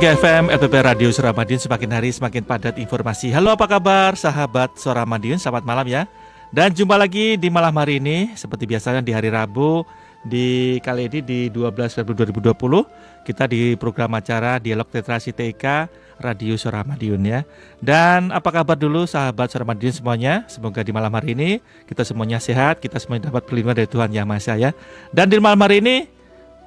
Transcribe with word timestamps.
93 0.00 0.16
FM 0.16 0.44
LPP 0.48 0.74
Radio 0.80 1.08
Suara 1.12 1.28
Madiun 1.36 1.60
semakin 1.60 1.92
hari 1.92 2.08
semakin 2.08 2.40
padat 2.40 2.80
informasi. 2.80 3.28
Halo 3.36 3.52
apa 3.52 3.68
kabar 3.68 4.16
sahabat 4.16 4.72
Suara 4.80 5.04
Madiun, 5.04 5.36
selamat 5.36 5.60
malam 5.60 5.84
ya. 5.84 6.08
Dan 6.48 6.72
jumpa 6.72 6.96
lagi 6.96 7.36
di 7.36 7.52
malam 7.52 7.68
hari 7.76 8.00
ini 8.00 8.32
seperti 8.32 8.64
biasanya 8.64 9.04
di 9.04 9.12
hari 9.12 9.28
Rabu 9.28 9.84
di 10.24 10.80
kali 10.80 11.04
ini 11.04 11.20
di 11.20 11.40
12 11.52 12.00
Februari 12.00 12.32
2020 12.32 13.28
kita 13.28 13.44
di 13.44 13.76
program 13.76 14.16
acara 14.16 14.56
Dialog 14.56 14.88
Literasi 14.88 15.36
TIK 15.36 15.92
Radio 16.16 16.56
Suara 16.56 16.80
Madiun 16.80 17.20
ya. 17.20 17.44
Dan 17.76 18.32
apa 18.32 18.48
kabar 18.56 18.80
dulu 18.80 19.04
sahabat 19.04 19.52
Suara 19.52 19.68
Madiun 19.68 19.92
semuanya? 19.92 20.48
Semoga 20.48 20.80
di 20.80 20.96
malam 20.96 21.12
hari 21.12 21.36
ini 21.36 21.60
kita 21.84 22.08
semuanya 22.08 22.40
sehat, 22.40 22.80
kita 22.80 22.96
semuanya 22.96 23.28
dapat 23.28 23.44
perlindungan 23.44 23.84
dari 23.84 23.88
Tuhan 23.92 24.16
Yang 24.16 24.24
Maha 24.32 24.40
Esa 24.40 24.54
ya. 24.56 24.72
Dan 25.12 25.28
di 25.28 25.36
malam 25.36 25.60
hari 25.60 25.84
ini 25.84 26.19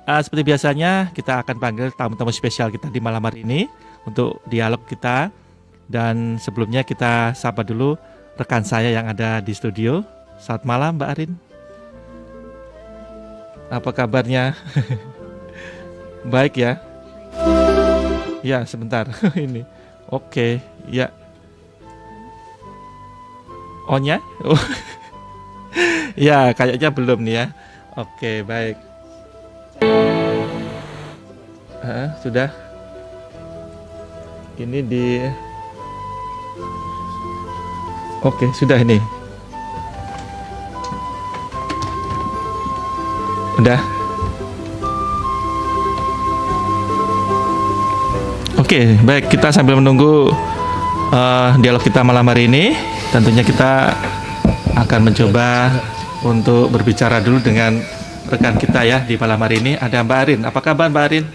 Uh, 0.03 0.19
seperti 0.19 0.43
biasanya 0.51 1.15
kita 1.15 1.39
akan 1.39 1.63
panggil 1.63 1.87
tamu-tamu 1.95 2.27
spesial 2.35 2.67
kita 2.67 2.91
di 2.91 2.99
malam 2.99 3.23
hari 3.23 3.47
ini 3.47 3.71
untuk 4.03 4.43
dialog 4.51 4.83
kita 4.83 5.31
dan 5.87 6.35
sebelumnya 6.43 6.83
kita 6.83 7.31
sapa 7.31 7.63
dulu 7.63 7.95
rekan 8.35 8.67
saya 8.67 8.91
yang 8.91 9.07
ada 9.07 9.39
di 9.39 9.55
studio. 9.55 10.03
Saat 10.43 10.67
malam 10.67 10.99
Mbak 10.99 11.11
Arin. 11.15 11.31
Apa 13.71 13.95
kabarnya? 13.95 14.59
Baik 16.33 16.59
ya. 16.59 16.83
Ya, 18.43 18.67
sebentar. 18.67 19.07
ini. 19.39 19.63
Oke, 20.11 20.59
ya. 20.91 21.07
Onya? 23.87 24.19
Oh. 24.43 24.59
ya, 26.27 26.51
kayaknya 26.51 26.91
belum 26.91 27.23
nih 27.23 27.35
ya. 27.39 27.45
Oke, 27.95 28.43
baik. 28.43 28.92
Uh, 31.83 32.07
sudah. 32.23 32.49
Ini 34.55 34.79
di 34.85 35.19
Oke, 38.23 38.47
sudah 38.55 38.79
ini. 38.79 39.03
Udah. 43.59 43.79
Oke, 48.63 48.95
baik 49.03 49.27
kita 49.27 49.51
sambil 49.51 49.75
menunggu 49.75 50.31
uh, 51.11 51.51
dialog 51.59 51.83
kita 51.83 51.99
malam 51.99 52.23
hari 52.31 52.47
ini, 52.47 52.79
tentunya 53.11 53.43
kita 53.43 53.91
akan 54.79 55.11
mencoba 55.11 55.67
untuk 56.23 56.71
berbicara 56.71 57.19
dulu 57.19 57.43
dengan 57.43 57.83
rekan 58.33 58.57
kita 58.57 58.81
ya 58.81 58.97
di 59.05 59.13
malam 59.13 59.37
hari 59.37 59.61
ini 59.61 59.77
ada 59.77 60.01
Mbak 60.01 60.19
Arin. 60.25 60.41
Apa 60.41 60.57
kabar 60.57 60.89
Mbak 60.89 61.05
Arin? 61.05 61.25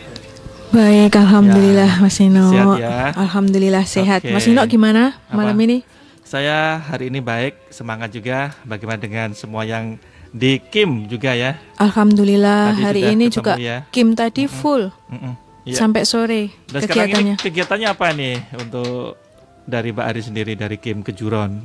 Baik, 0.75 1.15
alhamdulillah 1.15 1.91
ya. 1.95 2.03
Mas 2.03 2.19
Nino. 2.19 2.51
Sehat 2.51 2.79
ya. 2.83 2.99
Alhamdulillah 3.15 3.85
sehat. 3.87 4.21
Okay. 4.27 4.35
Mas 4.35 4.45
Nino 4.51 4.67
gimana 4.67 5.15
Apa? 5.31 5.39
malam 5.39 5.55
ini? 5.63 5.87
Saya 6.27 6.83
hari 6.83 7.15
ini 7.15 7.23
baik, 7.23 7.71
semangat 7.71 8.11
juga. 8.11 8.51
Bagaimana 8.67 8.99
dengan 8.99 9.31
semua 9.33 9.63
yang 9.63 9.95
di 10.35 10.59
Kim 10.59 11.07
juga 11.07 11.39
ya? 11.39 11.55
Alhamdulillah 11.79 12.75
tadi 12.75 12.83
hari 12.83 13.01
ini 13.15 13.31
juga 13.31 13.55
ya. 13.55 13.87
Kim 13.95 14.19
tadi 14.19 14.51
full. 14.51 14.91
Mm 15.07 15.19
-mm. 15.23 15.35
Ya. 15.69 15.77
Sampai 15.79 16.03
sore 16.03 16.51
Dan 16.67 16.83
kegiatannya. 16.83 17.35
Ini 17.39 17.45
kegiatannya 17.45 17.89
apa 17.93 18.07
nih 18.11 18.37
untuk 18.59 19.21
dari 19.69 19.95
Mbak 19.95 20.07
Ari 20.11 20.23
sendiri 20.25 20.53
dari 20.59 20.81
Kim 20.83 21.05
Kejuron 21.05 21.61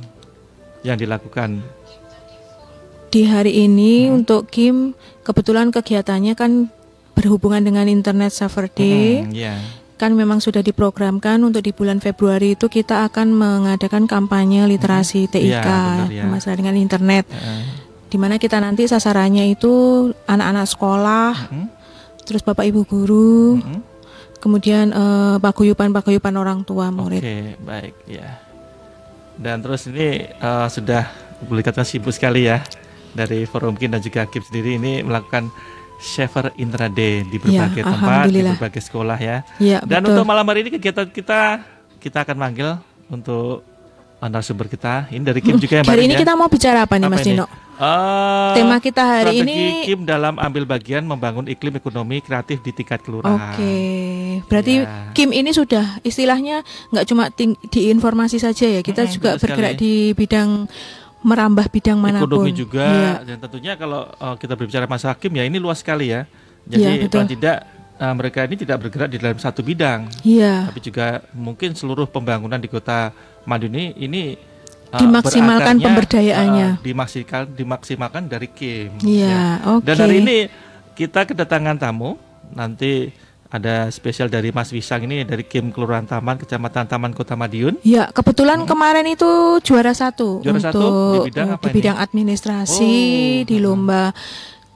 yang 0.84 1.00
dilakukan 1.00 1.64
di 3.14 3.22
hari 3.30 3.62
ini 3.62 4.10
hmm. 4.10 4.16
untuk 4.18 4.50
Kim 4.50 4.98
kebetulan 5.24 5.72
kegiatannya 5.72 6.36
kan 6.36 6.68
berhubungan 7.16 7.64
dengan 7.64 7.88
Internet 7.88 8.36
Server 8.36 8.68
Day. 8.68 9.24
Hmm, 9.24 9.32
yeah. 9.32 9.58
Kan 9.96 10.12
memang 10.18 10.42
sudah 10.42 10.60
diprogramkan 10.60 11.40
untuk 11.40 11.64
di 11.64 11.72
bulan 11.72 12.02
Februari 12.02 12.58
itu 12.58 12.66
kita 12.68 13.08
akan 13.08 13.32
mengadakan 13.32 14.04
kampanye 14.04 14.66
literasi 14.68 15.24
hmm. 15.26 15.30
TIK 15.32 15.66
yeah, 15.66 16.04
ya. 16.10 16.24
masalah 16.28 16.60
dengan 16.60 16.76
internet. 16.76 17.24
Uh. 17.32 17.64
Di 18.10 18.20
mana 18.20 18.38
kita 18.38 18.60
nanti 18.62 18.86
sasarannya 18.86 19.50
itu 19.50 20.06
anak-anak 20.28 20.66
sekolah, 20.70 21.32
hmm. 21.50 21.66
terus 22.22 22.46
Bapak 22.46 22.62
Ibu 22.62 22.86
guru, 22.86 23.58
hmm. 23.58 23.80
kemudian 24.38 24.94
uh, 24.94 25.36
paguyupan-paguyupan 25.42 26.34
orang 26.38 26.62
tua 26.62 26.94
murid. 26.94 27.22
Oke, 27.22 27.26
okay, 27.26 27.44
baik 27.58 27.94
ya. 28.06 28.38
Dan 29.34 29.66
terus 29.66 29.90
ini 29.90 30.30
uh, 30.38 30.70
sudah 30.70 31.10
boleh 31.42 31.66
katakan 31.66 31.82
sibuk 31.82 32.14
sekali 32.14 32.46
ya 32.46 32.62
dari 33.14 33.46
Forum 33.46 33.78
Kin 33.78 33.94
dan 33.94 34.02
juga 34.02 34.26
KIP 34.26 34.44
sendiri 34.44 34.70
ini 34.76 35.00
melakukan 35.06 35.48
Shaver 36.02 36.52
intraday 36.58 37.24
di 37.24 37.38
berbagai 37.38 37.80
ya, 37.80 37.86
tempat, 37.86 38.24
di 38.28 38.42
berbagai 38.42 38.82
sekolah 38.82 39.16
ya. 39.16 39.46
ya 39.62 39.78
dan 39.86 40.04
betul. 40.04 40.18
untuk 40.18 40.26
malam 40.26 40.44
hari 40.50 40.66
ini 40.66 40.70
kegiatan 40.76 41.08
kita 41.08 41.62
kita 42.02 42.26
akan 42.26 42.36
manggil 42.36 42.76
untuk 43.08 43.64
narasumber 44.20 44.68
kita. 44.68 45.08
Ini 45.12 45.20
dari 45.24 45.40
Kim 45.44 45.56
juga 45.60 45.80
ya 45.80 45.84
Hari 45.84 46.04
ini 46.04 46.14
ya. 46.16 46.20
kita 46.24 46.32
mau 46.36 46.48
bicara 46.48 46.84
apa 46.84 46.96
nih 46.96 47.08
apa 47.08 47.16
Mas 47.16 47.24
Dino? 47.24 47.46
Uh, 47.74 48.54
Tema 48.54 48.78
kita 48.78 49.02
hari 49.02 49.42
ini 49.42 49.82
Kim 49.82 50.06
dalam 50.06 50.38
ambil 50.38 50.62
bagian 50.62 51.02
membangun 51.02 51.50
iklim 51.50 51.74
ekonomi 51.74 52.22
kreatif 52.22 52.62
di 52.62 52.70
tingkat 52.70 53.02
kelurahan. 53.02 53.50
Oke, 53.50 53.58
okay. 53.58 54.38
berarti 54.46 54.74
ya. 54.86 55.10
Kim 55.10 55.34
ini 55.34 55.50
sudah 55.50 55.98
istilahnya 56.06 56.62
nggak 56.94 57.04
cuma 57.10 57.34
di 57.34 57.90
informasi 57.90 58.38
saja 58.38 58.70
ya, 58.70 58.78
kita 58.78 59.10
hmm, 59.10 59.10
juga 59.10 59.30
bergerak 59.42 59.74
sekali. 59.74 59.82
di 59.82 59.94
bidang 60.14 60.70
merambah 61.24 61.66
bidang 61.72 61.96
mana 61.96 62.20
pun. 62.20 62.28
Ekonomi 62.28 62.52
juga 62.52 62.84
ya. 62.84 63.12
dan 63.24 63.36
tentunya 63.40 63.72
kalau 63.80 64.04
uh, 64.20 64.36
kita 64.36 64.52
berbicara 64.52 64.84
masalah 64.84 65.16
hakim 65.16 65.32
ya 65.32 65.48
ini 65.48 65.56
luas 65.56 65.80
sekali 65.80 66.12
ya. 66.12 66.28
Jadi 66.68 67.08
ya, 67.08 67.08
paling 67.08 67.32
tidak 67.32 67.56
uh, 67.96 68.14
mereka 68.16 68.44
ini 68.44 68.56
tidak 68.60 68.76
bergerak 68.84 69.08
di 69.12 69.18
dalam 69.20 69.36
satu 69.40 69.60
bidang, 69.60 70.08
ya. 70.24 70.68
tapi 70.68 70.80
juga 70.80 71.24
mungkin 71.36 71.76
seluruh 71.76 72.08
pembangunan 72.08 72.56
di 72.56 72.68
kota 72.68 73.12
Madiun 73.44 73.96
ini 73.96 74.36
uh, 74.92 75.00
dimaksimalkan 75.00 75.76
pemberdayaannya, 75.76 76.68
uh, 76.80 76.84
dimaksimalkan 76.84 77.52
dimaksimalkan 77.52 78.22
dari 78.28 78.48
Kim. 78.48 78.96
Iya, 79.04 79.28
ya. 79.28 79.44
oke. 79.76 79.84
Okay. 79.84 79.86
Dan 79.92 79.96
hari 80.00 80.16
ini 80.24 80.36
kita 80.96 81.28
kedatangan 81.28 81.76
tamu 81.76 82.16
nanti 82.52 83.12
ada 83.54 83.86
spesial 83.94 84.26
dari 84.26 84.50
Mas 84.50 84.74
Wisang 84.74 85.06
ini 85.06 85.22
dari 85.22 85.46
Kim 85.46 85.70
Kelurahan 85.70 86.02
Taman 86.02 86.42
Kecamatan 86.42 86.90
Taman 86.90 87.14
Kota 87.14 87.38
Madiun. 87.38 87.78
Ya, 87.86 88.10
kebetulan 88.10 88.66
hmm. 88.66 88.68
kemarin 88.68 89.06
itu 89.06 89.62
juara 89.62 89.94
satu 89.94 90.42
juara 90.42 90.58
untuk 90.58 90.74
satu 90.74 90.86
di 91.22 91.30
bidang 91.30 91.48
apa 91.54 91.62
di 91.62 91.70
ini? 91.70 91.76
bidang 91.78 91.96
administrasi 92.02 92.94
oh. 92.98 93.46
di 93.46 93.56
lomba 93.62 94.10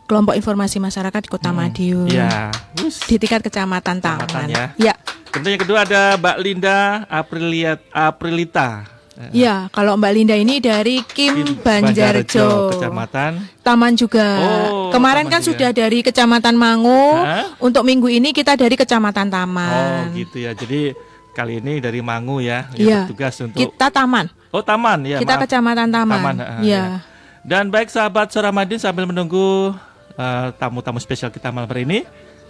kelompok 0.06 0.38
informasi 0.38 0.78
masyarakat 0.78 1.20
di 1.26 1.30
Kota 1.30 1.50
hmm. 1.50 1.58
Madiun. 1.58 2.06
Ya, 2.06 2.54
di 2.78 3.16
tingkat 3.19 3.42
kecamatan 3.42 3.98
Taman. 3.98 4.46
Ya. 4.46 4.70
ya. 4.78 4.94
Kemudian 5.34 5.58
yang 5.58 5.64
kedua 5.66 5.82
ada 5.82 6.14
Mbak 6.14 6.36
Linda 6.38 7.04
Aprilia 7.10 7.82
Aprilita 7.90 8.97
Ya, 9.34 9.66
kalau 9.74 9.98
Mbak 9.98 10.12
Linda 10.14 10.36
ini 10.38 10.62
dari 10.62 11.02
Kim, 11.02 11.42
Kim 11.42 11.58
Banjarjo, 11.58 12.70
Kecamatan 12.70 13.42
Taman 13.66 13.98
juga. 13.98 14.28
Oh, 14.38 14.94
Kemarin 14.94 15.26
Taman 15.26 15.34
kan 15.34 15.40
juga. 15.42 15.48
sudah 15.50 15.70
dari 15.74 15.98
Kecamatan 16.06 16.54
Mangu. 16.54 17.18
Hah? 17.18 17.50
Untuk 17.58 17.82
minggu 17.82 18.06
ini 18.06 18.30
kita 18.30 18.54
dari 18.54 18.78
Kecamatan 18.78 19.26
Taman. 19.26 19.74
Oh, 19.74 20.14
gitu 20.14 20.38
ya. 20.38 20.54
Jadi 20.54 20.94
kali 21.34 21.58
ini 21.58 21.82
dari 21.82 21.98
Mangu 21.98 22.38
ya, 22.38 22.70
ya 22.78 23.10
tugas 23.10 23.34
untuk 23.42 23.58
Kita 23.58 23.90
Taman. 23.90 24.30
Oh, 24.54 24.62
Taman 24.62 25.02
ya. 25.02 25.18
Kita 25.18 25.34
maaf. 25.34 25.42
Kecamatan 25.50 25.88
Taman. 25.90 26.18
Taman 26.22 26.36
uh, 26.38 26.48
ya. 26.62 26.62
ya. 26.62 26.84
Dan 27.42 27.74
baik 27.74 27.90
sahabat 27.90 28.30
Soramadin 28.30 28.78
sambil 28.78 29.02
menunggu 29.02 29.74
uh, 30.14 30.46
tamu-tamu 30.62 31.02
spesial 31.02 31.34
kita 31.34 31.50
malam 31.50 31.66
hari 31.66 31.82
ini, 31.82 31.98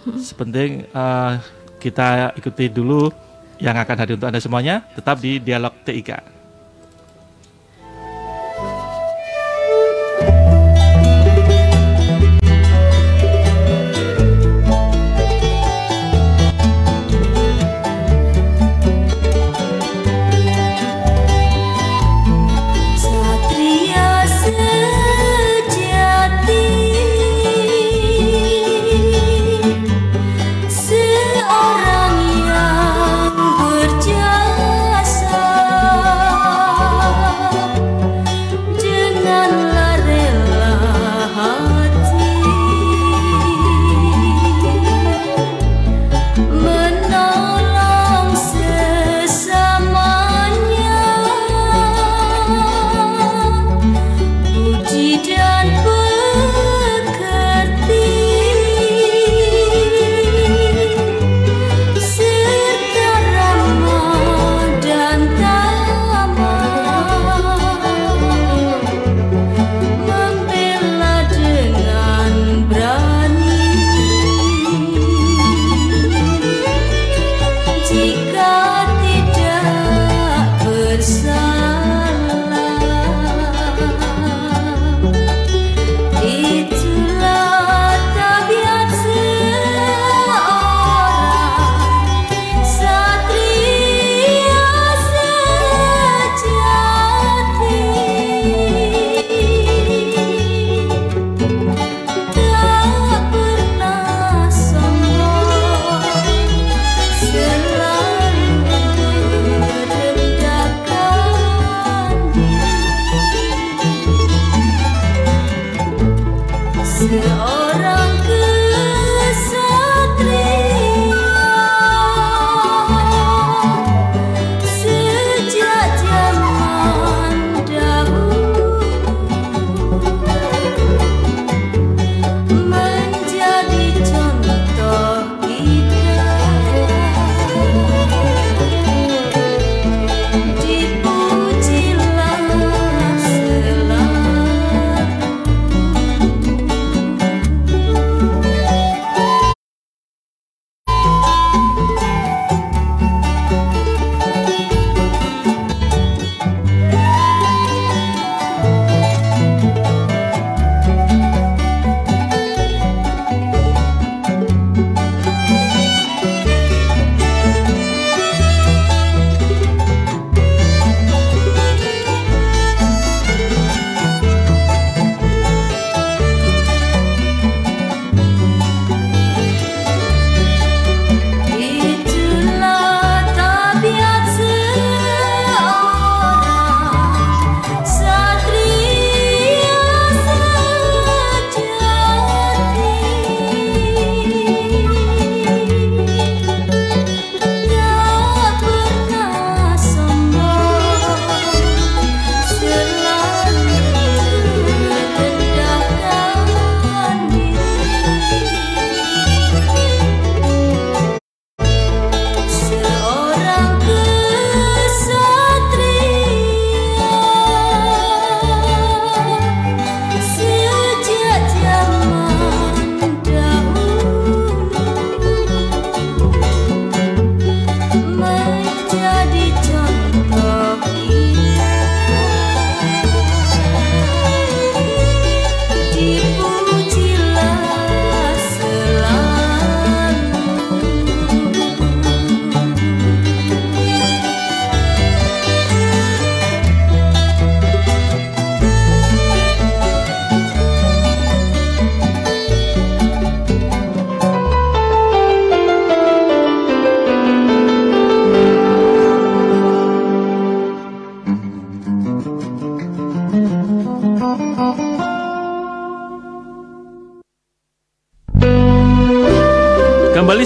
hmm. 0.05 0.21
sepenting 0.21 0.85
uh, 0.93 1.41
kita 1.81 2.37
ikuti 2.37 2.69
dulu 2.69 3.09
yang 3.57 3.73
akan 3.73 3.95
hadir 3.99 4.15
untuk 4.21 4.29
Anda 4.29 4.37
semuanya 4.37 4.85
tetap 4.93 5.17
di 5.17 5.41
Dialog 5.41 5.73
TIK. 5.81 6.38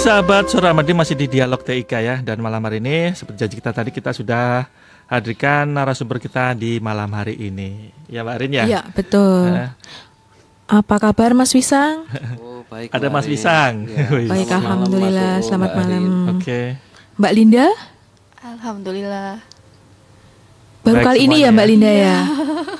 Sahabat 0.03 0.51
Suramadi 0.51 0.91
masih 0.91 1.15
di 1.15 1.31
dialog 1.31 1.63
TIK 1.63 1.91
ya 2.03 2.19
dan 2.19 2.43
malam 2.43 2.59
hari 2.67 2.83
ini 2.83 3.15
seperti 3.15 3.39
janji 3.39 3.55
kita 3.63 3.71
tadi 3.71 3.87
kita 3.87 4.11
sudah 4.11 4.67
hadirkan 5.07 5.63
narasumber 5.71 6.19
kita 6.19 6.51
di 6.59 6.75
malam 6.83 7.07
hari 7.15 7.39
ini. 7.39 7.87
Ya 8.11 8.19
Mbak 8.27 8.35
Rin 8.35 8.51
ya? 8.51 8.63
Iya, 8.67 8.81
betul. 8.91 9.47
Nah. 9.47 9.79
Apa 10.67 10.99
kabar 10.99 11.31
Mas 11.31 11.55
Wisang? 11.55 12.03
Oh, 12.35 12.67
baik. 12.67 12.91
Ada 12.91 13.07
Mas 13.07 13.31
Wisang. 13.31 13.87
Ya. 13.95 14.11
baik, 14.11 14.51
selamat 14.51 14.59
alhamdulillah. 14.59 15.33
Malam, 15.39 15.47
selamat 15.47 15.71
malam. 15.71 16.03
Oke. 16.35 16.43
Okay. 16.43 16.65
Mbak 17.15 17.33
Linda? 17.39 17.67
Alhamdulillah. 18.43 19.39
Baru 20.83 20.95
Baik 20.99 21.07
kali 21.07 21.19
semuanya. 21.23 21.39
ini 21.39 21.45
ya 21.47 21.49
Mbak 21.55 21.67
Linda 21.71 21.87
ya. 21.87 21.95
ya. 22.03 22.17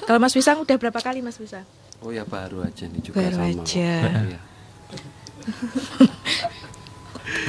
Kalau 0.04 0.20
Mas 0.20 0.36
Wisang 0.36 0.60
udah 0.60 0.76
berapa 0.76 1.00
kali 1.00 1.24
Mas 1.24 1.40
Wisang? 1.40 1.64
Oh 2.04 2.12
ya 2.12 2.28
baru 2.28 2.68
aja 2.68 2.84
nih 2.84 3.00
juga 3.00 3.24
baru 3.24 3.40
sama. 3.40 3.64
aja. 3.64 3.92
Ya. 4.28 4.40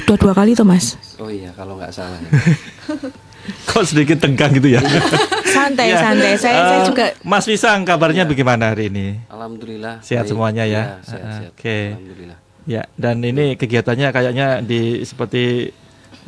Udah 0.05 0.17
dua 0.21 0.33
kali 0.37 0.53
tuh 0.53 0.67
mas 0.67 0.95
Oh 1.17 1.31
iya 1.31 1.49
kalau 1.55 1.79
nggak 1.79 1.91
salah 1.95 2.19
ya. 2.19 2.31
Kok 3.69 3.85
sedikit 3.85 4.17
tegang 4.17 4.57
gitu 4.57 4.73
ya? 4.73 4.81
santai 5.55 5.93
ya. 5.93 6.01
santai. 6.01 6.33
Saya, 6.33 6.57
uh, 6.57 6.65
saya 6.65 6.79
eh, 6.81 6.85
juga. 6.89 7.05
Mas 7.21 7.45
Wisang 7.45 7.85
kabarnya 7.85 8.25
ya. 8.25 8.29
bagaimana 8.29 8.73
hari 8.73 8.89
ini? 8.89 9.21
Alhamdulillah. 9.29 10.01
Sehat 10.01 10.25
baik. 10.25 10.31
semuanya 10.33 10.63
ya. 10.65 10.99
ya 11.05 11.17
Oke. 11.53 11.53
Okay. 11.53 11.83
Alhamdulillah. 11.93 12.37
Ya 12.65 12.81
dan 12.97 13.21
ini 13.21 13.53
kegiatannya 13.53 14.09
kayaknya 14.09 14.47
di 14.65 15.05
seperti 15.05 15.69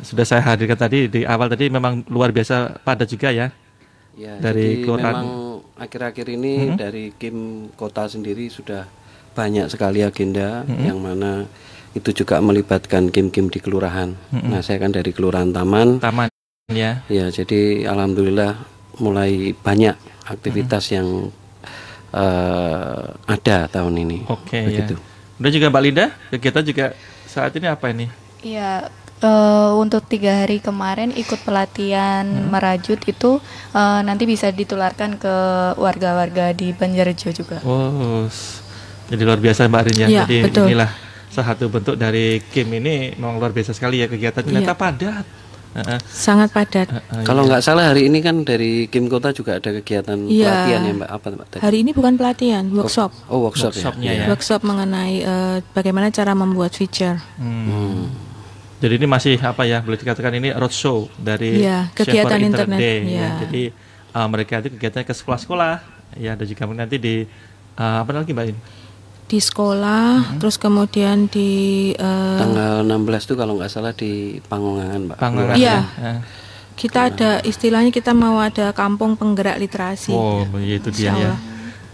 sudah 0.06 0.22
saya 0.22 0.46
hadirkan 0.46 0.78
tadi 0.78 1.10
di 1.10 1.26
awal 1.26 1.50
tadi 1.50 1.66
memang 1.66 2.06
luar 2.06 2.30
biasa 2.30 2.78
padat 2.86 3.10
juga 3.10 3.34
ya. 3.34 3.50
Ya. 4.14 4.38
Dari 4.38 4.86
jadi 4.86 4.98
memang 4.98 5.26
akhir-akhir 5.78 6.26
ini 6.30 6.74
hmm? 6.74 6.76
dari 6.78 7.04
Kim 7.18 7.70
Kota 7.74 8.06
sendiri 8.06 8.46
sudah 8.50 8.86
banyak 9.34 9.70
sekali 9.70 10.02
agenda 10.02 10.66
hmm? 10.66 10.82
yang 10.86 10.98
mana 10.98 11.46
itu 11.98 12.24
juga 12.24 12.38
melibatkan 12.38 13.10
kim-kim 13.10 13.50
di 13.50 13.58
kelurahan. 13.58 14.14
Mm-hmm. 14.30 14.48
Nah, 14.50 14.60
saya 14.62 14.78
kan 14.78 14.94
dari 14.94 15.10
kelurahan 15.10 15.50
Taman. 15.50 15.98
Taman 15.98 16.28
ya. 16.70 17.02
Ya, 17.10 17.26
jadi 17.28 17.84
alhamdulillah 17.90 18.58
mulai 19.02 19.52
banyak 19.52 19.94
aktivitas 20.26 20.88
mm-hmm. 20.88 20.96
yang 20.96 21.08
uh, 22.14 23.14
ada 23.26 23.66
tahun 23.68 23.94
ini. 24.06 24.18
Oke, 24.30 24.54
okay, 24.54 24.62
begitu. 24.70 24.94
Ya. 24.96 25.06
Udah 25.38 25.50
juga 25.54 25.66
Mbak 25.70 25.82
Linda, 25.82 26.06
kegiatan 26.34 26.64
juga 26.66 26.86
saat 27.28 27.54
ini 27.54 27.66
apa 27.70 27.86
ini? 27.94 28.06
Iya, 28.42 28.90
uh, 29.22 29.78
untuk 29.78 30.06
tiga 30.06 30.42
hari 30.42 30.58
kemarin 30.58 31.14
ikut 31.14 31.42
pelatihan 31.46 32.26
hmm. 32.26 32.50
merajut 32.50 33.00
itu 33.06 33.38
uh, 33.74 34.00
nanti 34.02 34.26
bisa 34.26 34.50
ditularkan 34.50 35.18
ke 35.18 35.34
warga-warga 35.78 36.50
di 36.54 36.74
Banjarjo 36.74 37.30
juga. 37.30 37.62
Oh, 37.62 38.26
jadi 39.08 39.22
luar 39.24 39.40
biasa 39.40 39.66
Mbak 39.66 39.82
Rin 39.88 39.96
ya. 39.96 40.08
ya 40.08 40.22
jadi 40.26 40.36
betul. 40.50 40.66
inilah 40.70 40.90
satu 41.42 41.70
bentuk 41.72 41.94
dari 41.98 42.40
game 42.52 42.80
ini 42.80 43.14
memang 43.18 43.38
luar 43.38 43.52
biasa 43.52 43.74
sekali 43.74 44.02
ya 44.02 44.06
kegiatan 44.06 44.42
ternyata 44.44 44.74
iya. 44.74 44.78
padat. 44.78 45.26
Sangat 46.10 46.50
padat. 46.50 46.88
Uh, 46.90 46.98
uh, 46.98 47.22
Kalau 47.22 47.44
iya. 47.44 47.48
nggak 47.54 47.62
salah 47.62 47.84
hari 47.92 48.10
ini 48.10 48.18
kan 48.18 48.42
dari 48.42 48.90
Kim 48.90 49.06
Kota 49.06 49.30
juga 49.30 49.62
ada 49.62 49.70
kegiatan 49.70 50.18
iya. 50.26 50.48
pelatihan 50.48 50.80
ya 50.82 50.92
Mbak 50.96 51.10
apa 51.12 51.26
Mbak? 51.30 51.46
Tadi? 51.52 51.62
Hari 51.62 51.78
ini 51.86 51.90
bukan 51.94 52.12
pelatihan, 52.18 52.64
workshop. 52.72 53.10
Oh, 53.28 53.38
oh 53.38 53.40
workshop 53.46 53.72
ya? 53.72 53.76
Workshopnya 53.76 54.10
ya. 54.10 54.26
Workshop 54.32 54.60
mengenai 54.66 55.14
uh, 55.22 55.56
bagaimana 55.76 56.10
cara 56.10 56.32
membuat 56.34 56.74
feature. 56.74 57.20
Hmm. 57.38 57.66
Hmm. 57.68 58.02
Jadi 58.78 58.94
ini 58.94 59.06
masih 59.10 59.34
apa 59.42 59.66
ya 59.66 59.82
boleh 59.82 59.98
dikatakan 59.98 60.38
ini 60.38 60.54
roadshow 60.54 61.10
dari 61.18 61.66
ya, 61.66 61.90
kegiatan 61.94 62.38
internet. 62.38 62.78
Day, 62.78 62.98
ya. 63.06 63.18
Ya. 63.18 63.30
Jadi 63.42 63.62
uh, 64.14 64.28
mereka 64.30 64.62
itu 64.62 64.68
kegiatannya 64.78 65.06
ke 65.06 65.14
sekolah-sekolah 65.14 65.74
ya 66.18 66.32
dan 66.38 66.46
juga 66.46 66.62
nanti 66.70 66.96
di 66.96 67.14
uh, 67.78 67.96
apa 68.02 68.10
lagi 68.14 68.30
Mbak 68.30 68.46
In? 68.50 68.56
Di 69.28 69.38
sekolah, 69.38 70.24
hmm. 70.24 70.38
terus 70.40 70.56
kemudian 70.56 71.28
di 71.28 71.92
uh, 72.00 72.40
tanggal 72.40 72.80
16 72.80 73.28
itu 73.28 73.34
kalau 73.36 73.60
nggak 73.60 73.68
salah 73.68 73.92
di 73.92 74.40
Pangongangan, 74.48 75.00
Mbak. 75.12 75.16
Pangongangan. 75.20 75.60
Iya. 75.60 75.78
Ya. 76.00 76.14
Kita 76.78 77.12
ada 77.12 77.30
istilahnya 77.44 77.92
kita 77.92 78.16
mau 78.16 78.40
ada 78.40 78.72
kampung 78.72 79.20
penggerak 79.20 79.60
literasi. 79.60 80.16
Oh, 80.16 80.48
ya. 80.56 80.80
itu 80.80 80.88
dia 80.94 81.12
ya. 81.12 81.34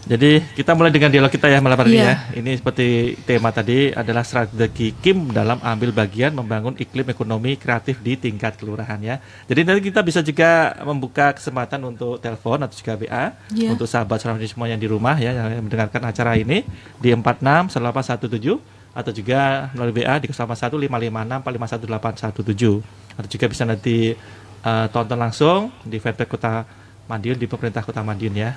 Jadi 0.05 0.45
kita 0.53 0.77
mulai 0.77 0.93
dengan 0.93 1.09
dialog 1.09 1.33
kita 1.33 1.49
ya 1.49 1.65
malam 1.65 1.81
hari 1.81 1.97
ini 1.97 2.05
yeah. 2.05 2.29
ya. 2.29 2.45
Ini 2.45 2.61
seperti 2.61 3.17
tema 3.25 3.49
tadi 3.49 3.89
adalah 3.89 4.21
strategi 4.21 4.93
Kim 5.01 5.33
dalam 5.33 5.57
ambil 5.65 5.97
bagian 5.97 6.37
membangun 6.37 6.77
iklim 6.77 7.09
ekonomi 7.09 7.57
kreatif 7.57 8.05
di 8.05 8.21
tingkat 8.21 8.61
kelurahan 8.61 9.01
ya. 9.01 9.17
Jadi 9.49 9.61
nanti 9.65 9.81
kita 9.89 10.05
bisa 10.05 10.21
juga 10.21 10.77
membuka 10.85 11.33
kesempatan 11.33 11.81
untuk 11.89 12.21
telepon 12.21 12.61
atau 12.61 12.77
juga 12.77 13.01
WA 13.01 13.33
yeah. 13.57 13.73
untuk 13.73 13.89
sahabat 13.89 14.21
sahabat 14.21 14.45
semua 14.45 14.69
yang 14.69 14.81
di 14.81 14.85
rumah 14.85 15.17
ya 15.17 15.33
yang 15.33 15.65
mendengarkan 15.65 16.05
acara 16.05 16.37
ini 16.37 16.69
di 17.01 17.09
46 17.09 17.73
1817 17.73 18.95
atau 18.95 19.11
juga 19.11 19.73
melalui 19.75 20.05
WA 20.05 20.21
di 20.21 20.29
081 20.31 20.71
atau 23.15 23.29
juga 23.31 23.47
bisa 23.49 23.63
nanti 23.67 24.15
uh, 24.65 24.87
tonton 24.93 25.19
langsung 25.19 25.73
di 25.83 25.97
fanpage 25.97 26.29
Kota 26.31 26.63
Madiun 27.09 27.37
di 27.37 27.47
pemerintah 27.49 27.85
Kota 27.85 28.01
Madiun 28.05 28.35
ya. 28.37 28.53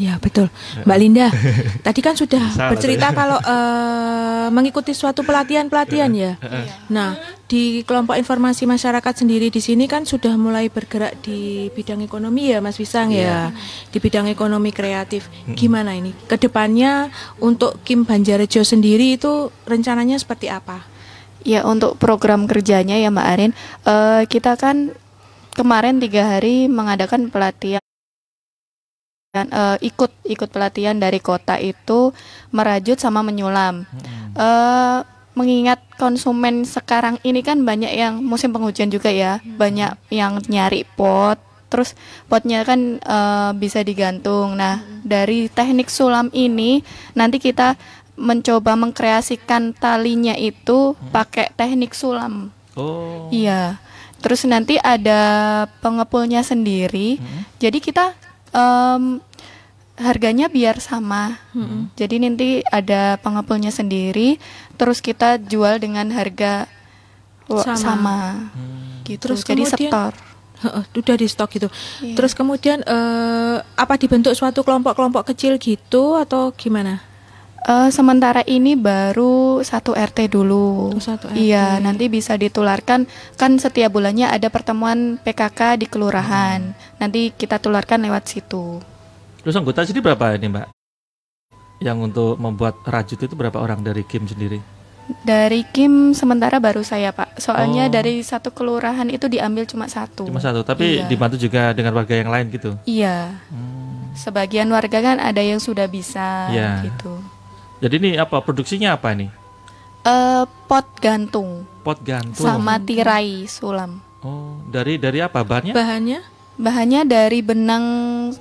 Ya 0.00 0.16
betul, 0.16 0.48
Mbak 0.88 0.96
Linda. 0.96 1.28
tadi 1.86 2.00
kan 2.00 2.16
sudah 2.16 2.40
Salah 2.48 2.72
bercerita 2.72 3.12
kalau 3.12 3.36
uh, 3.36 4.48
mengikuti 4.56 4.96
suatu 4.96 5.20
pelatihan-pelatihan 5.20 6.08
ya. 6.16 6.40
Iya. 6.40 6.72
Nah, 6.88 7.20
di 7.44 7.84
kelompok 7.84 8.16
informasi 8.16 8.64
masyarakat 8.64 9.12
sendiri 9.20 9.52
di 9.52 9.60
sini 9.60 9.84
kan 9.84 10.08
sudah 10.08 10.40
mulai 10.40 10.72
bergerak 10.72 11.20
di 11.20 11.68
bidang 11.76 12.00
ekonomi 12.00 12.48
ya, 12.48 12.64
Mas 12.64 12.80
Wisang 12.80 13.12
ya, 13.12 13.20
iya. 13.20 13.38
di 13.92 14.00
bidang 14.00 14.32
ekonomi 14.32 14.72
kreatif. 14.72 15.28
Gimana 15.52 15.92
ini? 15.92 16.16
Ke 16.24 16.40
depannya 16.40 17.12
untuk 17.36 17.84
Kim 17.84 18.08
Banjarjo 18.08 18.64
sendiri 18.64 19.20
itu 19.20 19.52
rencananya 19.68 20.16
seperti 20.16 20.48
apa? 20.48 20.80
Ya 21.44 21.68
untuk 21.68 22.00
program 22.00 22.48
kerjanya 22.48 22.96
ya 22.96 23.12
Mbak 23.12 23.28
Arin, 23.36 23.52
uh, 23.84 24.24
kita 24.24 24.56
kan 24.56 24.96
kemarin 25.52 26.00
tiga 26.00 26.24
hari 26.24 26.72
mengadakan 26.72 27.28
pelatihan 27.28 27.84
dan 29.30 29.46
uh, 29.54 29.78
ikut 29.78 30.10
ikut 30.26 30.50
pelatihan 30.50 30.98
dari 30.98 31.22
kota 31.22 31.54
itu 31.54 32.10
merajut 32.50 32.98
sama 32.98 33.22
menyulam. 33.22 33.86
Hmm. 33.86 34.34
Uh, 34.34 34.98
mengingat 35.38 35.78
konsumen 35.94 36.66
sekarang 36.66 37.16
ini 37.22 37.38
kan 37.40 37.62
banyak 37.62 37.94
yang 37.94 38.18
musim 38.18 38.50
penghujan 38.50 38.90
juga 38.90 39.14
ya, 39.14 39.38
hmm. 39.38 39.54
banyak 39.54 39.92
yang 40.10 40.42
nyari 40.50 40.82
pot. 40.98 41.38
Terus 41.70 41.94
potnya 42.26 42.66
kan 42.66 42.98
uh, 43.06 43.54
bisa 43.54 43.86
digantung. 43.86 44.58
Nah, 44.58 44.82
hmm. 44.82 45.06
dari 45.06 45.46
teknik 45.46 45.86
sulam 45.86 46.26
ini 46.34 46.82
nanti 47.14 47.38
kita 47.38 47.78
mencoba 48.18 48.74
mengkreasikan 48.74 49.78
talinya 49.78 50.34
itu 50.34 50.98
hmm. 50.98 51.14
pakai 51.14 51.54
teknik 51.54 51.94
sulam. 51.94 52.50
Oh. 52.74 53.30
Iya. 53.30 53.78
Terus 54.20 54.42
nanti 54.50 54.76
ada 54.82 55.64
pengepulnya 55.78 56.42
sendiri. 56.42 57.22
Hmm. 57.22 57.46
Jadi 57.62 57.78
kita 57.78 58.19
um, 58.54 59.18
harganya 60.00 60.48
biar 60.48 60.80
sama. 60.80 61.36
Hmm. 61.52 61.92
Jadi 61.94 62.16
nanti 62.24 62.48
ada 62.64 63.20
pengepulnya 63.20 63.68
sendiri, 63.68 64.40
terus 64.80 65.04
kita 65.04 65.36
jual 65.36 65.76
dengan 65.76 66.08
harga 66.14 66.64
sama. 67.46 67.76
sama. 67.76 68.18
Hmm. 68.56 69.04
Gitu. 69.04 69.20
Terus 69.20 69.40
jadi 69.44 69.64
kemudian, 69.66 69.92
setor. 69.92 70.12
Uh, 70.60 70.84
udah 70.92 71.16
di 71.16 71.26
stok 71.28 71.50
gitu. 71.56 71.68
Yeah. 72.04 72.16
Terus 72.20 72.32
kemudian 72.36 72.84
uh, 72.84 73.64
apa 73.76 73.96
dibentuk 73.96 74.36
suatu 74.36 74.60
kelompok-kelompok 74.60 75.32
kecil 75.32 75.56
gitu 75.56 76.20
atau 76.20 76.52
gimana? 76.52 77.09
Uh, 77.60 77.92
sementara 77.92 78.40
ini 78.48 78.72
baru 78.72 79.60
satu 79.60 79.92
RT 79.92 80.32
dulu. 80.32 80.96
Oh, 80.96 81.02
satu 81.02 81.28
RT. 81.28 81.36
Iya, 81.36 81.76
nanti 81.76 82.08
bisa 82.08 82.32
ditularkan 82.32 83.04
kan 83.36 83.52
setiap 83.60 83.92
bulannya 83.92 84.32
ada 84.32 84.48
pertemuan 84.48 85.20
PKK 85.20 85.76
di 85.76 85.86
kelurahan. 85.86 86.72
Hmm. 86.72 86.96
Nanti 86.96 87.36
kita 87.36 87.60
tularkan 87.60 88.00
lewat 88.00 88.32
situ. 88.32 88.80
Terus 89.44 89.56
anggota 89.56 89.84
sini 89.84 90.00
berapa 90.00 90.40
ini 90.40 90.48
Mbak? 90.48 90.66
Yang 91.84 91.98
untuk 92.00 92.32
membuat 92.40 92.80
rajut 92.88 93.20
itu 93.20 93.34
berapa 93.36 93.60
orang 93.60 93.84
dari 93.84 94.08
Kim 94.08 94.24
sendiri? 94.24 94.60
Dari 95.20 95.66
Kim 95.68 96.16
sementara 96.16 96.56
baru 96.64 96.80
saya 96.80 97.12
Pak. 97.12 97.36
Soalnya 97.44 97.88
oh. 97.88 97.92
dari 97.92 98.24
satu 98.24 98.56
kelurahan 98.56 99.08
itu 99.12 99.28
diambil 99.28 99.68
cuma 99.68 99.84
satu. 99.84 100.24
Cuma 100.24 100.40
satu, 100.40 100.64
tapi 100.64 101.02
iya. 101.02 101.08
dibantu 101.08 101.36
juga 101.36 101.76
dengan 101.76 101.92
warga 101.92 102.16
yang 102.16 102.32
lain 102.32 102.46
gitu. 102.52 102.72
Iya. 102.88 103.36
Hmm. 103.52 104.16
Sebagian 104.16 104.68
warga 104.72 104.98
kan 105.04 105.20
ada 105.20 105.44
yang 105.44 105.60
sudah 105.60 105.84
bisa 105.92 106.48
ya. 106.52 106.80
gitu. 106.88 107.20
Jadi 107.80 107.94
ini 107.96 108.10
apa 108.20 108.44
produksinya 108.44 108.92
apa 108.92 109.16
ini? 109.16 109.32
Uh, 110.04 110.44
pot 110.68 110.84
gantung. 111.00 111.64
Pot 111.80 112.00
gantung. 112.04 112.44
Sama 112.44 112.76
tirai 112.80 113.48
sulam. 113.48 114.04
Oh, 114.20 114.60
dari 114.68 115.00
dari 115.00 115.24
apa 115.24 115.40
bahannya? 115.40 115.72
Bahannya? 115.72 116.20
Bahannya 116.60 117.00
dari 117.08 117.40
benang 117.40 117.84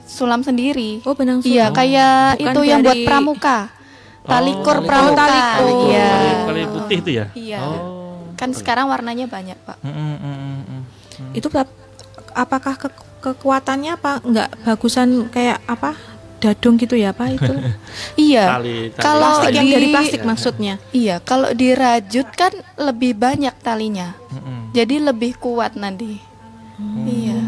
sulam 0.03 0.43
sendiri. 0.43 0.99
Oh, 1.07 1.15
benang 1.15 1.39
sulam. 1.39 1.55
Iya, 1.55 1.65
kayak 1.71 2.35
Bukan 2.35 2.51
itu 2.51 2.61
yang 2.67 2.79
buat 2.83 2.99
pramuka. 3.07 3.57
Talikur 4.27 4.77
oh, 4.79 4.83
pramuka. 4.83 5.23
Talikur. 5.23 5.87
Iya. 5.87 6.11
Tali 6.43 6.61
putih 6.67 6.97
itu 6.99 7.11
ya? 7.15 7.25
Iya. 7.31 7.59
Oh. 7.63 8.35
Kan 8.35 8.51
sekarang 8.51 8.91
warnanya 8.91 9.27
banyak, 9.31 9.55
Pak. 9.63 9.79
Mm, 9.83 9.91
mm, 9.95 10.15
mm, 10.19 10.35
mm, 10.35 10.61
mm. 10.67 11.31
Itu 11.31 11.47
apakah 12.35 12.75
ke 12.75 12.89
kekuatannya 13.19 13.99
apa 13.99 14.23
enggak 14.23 14.47
bagusan 14.63 15.27
kayak 15.27 15.59
apa 15.67 15.91
dadung 16.39 16.79
gitu 16.79 16.95
ya 16.95 17.11
pak 17.11 17.35
itu 17.35 17.53
iya 18.31 18.57
tali, 18.57 18.89
tali. 18.95 19.03
kalau 19.03 19.43
plastik 19.43 19.55
yang 19.55 19.67
dari 19.67 19.87
plastik 19.91 20.21
iya. 20.23 20.27
maksudnya 20.27 20.73
iya 20.95 21.15
kalau 21.19 21.49
dirajut 21.51 22.27
kan 22.33 22.53
lebih 22.79 23.13
banyak 23.19 23.55
talinya 23.59 24.15
mm 24.31 24.39
-hmm. 24.39 24.59
jadi 24.71 24.95
lebih 25.11 25.35
kuat 25.37 25.75
nanti 25.75 26.19
hmm. 26.79 27.05
iya 27.05 27.39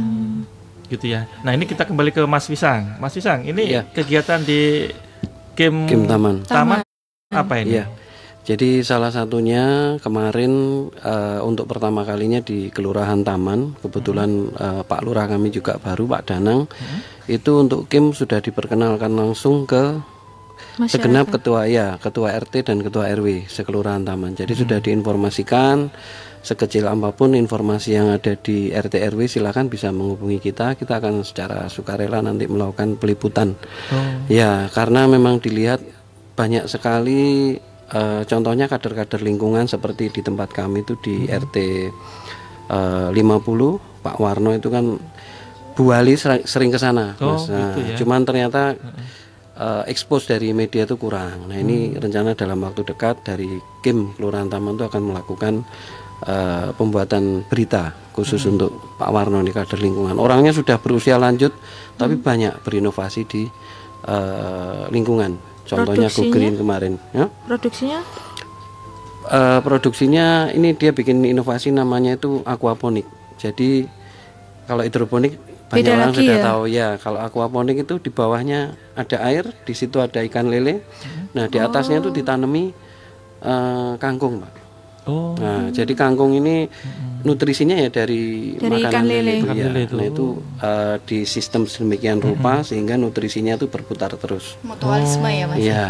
gitu 0.92 1.08
ya. 1.08 1.24
Nah 1.48 1.56
ini 1.56 1.64
kita 1.64 1.88
kembali 1.88 2.12
ke 2.12 2.20
Mas 2.28 2.52
Wisang. 2.52 3.00
Mas 3.00 3.16
Wisang, 3.16 3.48
ini 3.48 3.80
ya. 3.80 3.88
kegiatan 3.88 4.44
di 4.44 4.92
game, 5.56 5.88
game 5.88 6.04
taman. 6.04 6.44
Taman 6.44 6.84
apa 7.32 7.54
ini? 7.64 7.80
Iya. 7.80 7.86
Jadi 8.42 8.82
salah 8.82 9.14
satunya 9.14 9.96
kemarin 10.02 10.52
uh, 11.06 11.46
untuk 11.46 11.70
pertama 11.70 12.02
kalinya 12.02 12.42
di 12.42 12.74
Kelurahan 12.74 13.22
Taman, 13.22 13.78
kebetulan 13.86 14.50
uh, 14.58 14.82
Pak 14.82 15.02
Lurah 15.06 15.30
kami 15.30 15.54
juga 15.54 15.78
baru 15.78 16.10
Pak 16.10 16.22
Danang, 16.26 16.66
hmm. 16.66 17.30
itu 17.30 17.52
untuk 17.62 17.86
Kim 17.86 18.18
sudah 18.18 18.42
diperkenalkan 18.42 19.14
langsung 19.14 19.70
ke 19.70 20.02
Masyarakat. 20.74 20.90
segenap 20.90 21.26
ketua 21.30 21.70
ya, 21.70 22.02
ketua 22.02 22.34
RT 22.34 22.66
dan 22.66 22.82
ketua 22.82 23.14
RW 23.14 23.46
sekelurahan 23.46 24.02
Taman. 24.02 24.34
Jadi 24.34 24.58
hmm. 24.58 24.62
sudah 24.66 24.80
diinformasikan 24.82 25.94
sekecil 26.42 26.90
apa 26.90 27.14
pun 27.14 27.38
informasi 27.38 27.94
yang 27.94 28.10
ada 28.10 28.34
di 28.34 28.74
RT 28.74 28.98
RW 29.14 29.30
silakan 29.30 29.70
bisa 29.70 29.94
menghubungi 29.94 30.42
kita 30.42 30.74
kita 30.74 30.98
akan 30.98 31.22
secara 31.22 31.70
sukarela 31.70 32.18
nanti 32.26 32.50
melakukan 32.50 32.98
peliputan 32.98 33.54
oh. 33.94 34.26
ya 34.26 34.66
karena 34.74 35.06
memang 35.06 35.38
dilihat 35.38 35.86
banyak 36.34 36.66
sekali 36.66 37.62
uh, 37.94 38.22
contohnya 38.26 38.66
kader-kader 38.72 39.22
lingkungan 39.22 39.68
seperti 39.68 40.10
di 40.12 40.22
tempat 40.24 40.52
kami 40.52 40.84
itu 40.84 40.98
di 41.00 41.28
hmm. 41.28 41.32
RT 41.48 41.58
uh, 42.72 43.10
50 43.14 44.04
Pak 44.04 44.18
Warno 44.18 44.52
itu 44.56 44.68
kan 44.74 44.98
Bu 45.72 45.84
Wali 45.88 46.20
sering, 46.20 46.44
sering 46.44 46.70
ke 46.74 46.80
sana 46.82 47.16
oh, 47.24 47.40
nah, 47.48 47.72
gitu 47.72 47.80
ya. 47.86 47.96
cuman 47.96 48.28
ternyata 48.28 48.76
uh, 49.62 49.84
expose 49.86 50.34
dari 50.34 50.52
media 50.52 50.90
itu 50.90 50.98
kurang. 50.98 51.50
Nah 51.50 51.58
ini 51.58 51.94
hmm. 51.94 52.02
rencana 52.02 52.34
dalam 52.34 52.60
waktu 52.66 52.82
dekat 52.82 53.22
dari 53.22 53.62
Kim 53.86 54.18
Kelurahan 54.18 54.50
Taman 54.50 54.76
itu 54.76 54.86
akan 54.90 55.02
melakukan 55.14 55.54
uh, 56.26 56.74
pembuatan 56.76 57.46
berita 57.46 57.94
khusus 58.12 58.44
hmm. 58.44 58.52
untuk 58.58 58.72
Pak 58.98 59.10
Warno 59.14 59.40
di 59.46 59.54
kader 59.54 59.80
lingkungan. 59.80 60.18
Orangnya 60.18 60.52
sudah 60.52 60.82
berusia 60.82 61.22
lanjut, 61.22 61.54
hmm. 61.54 61.98
tapi 62.02 62.18
banyak 62.18 62.66
berinovasi 62.66 63.22
di 63.30 63.44
uh, 64.10 64.90
lingkungan. 64.90 65.51
Contohnya 65.68 66.10
Go 66.10 66.24
Green 66.30 66.56
kemarin. 66.58 66.94
Ya? 67.14 67.30
Produksinya? 67.48 68.00
Uh, 69.32 69.60
produksinya 69.62 70.50
ini 70.52 70.74
dia 70.76 70.92
bikin 70.92 71.24
inovasi 71.24 71.70
namanya 71.72 72.18
itu 72.18 72.42
aquaponik. 72.44 73.06
Jadi 73.38 73.86
kalau 74.66 74.82
hidroponik 74.84 75.38
banyak 75.72 75.88
Beda 75.88 75.92
orang 75.96 76.12
sudah 76.12 76.38
ya? 76.38 76.44
tahu 76.44 76.62
ya. 76.68 76.88
Kalau 77.00 77.20
aquaponik 77.22 77.88
itu 77.88 77.96
di 78.02 78.12
bawahnya 78.12 78.76
ada 78.98 79.18
air, 79.24 79.48
di 79.64 79.74
situ 79.78 80.02
ada 80.04 80.20
ikan 80.26 80.52
lele. 80.52 80.82
Hmm. 80.82 81.32
Nah 81.38 81.46
di 81.48 81.58
atasnya 81.62 82.04
itu 82.04 82.12
oh. 82.12 82.16
ditanami 82.16 82.76
uh, 83.46 83.96
kangkung, 84.02 84.44
Pak. 84.44 84.54
Oh. 85.10 85.34
Nah, 85.34 85.74
jadi 85.74 85.98
kangkung 85.98 86.38
ini 86.38 86.70
nutrisinya 87.22 87.78
ya 87.78 87.90
dari, 87.90 88.56
dari 88.58 88.82
makanan 88.82 88.92
ikan 88.92 89.04
lele. 89.06 89.34
Itu, 89.38 89.48
ya. 89.48 89.66
lele 89.68 89.82
itu. 89.86 89.96
Nah, 89.98 90.06
itu 90.08 90.26
uh, 90.62 90.96
di 91.06 91.20
sistem 91.26 91.66
sedemikian 91.66 92.20
rupa 92.20 92.62
hmm. 92.62 92.68
sehingga 92.68 92.96
nutrisinya 92.98 93.56
itu 93.56 93.70
berputar 93.70 94.14
terus. 94.18 94.58
Mutualisme 94.66 95.28
oh. 95.28 95.32
ya, 95.32 95.46
Mas. 95.50 95.58
Iya. 95.60 95.86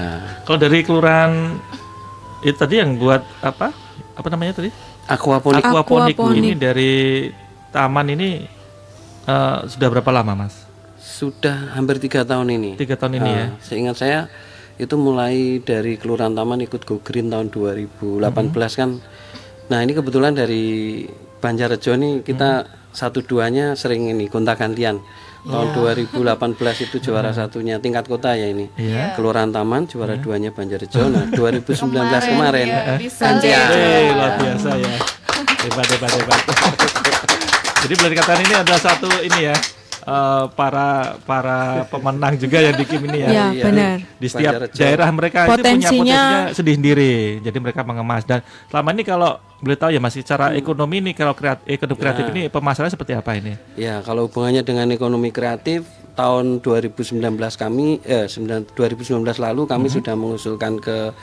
Kalau 0.48 0.58
dari 0.60 0.80
kelurahan 0.84 1.34
itu 2.42 2.58
tadi 2.58 2.76
yang 2.82 2.98
buat 2.98 3.22
apa? 3.42 3.72
Apa 4.18 4.28
namanya 4.34 4.62
tadi? 4.62 4.70
Aquaponik. 5.08 5.64
Aquaponik, 5.64 6.16
Aquaponik. 6.18 6.40
ini 6.42 6.52
dari 6.56 6.94
taman 7.72 8.08
ini 8.12 8.30
uh, 9.28 9.66
sudah 9.66 9.88
berapa 9.88 10.12
lama, 10.12 10.46
Mas? 10.46 10.56
Sudah 11.02 11.76
hampir 11.78 12.02
tiga 12.02 12.26
tahun 12.26 12.50
ini. 12.54 12.72
Tiga 12.78 12.98
tahun 12.98 13.22
ini 13.22 13.30
uh, 13.30 13.36
ya. 13.36 13.48
Seingat 13.62 13.98
saya 13.98 14.20
itu 14.82 14.98
mulai 14.98 15.62
dari 15.62 15.94
Kelurahan 15.94 16.34
Taman 16.34 16.66
ikut 16.66 16.82
Go 16.90 16.98
Green 17.06 17.30
tahun 17.30 17.54
2018 17.54 18.18
hmm. 18.26 18.58
kan. 18.58 18.92
Nah 19.72 19.80
ini 19.88 19.96
kebetulan 19.96 20.36
dari 20.36 21.08
Banjarjo 21.40 21.96
nih 21.96 22.28
kita 22.28 22.68
hmm. 22.68 22.92
satu 22.92 23.24
duanya 23.24 23.72
sering 23.80 24.12
ini 24.12 24.28
gonta 24.28 24.60
gantian 24.60 25.00
tahun 25.48 25.74
2018 25.74 26.86
itu 26.86 27.02
juara 27.02 27.32
satunya 27.32 27.80
tingkat 27.80 28.06
kota 28.06 28.36
ya 28.36 28.52
ini. 28.52 28.68
Yeah. 28.76 29.16
Kelurahan 29.16 29.50
Taman 29.50 29.88
juara 29.88 30.20
yeah. 30.20 30.24
duanya 30.28 30.52
Banjarjo. 30.52 31.08
Nah 31.08 31.24
2019 31.40 31.88
kemarin, 31.88 32.20
kemarin 32.28 32.68
ya, 32.68 33.00
ya. 33.48 33.64
Hey, 33.72 34.06
luar 34.12 34.32
biasa 34.38 34.70
ya. 34.76 34.96
Hebat 35.64 35.88
hebat 35.88 36.12
hebat. 36.20 36.42
Jadi 37.82 37.94
boleh 37.98 38.12
dikatakan 38.14 38.42
ini 38.46 38.54
adalah 38.54 38.82
satu 38.82 39.10
ini 39.24 39.40
ya 39.50 39.56
uh, 40.06 40.46
para 40.54 41.18
para 41.26 41.86
pemenang 41.90 42.34
juga 42.38 42.58
yang 42.62 42.76
di 42.78 42.86
Kim 42.86 43.02
ini 43.10 43.20
ya. 43.26 43.30
Ya, 43.30 43.46
iya. 43.54 43.64
benar. 43.66 43.96
Di 44.18 44.28
setiap 44.28 44.54
daerah 44.74 45.10
mereka 45.14 45.40
potensinya, 45.50 45.90
itu 45.90 46.02
punya 46.02 46.22
potensinya 46.22 46.22
sendiri-sendiri. 46.56 47.14
Jadi 47.46 47.58
mereka 47.58 47.82
mengemas 47.86 48.24
dan 48.26 48.40
selama 48.70 48.90
ini 48.94 49.04
kalau 49.06 49.32
boleh 49.62 49.78
tahu 49.78 49.92
ya 49.94 50.02
masih 50.02 50.26
cara 50.26 50.50
hmm. 50.52 50.58
ekonomi 50.58 50.96
ini 51.06 51.12
kalau 51.14 51.38
kreatif, 51.38 51.66
ekonomi 51.70 51.98
ya. 51.98 52.02
kreatif 52.02 52.24
ini 52.34 52.42
pemasarannya 52.50 52.94
seperti 52.94 53.14
apa 53.14 53.32
ini? 53.38 53.54
Ya, 53.78 54.02
kalau 54.02 54.26
hubungannya 54.26 54.66
dengan 54.66 54.90
ekonomi 54.90 55.30
kreatif 55.30 55.86
tahun 56.18 56.60
2019 56.60 57.18
kami 57.56 58.04
eh 58.04 58.28
2019 58.28 59.24
lalu 59.24 59.62
kami 59.64 59.88
hmm. 59.88 59.96
sudah 59.96 60.16
mengusulkan 60.18 60.82
ke 60.82 61.16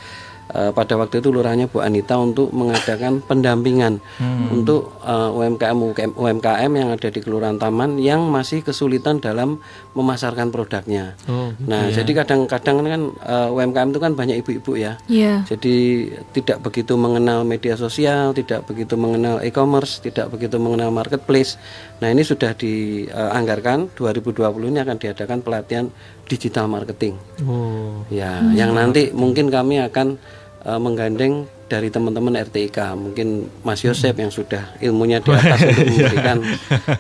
uh, 0.55 0.71
pada 0.73 0.97
waktu 0.97 1.21
itu 1.21 1.29
lurahnya 1.33 1.69
Bu 1.69 1.85
Anita 1.85 2.17
untuk 2.17 2.53
mengadakan 2.55 3.21
pendampingan 3.25 4.01
hmm. 4.21 4.55
untuk 4.55 4.97
uh, 5.05 5.33
UMKM 5.35 5.79
UMKM 6.15 6.71
yang 6.73 6.89
ada 6.95 7.09
di 7.09 7.21
Kelurahan 7.21 7.61
Taman 7.61 8.01
yang 8.01 8.29
masih 8.29 8.65
kesulitan 8.65 9.21
dalam 9.21 9.61
memasarkan 9.93 10.49
produknya. 10.55 11.19
Oh, 11.27 11.53
gitu 11.57 11.69
nah, 11.69 11.91
ya. 11.91 12.03
jadi 12.03 12.25
kadang-kadang 12.25 12.77
kan 12.85 13.03
uh, 13.25 13.49
UMKM 13.53 13.89
itu 13.93 14.01
kan 14.01 14.13
banyak 14.15 14.37
ibu-ibu 14.45 14.73
ya. 14.79 15.01
Yeah. 15.11 15.45
Jadi 15.49 16.09
tidak 16.33 16.65
begitu 16.65 16.95
mengenal 16.95 17.43
media 17.43 17.75
sosial, 17.75 18.33
tidak 18.37 18.65
begitu 18.69 18.95
mengenal 18.95 19.41
e-commerce, 19.43 20.01
tidak 20.01 20.31
begitu 20.33 20.57
mengenal 20.61 20.93
marketplace. 20.93 21.57
Nah, 21.99 22.15
ini 22.15 22.23
sudah 22.23 22.55
dianggarkan 22.55 23.91
uh, 23.91 23.99
2020 23.99 24.71
ini 24.71 24.79
akan 24.85 24.97
diadakan 25.03 25.39
pelatihan 25.43 25.87
digital 26.29 26.69
marketing. 26.69 27.17
Oh. 27.43 28.05
Ya, 28.13 28.39
hmm. 28.39 28.55
yang 28.55 28.71
nanti 28.77 29.11
mungkin 29.11 29.49
kami 29.49 29.81
akan 29.83 30.21
uh, 30.69 30.77
menggandeng 30.77 31.49
dari 31.69 31.89
teman-teman 31.89 32.37
RTIK, 32.45 32.97
mungkin 32.97 33.49
Mas 33.65 33.81
Yosep 33.85 34.17
hmm. 34.17 34.23
yang 34.29 34.33
sudah 34.33 34.65
ilmunya 34.85 35.19
di 35.25 35.33
atas 35.33 35.61
untuk 35.69 35.85
iya. 35.85 35.89
memberikan. 35.89 36.39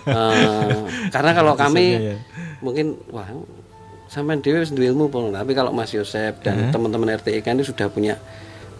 uh, 0.08 0.80
karena 1.12 1.30
kalau 1.36 1.52
kami 1.56 1.84
ya. 1.96 2.16
mungkin 2.64 2.96
wah 3.12 3.28
sampai 4.08 4.40
dewi 4.40 4.64
sendiri 4.64 4.92
ilmu 4.92 5.12
pun, 5.12 5.28
tapi 5.32 5.52
kalau 5.52 5.72
Mas 5.72 5.92
Yosep 5.92 6.40
dan 6.40 6.72
teman-teman 6.72 7.16
RTIK 7.20 7.44
ini 7.52 7.64
sudah 7.64 7.92
punya 7.92 8.16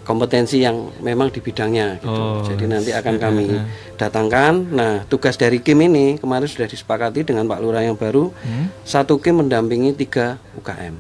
kompetensi 0.09 0.65
yang 0.65 0.89
memang 1.05 1.29
di 1.29 1.45
bidangnya 1.45 2.01
gitu. 2.01 2.09
Oh, 2.09 2.41
Jadi 2.41 2.65
nanti 2.65 2.97
akan 2.97 3.21
kami 3.21 3.61
datangkan. 4.01 4.73
Nah, 4.73 5.05
tugas 5.05 5.37
dari 5.37 5.61
Kim 5.61 5.85
ini 5.85 6.17
kemarin 6.17 6.49
sudah 6.49 6.65
disepakati 6.65 7.29
dengan 7.29 7.45
Pak 7.45 7.61
Lurah 7.61 7.85
yang 7.85 7.93
baru. 7.93 8.33
Hmm? 8.41 8.73
Satu 8.89 9.21
Kim 9.21 9.45
mendampingi 9.45 9.93
tiga 9.93 10.41
UKM. 10.57 10.97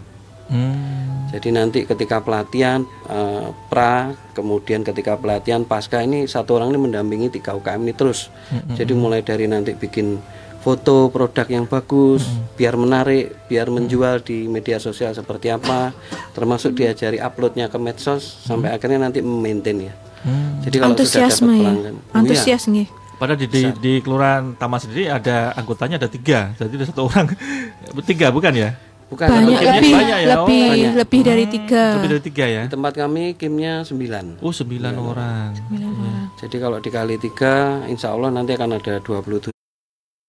Hmm. 0.52 1.07
Jadi 1.28 1.48
nanti 1.52 1.78
ketika 1.84 2.24
pelatihan 2.24 2.88
uh, 3.08 3.52
pra, 3.68 4.16
kemudian 4.32 4.80
ketika 4.80 5.20
pelatihan 5.20 5.62
pasca 5.68 6.00
ini 6.00 6.24
satu 6.24 6.56
orang 6.56 6.72
ini 6.72 6.80
mendampingi 6.88 7.28
tiga 7.28 7.52
UKM 7.52 7.84
ini 7.84 7.92
terus. 7.92 8.32
Hmm. 8.48 8.72
Jadi 8.72 8.92
mulai 8.96 9.20
dari 9.20 9.44
nanti 9.44 9.76
bikin 9.76 10.16
foto 10.58 11.08
produk 11.08 11.46
yang 11.46 11.64
bagus 11.64 12.26
hmm. 12.26 12.58
biar 12.58 12.74
menarik 12.74 13.32
biar 13.46 13.70
menjual 13.70 14.20
di 14.20 14.50
media 14.50 14.82
sosial 14.82 15.14
seperti 15.14 15.54
apa 15.54 15.94
termasuk 16.34 16.74
diajari 16.74 17.22
uploadnya 17.22 17.70
ke 17.70 17.78
medsos 17.78 18.42
sampai 18.44 18.74
akhirnya 18.74 19.06
nanti 19.06 19.22
memaintain 19.22 19.88
ya 19.88 19.94
hmm. 20.26 20.66
jadi 20.66 20.76
kalau 20.82 20.98
sudah 20.98 21.30
dapat 21.30 21.40
ya? 21.40 21.60
pelanggan 21.62 21.94
ya? 21.94 22.12
antusias 22.12 22.64
oh, 22.66 22.74
iya. 22.74 22.86
Padahal 23.18 23.34
di, 23.34 23.50
di, 23.50 23.62
di 23.82 23.92
kelurahan 23.98 24.54
Taman 24.54 24.78
sendiri 24.78 25.10
ada 25.10 25.50
anggotanya 25.58 25.98
ada 25.98 26.06
tiga, 26.06 26.54
jadi 26.54 26.78
ada 26.78 26.86
satu 26.86 27.10
orang 27.10 27.34
tiga 28.14 28.30
bukan 28.30 28.54
ya? 28.54 28.78
Bukan 29.08 29.24
banyak 29.24 29.60
lebih 29.64 29.92
banyak 29.96 30.18
ya? 30.20 30.28
lebih 30.36 30.60
oh, 30.60 30.68
banyak. 30.68 30.92
lebih 31.00 31.20
dari 31.24 31.44
hmm, 31.48 31.52
tiga. 31.56 31.84
Lebih 31.96 32.10
dari 32.12 32.22
tiga 32.22 32.44
ya? 32.44 32.62
Di 32.68 32.72
tempat 32.76 32.92
kami 32.92 33.22
kimnya 33.40 33.80
sembilan. 33.88 34.44
Oh 34.44 34.52
sembilan, 34.52 34.92
orang. 35.00 35.48
Sembilan 35.56 35.90
orang. 35.96 36.24
Jadi 36.36 36.56
kalau 36.60 36.78
dikali 36.78 37.16
tiga, 37.16 37.82
insya 37.88 38.12
Allah 38.12 38.28
nanti 38.28 38.52
akan 38.52 38.70
ada 38.76 39.00
dua 39.00 39.24
puluh 39.24 39.40
tujuh 39.40 39.56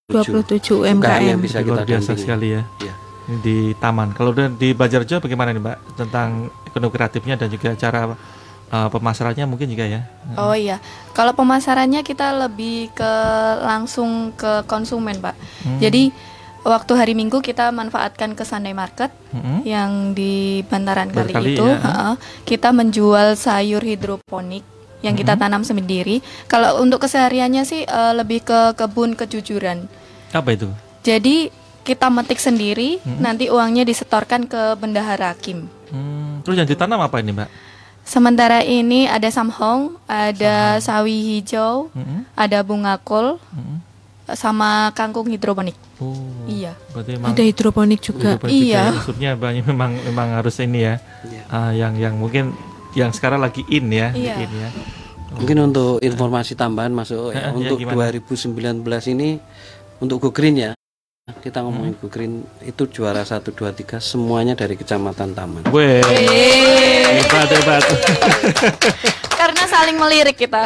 27 0.10 0.74
UMKM 0.74 1.22
yang 1.22 1.38
bisa 1.38 1.62
kita 1.62 1.86
luar 1.86 1.86
biasa 1.86 2.18
sekali 2.18 2.58
ya. 2.58 2.65
ya. 2.82 2.94
Di 3.46 3.78
taman. 3.78 4.18
Kalau 4.18 4.34
di 4.34 4.74
Banjarjo 4.74 5.22
bagaimana 5.22 5.54
nih 5.54 5.62
Mbak 5.62 5.78
tentang 6.02 6.50
ekonomi 6.65 6.92
kreatifnya 6.98 7.38
dan 7.38 7.48
juga 7.54 7.78
cara 7.78 8.18
uh, 8.74 8.89
pemasarannya 8.89 9.46
mungkin 9.46 9.70
juga 9.70 9.86
ya. 9.86 10.02
Oh 10.34 10.58
iya. 10.58 10.82
Kalau 11.13 11.38
pemasarannya 11.38 12.02
kita 12.02 12.34
lebih 12.42 12.89
ke 12.98 13.13
langsung 13.62 14.34
ke 14.34 14.65
konsumen, 14.65 15.22
Pak. 15.22 15.36
Hmm. 15.62 15.78
Jadi 15.78 16.10
waktu 16.63 16.93
hari 16.95 17.13
Minggu 17.15 17.39
kita 17.39 17.72
manfaatkan 17.72 18.36
ke 18.36 18.43
Sunday 18.43 18.76
Market 18.76 19.12
hmm. 19.32 19.63
yang 19.63 20.12
di 20.17 20.63
Bantaran 20.67 21.12
kali, 21.12 21.32
kali 21.32 21.54
itu, 21.56 21.65
ya. 21.65 21.80
uh, 21.80 22.15
kita 22.43 22.76
menjual 22.76 23.39
sayur 23.39 23.84
hidroponik 23.84 24.63
yang 25.00 25.15
kita 25.15 25.36
hmm. 25.36 25.41
tanam 25.41 25.63
sendiri. 25.63 26.19
Kalau 26.52 26.84
untuk 26.84 27.04
kesehariannya 27.08 27.63
sih 27.63 27.88
uh, 27.88 28.12
lebih 28.15 28.43
ke 28.43 28.76
kebun 28.76 29.15
kejujuran. 29.15 29.88
Apa 30.36 30.56
itu? 30.56 30.67
Jadi 31.04 31.50
kita 31.88 32.12
metik 32.12 32.38
sendiri, 32.38 33.00
hmm. 33.02 33.17
nanti 33.24 33.48
uangnya 33.50 33.88
disetorkan 33.88 34.45
ke 34.45 34.78
bendahara 34.78 35.34
Kim. 35.39 35.72
Hmm. 35.89 36.43
Terus 36.45 36.60
yang 36.60 36.69
ditanam 36.69 37.00
apa 37.02 37.17
ini, 37.24 37.34
Mbak? 37.34 37.50
Sementara 38.06 38.65
ini 38.65 39.06
ada 39.06 39.30
samhong, 39.30 39.93
ada 40.10 40.82
sawi 40.82 41.17
hijau, 41.38 41.93
hmm. 41.93 42.26
ada 42.34 42.65
bunga 42.65 42.98
kol, 42.98 43.38
hmm. 43.54 43.88
Sama 44.36 44.92
kangkung 44.94 45.30
hidroponik. 45.30 45.78
Oh, 46.02 46.15
iya. 46.50 46.74
ada 46.98 47.42
hidroponik 47.42 48.02
juga. 48.02 48.36
Hidroponik 48.38 48.54
iya. 48.54 48.94
Maksudnya 48.94 49.32
banyak 49.38 49.63
memang 49.65 49.92
memang 50.06 50.28
harus 50.38 50.58
ini 50.62 50.86
ya, 50.86 50.96
yeah. 51.26 51.46
uh, 51.50 51.72
yang 51.74 51.94
yang 51.98 52.13
mungkin 52.18 52.54
yang 52.98 53.13
sekarang 53.13 53.39
lagi 53.42 53.62
in 53.70 53.89
ya, 53.94 54.10
iya. 54.13 54.36
in 54.42 54.52
ya. 54.52 54.70
Mungkin 55.39 55.72
untuk 55.72 56.02
informasi 56.02 56.58
tambahan 56.58 56.89
masuk 56.92 57.32
ya, 57.32 57.54
untuk 57.54 57.78
ya, 57.78 57.94
2019 57.94 58.82
ini 59.13 59.38
untuk 60.02 60.18
Go 60.20 60.30
Green 60.34 60.58
ya 60.58 60.72
kita 61.38 61.62
ngomongin 61.62 61.94
hmm. 61.94 62.02
Go 62.02 62.08
Green 62.10 62.42
itu 62.65 62.89
juara 62.89 63.22
1 63.22 63.46
2 63.46 63.54
3 63.54 64.02
semuanya 64.02 64.58
dari 64.58 64.74
Kecamatan 64.74 65.38
Taman. 65.38 65.70
Weh. 65.70 66.02
Hebat 66.02 67.50
hebat. 67.54 67.84
Karena 69.39 69.63
saling 69.70 69.98
melirik 70.02 70.42
kita. 70.42 70.65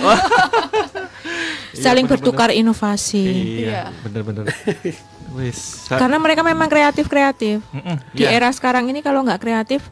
Saling 1.73 2.05
iya, 2.05 2.11
bertukar 2.13 2.49
inovasi. 2.53 3.25
Iya, 3.65 3.81
benar-benar. 4.05 4.49
Wis. 5.37 5.89
Karena 5.89 6.21
mereka 6.21 6.45
memang 6.45 6.69
kreatif-kreatif. 6.69 7.65
Di 8.13 8.23
yeah. 8.23 8.37
era 8.37 8.53
sekarang 8.53 8.85
ini 8.93 9.01
kalau 9.01 9.25
nggak 9.25 9.41
kreatif 9.41 9.89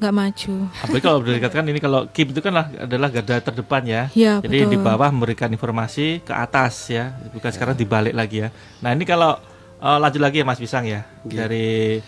nggak 0.00 0.16
maju. 0.16 0.54
Apalagi 0.80 1.04
kalau 1.04 1.18
boleh 1.20 1.36
dikatakan 1.36 1.66
ini 1.68 1.80
kalau 1.80 2.00
Kim 2.08 2.32
itu 2.32 2.40
kan 2.40 2.56
lah, 2.56 2.66
adalah 2.72 3.12
garda 3.12 3.36
terdepan 3.36 3.84
ya. 3.84 4.02
ya 4.16 4.40
Jadi 4.40 4.64
betul. 4.64 4.72
di 4.72 4.78
bawah 4.80 5.12
memberikan 5.12 5.52
informasi 5.52 6.24
ke 6.24 6.32
atas 6.32 6.88
ya, 6.88 7.12
bukan 7.36 7.52
sekarang 7.52 7.76
dibalik 7.76 8.16
lagi 8.16 8.40
ya. 8.40 8.48
Nah 8.80 8.96
ini 8.96 9.04
kalau 9.04 9.36
uh, 9.84 9.98
lanjut 10.00 10.24
lagi 10.24 10.40
ya 10.40 10.48
Mas 10.48 10.56
Pisang 10.56 10.88
ya, 10.88 11.04
ya. 11.28 11.44
dari 11.44 12.00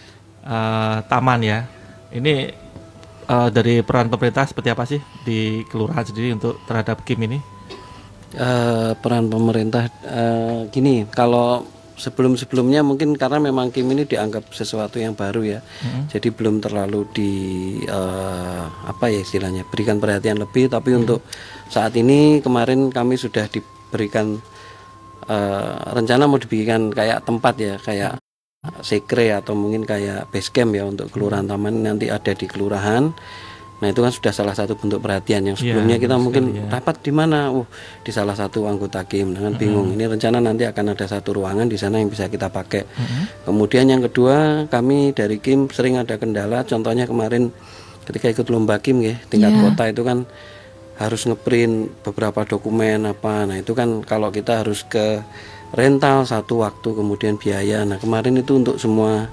uh, 0.49 1.05
taman 1.05 1.41
ya. 1.45 1.69
Ini 2.17 2.49
uh, 3.29 3.49
dari 3.53 3.85
peran 3.85 4.09
pemerintah 4.09 4.49
seperti 4.49 4.69
apa 4.73 4.89
sih 4.89 5.01
di 5.29 5.61
kelurahan 5.69 6.09
sendiri 6.09 6.33
untuk 6.33 6.65
terhadap 6.65 7.05
Kim 7.05 7.21
ini? 7.29 7.45
Uh, 8.33 8.97
peran 8.97 9.29
pemerintah 9.29 9.93
uh, 10.09 10.65
gini, 10.73 11.05
kalau 11.13 11.69
sebelum-sebelumnya 12.01 12.81
mungkin 12.81 13.13
karena 13.13 13.37
memang 13.37 13.69
Kim 13.69 13.93
ini 13.93 14.09
dianggap 14.09 14.49
sesuatu 14.57 14.97
yang 14.97 15.13
baru 15.13 15.45
ya, 15.45 15.61
hmm. 15.61 16.09
jadi 16.09 16.33
belum 16.33 16.65
terlalu 16.65 17.05
di 17.13 17.33
uh, 17.85 18.65
apa 18.89 19.13
ya 19.13 19.21
istilahnya 19.21 19.69
berikan 19.69 20.01
perhatian 20.01 20.41
lebih. 20.41 20.73
Tapi 20.73 20.97
hmm. 20.97 21.01
untuk 21.05 21.21
saat 21.69 21.93
ini 21.93 22.41
kemarin 22.41 22.89
kami 22.89 23.21
sudah 23.21 23.45
diberikan 23.53 24.41
uh, 25.29 25.93
rencana 25.93 26.25
mau 26.25 26.41
dibikin 26.41 26.89
kayak 26.89 27.29
tempat 27.29 27.55
ya, 27.61 27.77
kayak 27.85 28.17
sekre 28.81 29.35
atau 29.35 29.53
mungkin 29.59 29.83
kayak 29.85 30.31
base 30.31 30.49
camp 30.55 30.73
ya 30.73 30.87
untuk 30.87 31.11
kelurahan 31.11 31.45
taman 31.45 31.83
nanti 31.83 32.09
ada 32.09 32.31
di 32.31 32.47
kelurahan 32.47 33.11
Nah 33.83 33.91
itu 33.91 33.99
kan 33.99 34.15
sudah 34.15 34.31
salah 34.31 34.55
satu 34.55 34.79
bentuk 34.79 35.03
perhatian 35.03 35.43
yang 35.43 35.59
iya, 35.59 35.75
sebelumnya 35.75 35.99
ya, 35.99 36.03
kita 36.07 36.15
mungkin 36.23 36.45
ya. 36.55 36.71
rapat 36.71 37.03
di 37.03 37.11
mana, 37.11 37.51
uh 37.51 37.67
di 38.07 38.15
salah 38.15 38.39
satu 38.39 38.71
anggota 38.71 39.03
kim, 39.11 39.35
dengan 39.35 39.59
bingung. 39.59 39.91
Mm 39.91 39.99
-hmm. 39.99 40.07
Ini 40.07 40.13
rencana 40.15 40.39
nanti 40.39 40.63
akan 40.71 40.95
ada 40.95 41.07
satu 41.11 41.35
ruangan 41.35 41.67
di 41.67 41.75
sana 41.75 41.99
yang 41.99 42.07
bisa 42.07 42.31
kita 42.31 42.47
pakai. 42.47 42.87
Mm 42.87 43.03
-hmm. 43.03 43.23
Kemudian 43.51 43.85
yang 43.91 44.03
kedua 44.07 44.71
kami 44.71 45.11
dari 45.11 45.43
kim 45.43 45.67
sering 45.67 45.99
ada 45.99 46.15
kendala, 46.15 46.63
contohnya 46.63 47.11
kemarin 47.11 47.51
ketika 48.07 48.31
ikut 48.31 48.47
lomba 48.55 48.79
kim 48.79 49.03
ya 49.03 49.19
tingkat 49.31 49.51
yeah. 49.55 49.63
kota 49.67 49.85
itu 49.91 50.03
kan 50.03 50.19
harus 51.03 51.27
ngeprint 51.27 51.91
beberapa 52.07 52.47
dokumen 52.47 53.11
apa. 53.11 53.51
Nah 53.51 53.59
itu 53.59 53.75
kan 53.75 54.07
kalau 54.07 54.31
kita 54.31 54.63
harus 54.63 54.87
ke 54.87 55.27
rental 55.75 56.23
satu 56.23 56.63
waktu 56.63 56.95
kemudian 56.95 57.35
biaya. 57.35 57.83
Nah 57.83 57.99
kemarin 57.99 58.39
itu 58.39 58.63
untuk 58.63 58.79
semua 58.79 59.27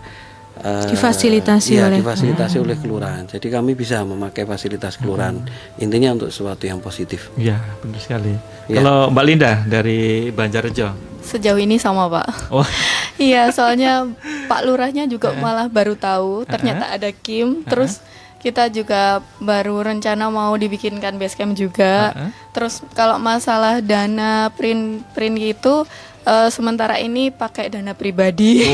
uh, 0.64 0.88
difasilitasi 0.88 1.80
ya, 1.80 1.88
oleh 1.88 2.00
difasilitasi 2.04 2.56
hmm. 2.60 2.66
oleh 2.66 2.76
kelurahan. 2.80 3.24
Jadi 3.28 3.48
kami 3.48 3.76
bisa 3.76 4.04
memakai 4.04 4.44
fasilitas 4.44 5.00
kelurahan. 5.00 5.36
Hmm. 5.36 5.84
Intinya 5.84 6.16
untuk 6.16 6.30
sesuatu 6.32 6.64
yang 6.68 6.80
positif. 6.84 7.32
Iya, 7.36 7.60
benar 7.84 8.00
sekali. 8.00 8.34
Ya. 8.68 8.84
Kalau 8.84 9.12
Mbak 9.12 9.26
Linda 9.26 9.52
dari 9.66 10.30
Banjarjo. 10.32 10.96
Sejauh 11.24 11.60
ini 11.60 11.78
sama, 11.78 12.08
Pak. 12.08 12.28
Oh. 12.52 12.66
Iya, 13.20 13.52
soalnya 13.52 14.08
Pak 14.48 14.64
Lurahnya 14.64 15.04
juga 15.04 15.36
malah 15.36 15.68
baru 15.68 16.00
tahu 16.00 16.48
ternyata 16.48 16.88
ada 16.88 17.12
Kim 17.12 17.68
terus 17.68 18.00
kita 18.40 18.72
juga 18.72 19.20
baru 19.44 19.84
rencana 19.84 20.32
mau 20.32 20.56
dibikinkan 20.56 21.20
basecamp 21.20 21.52
juga. 21.60 22.16
Uh 22.16 22.18
-huh. 22.18 22.32
Terus 22.56 22.80
kalau 22.96 23.20
masalah 23.20 23.84
dana 23.84 24.48
print 24.56 25.04
print 25.12 25.36
gitu 25.36 25.84
uh, 26.26 26.50
sementara 26.52 26.98
ini 27.00 27.30
pakai 27.32 27.72
dana 27.72 27.94
pribadi. 27.94 28.66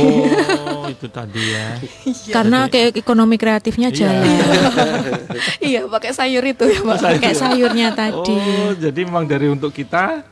Oh, 0.65 0.87
itu 0.89 1.09
tadi 1.09 1.41
ya. 1.41 1.67
Iya. 2.05 2.33
Karena 2.33 2.59
kayak 2.69 2.97
ekonomi 2.97 3.35
kreatifnya 3.37 3.89
iya. 3.91 3.97
jalan. 3.97 4.37
iya, 5.73 5.81
pakai 5.89 6.11
sayur 6.13 6.43
itu 6.45 6.65
ya, 6.65 6.79
Pak. 6.81 6.97
Pakai 7.01 7.33
sayurnya 7.33 7.87
tadi. 7.93 8.37
Oh, 8.37 8.71
jadi 8.77 8.99
memang 9.05 9.25
dari 9.25 9.49
untuk 9.49 9.73
kita 9.73 10.25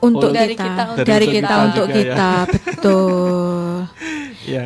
untuk 0.00 0.32
dari 0.32 0.56
kita, 0.56 0.96
kita 0.96 1.04
dari, 1.04 1.08
dari 1.08 1.26
kita, 1.28 1.36
kita 1.36 1.54
untuk 1.68 1.86
ya. 1.86 1.94
kita, 1.94 2.30
ya. 2.32 2.46
betul. 2.48 3.68
ya. 4.56 4.64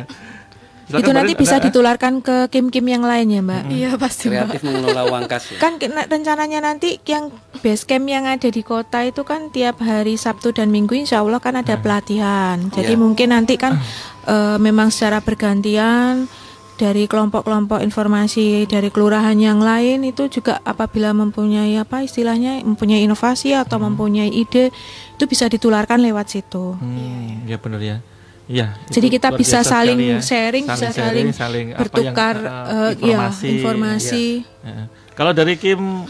Silakan 0.85 1.01
itu 1.01 1.11
nanti 1.17 1.33
bisa 1.33 1.55
ditularkan 1.57 2.13
ke 2.21 2.45
kim-kim 2.53 2.85
yang 2.85 3.01
lain 3.01 3.25
ya 3.25 3.41
mbak? 3.41 3.63
Iya 3.73 3.89
hmm. 3.97 4.01
pasti 4.05 4.29
Kreatif 4.29 4.61
mbak. 4.61 4.69
mengelola 4.69 5.01
uang 5.09 5.25
kas 5.25 5.43
ya? 5.49 5.57
Kan 5.57 5.81
rencananya 5.81 6.61
nanti 6.61 7.01
yang 7.09 7.33
base 7.65 7.89
camp 7.89 8.05
yang 8.05 8.29
ada 8.29 8.45
di 8.53 8.61
kota 8.61 9.01
itu 9.01 9.25
kan 9.25 9.49
tiap 9.49 9.81
hari 9.81 10.13
Sabtu 10.13 10.53
dan 10.53 10.69
Minggu 10.69 10.93
insya 10.93 11.25
Allah 11.25 11.41
kan 11.41 11.57
ada 11.57 11.73
hmm. 11.73 11.81
pelatihan 11.81 12.57
Jadi 12.69 12.93
yeah. 12.93 13.01
mungkin 13.01 13.33
nanti 13.33 13.57
kan 13.57 13.81
uh, 14.29 14.61
memang 14.61 14.93
secara 14.93 15.25
bergantian 15.25 16.29
dari 16.75 17.07
kelompok-kelompok 17.07 17.79
informasi 17.79 18.67
dari 18.67 18.91
kelurahan 18.91 19.35
yang 19.39 19.63
lain 19.63 20.03
itu 20.03 20.27
juga 20.27 20.59
apabila 20.61 21.15
mempunyai 21.15 21.79
apa 21.79 22.03
istilahnya 22.03 22.61
mempunyai 22.61 23.01
inovasi 23.07 23.55
atau 23.55 23.79
hmm. 23.79 23.85
mempunyai 23.89 24.29
ide 24.29 24.75
itu 25.15 25.23
bisa 25.25 25.47
ditularkan 25.47 26.03
lewat 26.03 26.29
situ. 26.29 26.75
Hmm, 26.75 27.47
ya 27.47 27.57
benar 27.57 27.81
ya. 27.81 27.97
Ya, 28.45 28.77
Jadi 28.93 29.09
kita 29.09 29.33
bisa 29.33 29.65
saling 29.65 29.97
ya. 29.97 30.21
sharing, 30.21 30.69
saling 30.69 30.77
bisa 30.77 30.87
saling, 30.93 31.27
saling 31.33 31.67
bertukar 31.73 32.37
yang, 32.37 32.69
uh, 32.69 32.91
informasi. 32.93 33.45
Ya, 33.49 33.53
informasi. 33.57 34.25
Ya. 34.61 34.69
Ya. 34.69 34.83
Kalau 35.17 35.31
dari 35.33 35.57
Kim 35.57 36.05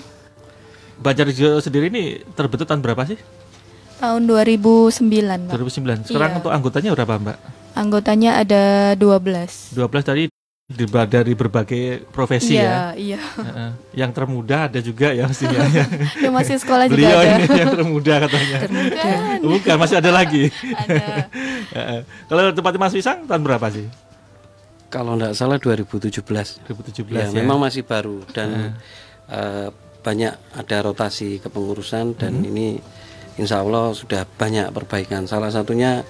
Banjar 0.99 1.27
sendiri 1.63 1.87
ini 1.87 2.23
terbentuk 2.35 2.67
tahun 2.67 2.83
berapa 2.83 3.07
sih? 3.07 3.19
Tahun 4.03 4.21
2009, 4.27 5.47
Mbak. 5.47 5.55
2009. 5.55 6.11
Sekarang 6.11 6.31
iya. 6.35 6.37
untuk 6.43 6.51
anggotanya 6.51 6.89
berapa, 6.91 7.13
Mbak? 7.23 7.37
Anggotanya 7.75 8.31
ada 8.43 8.63
12. 8.99 9.75
12 9.75 10.03
dari 10.03 10.23
dari 10.65 11.37
berbagai 11.37 12.09
profesi 12.09 12.57
iya, 12.57 12.97
ya. 12.97 13.21
Iya. 13.21 13.21
Yang 13.93 14.11
termuda 14.17 14.65
ada 14.65 14.81
juga 14.81 15.13
ya 15.13 15.29
mestinya. 15.29 15.61
yang 16.25 16.33
masih 16.33 16.57
sekolah 16.57 16.89
juga 16.89 17.05
Beliau 17.05 17.17
ada. 17.21 17.37
ini 17.37 17.53
yang 17.53 17.73
termuda 17.77 18.13
katanya. 18.25 18.57
Termuda. 18.65 19.03
Bukan, 19.45 19.75
masih 19.77 19.95
ada 20.01 20.09
lagi. 20.09 20.49
ada. 20.73 21.29
Kalau 22.33 22.49
tempat 22.49 22.73
Mas 22.81 22.97
Wisang 22.97 23.29
tahun 23.29 23.45
berapa 23.45 23.67
sih? 23.69 23.85
Kalau 24.89 25.13
enggak 25.13 25.37
salah 25.37 25.61
2017. 25.61 26.09
2017 26.17 27.13
ya. 27.13 27.29
ya. 27.29 27.29
Memang 27.29 27.61
masih 27.61 27.85
baru 27.85 28.25
dan 28.33 28.73
uh, 29.29 29.69
banyak 30.01 30.33
ada 30.33 30.77
rotasi 30.81 31.45
kepengurusan 31.45 32.17
dan 32.17 32.41
hmm. 32.41 32.49
ini 32.49 32.67
insya 33.37 33.61
Allah 33.61 33.93
sudah 33.93 34.25
banyak 34.25 34.73
perbaikan. 34.73 35.29
Salah 35.29 35.53
satunya 35.53 36.01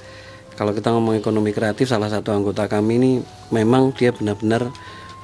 kalau 0.56 0.72
kita 0.72 0.90
ngomong 0.96 1.20
ekonomi 1.20 1.52
kreatif 1.52 1.92
salah 1.92 2.08
satu 2.08 2.32
anggota 2.32 2.66
kami 2.66 2.98
ini 2.98 3.12
memang 3.52 3.92
dia 3.92 4.16
benar-benar 4.16 4.72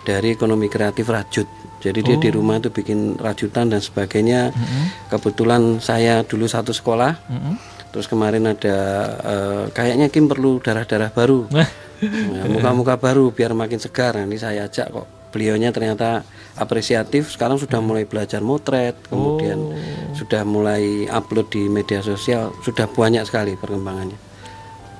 dari 0.03 0.35
ekonomi 0.35 0.67
kreatif 0.67 1.07
rajut 1.07 1.47
jadi 1.81 1.99
oh. 2.01 2.05
dia 2.05 2.17
di 2.19 2.29
oh. 2.29 2.41
rumah 2.41 2.59
itu 2.59 2.69
bikin 2.69 3.17
rajutan 3.17 3.71
dan 3.71 3.81
sebagainya 3.81 4.51
mm-hmm. 4.51 4.83
kebetulan 5.09 5.79
saya 5.79 6.21
dulu 6.21 6.45
satu 6.45 6.75
sekolah 6.75 7.17
mm-hmm. 7.17 7.55
terus 7.95 8.05
kemarin 8.11 8.51
ada 8.51 8.77
uh, 9.23 9.63
kayaknya 9.73 10.11
Kim 10.11 10.29
perlu 10.29 10.59
darah-darah 10.59 11.09
baru 11.09 11.47
nah, 11.49 11.67
muka-muka 12.53 12.97
baru 12.99 13.31
biar 13.31 13.55
makin 13.55 13.79
segar 13.81 14.17
nah, 14.17 14.25
ini 14.25 14.37
saya 14.37 14.67
ajak 14.69 14.89
kok 14.93 15.07
beliaunya 15.31 15.71
ternyata 15.71 16.27
apresiatif 16.59 17.31
sekarang 17.31 17.55
sudah 17.55 17.79
mulai 17.79 18.03
belajar 18.03 18.43
motret 18.43 18.99
kemudian 19.07 19.57
oh. 19.57 20.11
sudah 20.11 20.43
mulai 20.43 21.07
upload 21.07 21.47
di 21.47 21.71
media 21.71 22.03
sosial 22.03 22.51
sudah 22.67 22.89
banyak 22.91 23.23
sekali 23.23 23.55
perkembangannya 23.55 24.30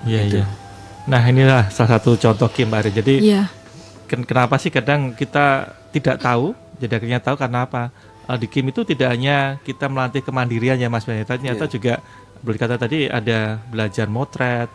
Iya 0.06 0.22
iya. 0.28 0.46
Nah 1.10 1.22
inilah 1.26 1.70
salah 1.74 1.98
satu 1.98 2.18
contoh 2.18 2.50
Kim 2.50 2.70
Ari. 2.74 2.94
Jadi 2.94 3.16
ya. 3.26 3.50
ken 4.06 4.22
kenapa 4.26 4.58
sih 4.62 4.70
kadang 4.70 5.14
kita 5.18 5.74
tidak 5.90 6.22
tahu, 6.22 6.54
jadi 6.78 6.98
akhirnya 6.98 7.20
tahu 7.22 7.36
karena 7.38 7.66
apa? 7.66 7.90
Uh, 8.30 8.38
di 8.38 8.46
Kim 8.46 8.70
itu 8.70 8.86
tidak 8.86 9.12
hanya 9.12 9.58
kita 9.66 9.90
melatih 9.90 10.22
kemandirian 10.22 10.78
ya 10.78 10.88
Mas 10.88 11.06
Benita, 11.06 11.36
ternyata 11.36 11.66
ya. 11.66 11.72
juga 11.72 11.94
berkata 12.42 12.78
tadi 12.78 13.10
ada 13.10 13.62
belajar 13.70 14.06
motret, 14.10 14.70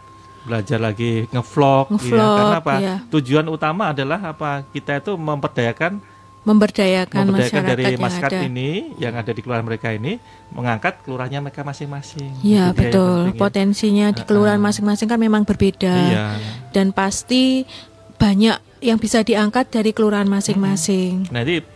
belajar 0.47 0.79
lagi 0.79 1.27
ngevlog, 1.31 1.95
nge 1.95 2.11
ya. 2.11 2.27
karena 2.27 2.59
apa? 2.59 2.75
Ya. 2.79 2.97
Tujuan 3.11 3.47
utama 3.47 3.95
adalah 3.95 4.19
apa? 4.23 4.67
Kita 4.71 4.99
itu 4.99 5.15
memperdayakan 5.15 6.16
memberdayakan, 6.47 7.27
memberdayakan 7.27 7.35
masyarakat 7.35 7.75
dari 7.75 7.83
yang 7.83 8.07
masyarakat 8.07 8.31
ada. 8.39 8.47
ini 8.47 8.71
yang 9.03 9.15
ada 9.19 9.31
di 9.35 9.41
kelurahan 9.43 9.67
mereka 9.67 9.89
ini 9.91 10.23
mengangkat 10.55 11.03
kelurahannya 11.03 11.51
mereka 11.51 11.67
masing-masing. 11.67 12.31
Iya 12.47 12.71
betul. 12.71 13.35
Potensinya 13.35 14.15
di 14.15 14.23
kelurahan 14.23 14.63
masing-masing 14.63 15.11
kan 15.11 15.19
memang 15.19 15.43
berbeda. 15.43 15.91
Iya. 15.91 16.27
Dan 16.71 16.95
pasti 16.95 17.67
banyak 18.15 18.79
yang 18.79 19.03
bisa 19.03 19.27
diangkat 19.27 19.75
dari 19.75 19.91
kelurahan 19.91 20.31
masing-masing. 20.31 21.27
Nah, 21.35 21.43
ini 21.43 21.67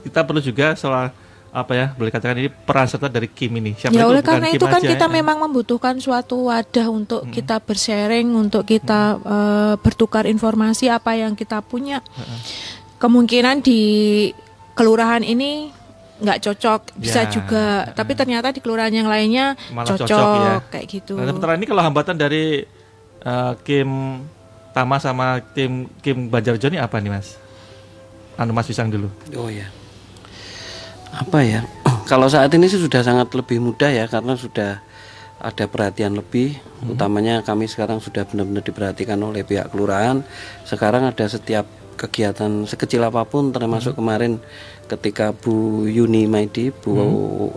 kita 0.00 0.24
perlu 0.24 0.40
juga 0.40 0.72
soal 0.72 1.12
apa 1.48 1.72
ya 1.72 1.86
boleh 1.96 2.12
katakan 2.12 2.36
ini 2.44 2.52
peran 2.52 2.88
serta 2.88 3.12
dari 3.12 3.28
Kim 3.28 3.52
ini. 3.60 3.76
Siapa 3.76 3.92
ya 3.92 4.08
oleh 4.08 4.24
karena 4.24 4.48
itu 4.52 4.64
kan 4.64 4.80
kita 4.80 5.04
ya. 5.04 5.12
memang 5.12 5.36
membutuhkan 5.44 6.00
suatu 6.00 6.48
wadah 6.48 6.88
untuk 6.88 7.28
hmm. 7.28 7.32
kita 7.32 7.60
bersharing, 7.60 8.32
untuk 8.32 8.64
kita 8.64 9.20
hmm. 9.20 9.24
uh, 9.28 9.74
bertukar 9.84 10.24
informasi 10.24 10.88
apa 10.88 11.12
yang 11.12 11.36
kita 11.36 11.60
punya. 11.60 12.00
Hmm 12.16 12.77
kemungkinan 12.98 13.62
di 13.62 13.80
kelurahan 14.74 15.22
ini 15.22 15.74
nggak 16.18 16.38
cocok 16.42 16.98
bisa 16.98 17.26
ya, 17.26 17.30
juga 17.30 17.86
uh, 17.86 17.94
tapi 17.94 18.18
ternyata 18.18 18.50
di 18.50 18.58
kelurahan 18.58 18.90
yang 18.90 19.06
lainnya 19.06 19.54
cocok, 19.70 20.02
cocok 20.02 20.62
ya. 20.66 20.70
kayak 20.74 20.86
gitu. 20.90 21.14
Nah, 21.14 21.30
sementara 21.30 21.54
ini 21.54 21.66
kalau 21.66 21.82
hambatan 21.86 22.18
dari 22.18 22.66
uh, 23.22 23.54
Kim 23.62 24.22
Tama 24.74 24.98
sama 24.98 25.42
tim 25.54 25.86
Kim 26.02 26.26
Banjarjo 26.26 26.70
ini 26.70 26.78
apa 26.78 26.98
nih 26.98 27.10
Mas? 27.10 27.38
Anu 28.38 28.54
Mas 28.54 28.66
Pisang 28.66 28.90
dulu. 28.90 29.10
Oh 29.34 29.50
ya. 29.50 29.70
Apa 31.14 31.42
ya? 31.42 31.62
kalau 32.10 32.26
saat 32.26 32.50
ini 32.54 32.66
sih 32.66 32.78
sudah 32.82 33.02
sangat 33.02 33.30
lebih 33.34 33.62
mudah 33.62 33.90
ya 33.90 34.10
karena 34.10 34.34
sudah 34.34 34.82
ada 35.38 35.64
perhatian 35.70 36.18
lebih 36.18 36.58
hmm. 36.58 36.98
utamanya 36.98 37.46
kami 37.46 37.70
sekarang 37.70 38.02
sudah 38.02 38.26
benar-benar 38.26 38.66
diperhatikan 38.66 39.18
oleh 39.22 39.46
pihak 39.46 39.70
kelurahan 39.70 40.26
sekarang 40.66 41.06
ada 41.06 41.30
setiap 41.30 41.62
kegiatan 41.98 42.64
sekecil 42.64 43.02
apa 43.02 43.26
pun 43.26 43.50
termasuk 43.50 43.92
hmm. 43.92 44.00
kemarin 44.00 44.32
ketika 44.88 45.36
Bu 45.36 45.84
Yuni 45.84 46.24
Maidi 46.30 46.70
Bu 46.70 46.94
hmm. 46.94 47.04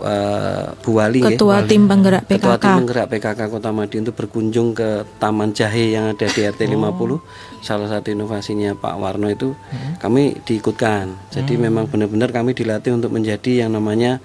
uh, 0.04 0.66
Bu 0.82 0.90
Wali 0.98 1.22
Ketua 1.22 1.62
ya, 1.62 1.70
Tim 1.70 1.88
Penggerak 1.88 2.28
PKK 2.28 2.36
Ketua 2.36 2.54
Tim 2.58 2.74
Penggerak 2.82 3.06
PKK 3.08 3.40
Kota 3.48 3.70
Madiun 3.70 4.02
itu 4.04 4.12
berkunjung 4.12 4.74
ke 4.74 5.06
Taman 5.16 5.56
Jahe 5.56 5.96
yang 5.96 6.12
ada 6.12 6.26
di 6.26 6.40
RT 6.42 6.68
oh. 6.68 7.22
50 7.22 7.64
salah 7.64 7.88
satu 7.88 8.10
inovasinya 8.10 8.74
Pak 8.74 8.94
Warno 8.98 9.30
itu 9.30 9.54
hmm. 9.54 10.02
kami 10.02 10.42
diikutkan 10.44 11.32
jadi 11.32 11.52
hmm. 11.56 11.62
memang 11.62 11.84
benar-benar 11.88 12.34
kami 12.34 12.52
dilatih 12.52 12.92
untuk 12.98 13.14
menjadi 13.14 13.64
yang 13.64 13.72
namanya 13.72 14.18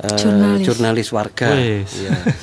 Uh, 0.00 0.16
jurnalis. 0.16 0.64
jurnalis 0.64 1.08
warga. 1.12 1.52
Ya. 1.60 1.84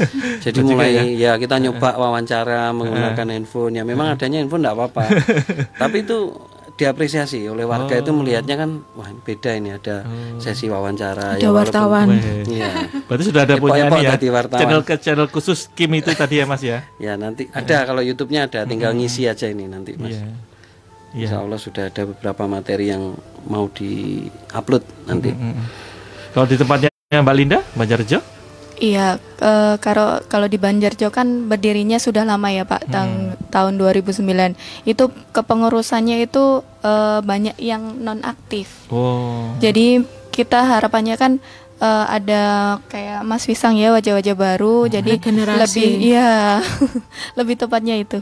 Jadi 0.46 0.62
mulai 0.62 0.94
ya. 0.94 1.34
ya 1.34 1.42
kita 1.42 1.58
nyoba 1.58 1.98
wawancara 1.98 2.70
menggunakan 2.70 3.34
handphone. 3.34 3.74
Ya 3.74 3.82
memang 3.82 4.14
adanya 4.14 4.46
handphone 4.46 4.62
tidak 4.62 4.78
apa-apa. 4.78 5.04
Tapi 5.82 6.06
itu 6.06 6.38
diapresiasi 6.78 7.42
oleh 7.50 7.66
warga 7.66 7.98
oh. 7.98 8.02
itu 8.06 8.12
melihatnya 8.14 8.56
kan 8.56 8.86
wah 8.94 9.10
beda 9.26 9.58
ini 9.58 9.74
ada 9.74 10.06
oh. 10.06 10.38
sesi 10.38 10.70
wawancara 10.70 11.36
ada 11.36 11.42
ya, 11.42 11.50
wartawan 11.50 12.14
iya 12.46 12.86
berarti 13.10 13.24
sudah 13.34 13.42
ada 13.50 13.58
punya 13.58 13.90
ya 13.98 14.14
channel 14.46 14.82
ke 14.86 14.96
channel 15.02 15.28
khusus 15.28 15.74
Kim 15.74 15.98
itu 15.98 16.14
tadi 16.14 16.38
ya 16.38 16.46
Mas 16.46 16.62
ya 16.62 16.86
ya 17.02 17.18
nanti 17.18 17.50
ada 17.50 17.84
kalau 17.90 18.06
YouTube-nya 18.06 18.46
ada 18.46 18.70
tinggal 18.70 18.94
hmm. 18.94 19.02
ngisi 19.02 19.26
aja 19.26 19.50
ini 19.50 19.66
nanti 19.66 19.98
Mas 19.98 20.14
yeah. 20.14 20.30
Yeah. 20.30 20.46
Insya 21.18 21.42
Allah 21.42 21.58
sudah 21.58 21.90
ada 21.90 22.04
beberapa 22.06 22.46
materi 22.46 22.94
yang 22.94 23.18
mau 23.50 23.66
di 23.74 24.28
upload 24.54 24.86
nanti 25.10 25.34
hmm. 25.34 25.56
kalau 26.38 26.46
di 26.46 26.56
tempatnya 26.62 26.90
Mbak 27.10 27.36
Linda 27.36 27.60
Banjarjo 27.74 28.37
Iya, 28.78 29.18
uh, 29.42 29.76
kalau 29.82 30.22
kalau 30.30 30.46
di 30.46 30.62
Banjarjo 30.62 31.10
kan 31.10 31.50
berdirinya 31.50 31.98
sudah 31.98 32.22
lama 32.22 32.54
ya 32.54 32.62
Pak, 32.62 32.86
hmm. 32.86 33.50
tahun 33.50 33.74
2009. 33.82 34.22
Itu 34.86 35.10
kepengurusannya 35.34 36.22
itu 36.22 36.62
uh, 36.86 37.20
banyak 37.26 37.58
yang 37.58 37.98
non 37.98 38.22
aktif. 38.22 38.86
Oh. 38.94 39.58
Jadi 39.58 40.06
kita 40.30 40.62
harapannya 40.78 41.18
kan 41.18 41.42
uh, 41.82 42.06
ada 42.06 42.78
kayak 42.94 43.26
Mas 43.26 43.50
Wisang 43.50 43.82
ya 43.82 43.90
wajah-wajah 43.98 44.36
baru, 44.38 44.86
hmm. 44.86 44.92
jadi 44.94 45.12
regenerasi. 45.18 45.58
lebih 45.58 45.90
iya 45.98 46.62
lebih 47.40 47.58
tepatnya 47.58 47.98
itu 47.98 48.22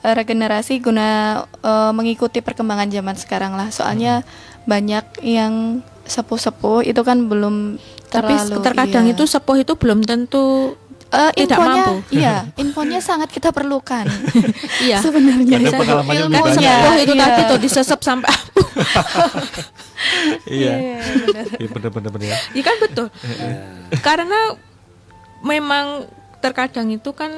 regenerasi 0.00 0.80
guna 0.80 1.44
uh, 1.60 1.92
mengikuti 1.92 2.40
perkembangan 2.40 2.88
zaman 2.88 3.16
sekarang 3.20 3.52
lah. 3.52 3.68
Soalnya 3.68 4.24
hmm. 4.24 4.64
banyak 4.64 5.04
yang 5.28 5.84
sepuh-sepuh 6.08 6.88
itu 6.88 7.04
kan 7.04 7.28
belum 7.28 7.76
tapi 8.10 8.34
terkadang 8.60 9.06
iya. 9.06 9.14
itu 9.14 9.22
sepuh 9.24 9.62
itu 9.62 9.78
belum 9.78 10.02
tentu 10.02 10.74
uh, 11.14 11.30
tidak 11.34 11.58
infonya, 11.58 11.82
mampu. 11.86 11.94
Iya, 12.10 12.34
infonya 12.62 12.98
sangat 13.02 13.30
kita 13.30 13.50
perlukan. 13.54 14.06
iya. 14.86 14.98
Sebenarnya 14.98 15.56
ilmunya 15.62 16.74
oh, 16.90 16.94
itu 16.98 17.14
iya. 17.14 17.24
tadi 17.26 17.42
tuh 17.46 17.58
disesep 17.62 18.00
sampai 18.02 18.30
iya. 20.50 20.98
Iya 21.58 21.68
benar 21.70 21.90
benar 21.94 22.10
benar. 22.10 22.38
Iya 22.54 22.62
kan 22.64 22.76
betul. 22.82 23.06
Karena 24.02 24.58
memang 25.44 26.08
terkadang 26.40 26.88
itu 26.88 27.12
kan 27.12 27.30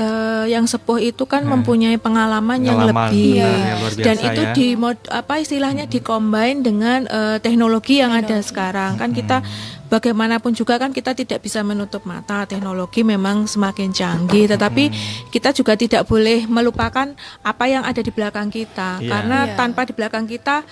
uh, 0.00 0.44
yang 0.48 0.64
sepuh 0.64 0.98
itu 0.98 1.28
kan 1.28 1.44
hmm. 1.44 1.52
mempunyai 1.60 1.96
pengalaman, 2.00 2.58
pengalaman 2.58 2.64
yang 2.64 2.80
lebih 2.88 3.44
ya. 3.44 3.52
dan 4.00 4.16
itu 4.16 4.42
ya. 4.42 4.52
di 4.56 4.68
mod 4.74 4.96
apa 5.12 5.38
istilahnya 5.38 5.84
hmm. 5.86 5.92
dikombin 5.92 6.64
dengan 6.64 7.04
uh, 7.06 7.36
teknologi 7.38 8.00
yang 8.00 8.16
teknologi. 8.16 8.32
ada 8.32 8.38
sekarang 8.40 8.92
kan 8.96 9.10
kita 9.12 9.36
hmm. 9.44 9.92
bagaimanapun 9.92 10.52
juga 10.56 10.80
kan 10.80 10.90
kita 10.90 11.12
tidak 11.12 11.44
bisa 11.44 11.60
menutup 11.60 12.02
mata 12.08 12.48
teknologi 12.48 13.04
memang 13.04 13.44
semakin 13.44 13.92
canggih 13.92 14.48
tetapi 14.48 14.88
hmm. 14.88 15.28
kita 15.30 15.52
juga 15.52 15.76
tidak 15.76 16.08
boleh 16.08 16.48
melupakan 16.48 17.12
apa 17.44 17.64
yang 17.68 17.84
ada 17.84 18.00
di 18.00 18.10
belakang 18.10 18.48
kita 18.48 18.98
yeah. 19.04 19.06
karena 19.06 19.38
yeah. 19.46 19.56
tanpa 19.56 19.84
di 19.84 19.92
belakang 19.92 20.24
kita 20.24 20.64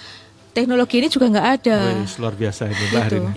teknologi 0.53 0.99
ini 0.99 1.09
juga 1.13 1.29
nggak 1.29 1.49
ada. 1.61 1.77
Wih, 1.93 2.09
luar 2.19 2.35
biasa 2.35 2.67
ini 2.69 2.85
Mbak 2.91 3.03
hari 3.03 3.17
ini. 3.21 3.31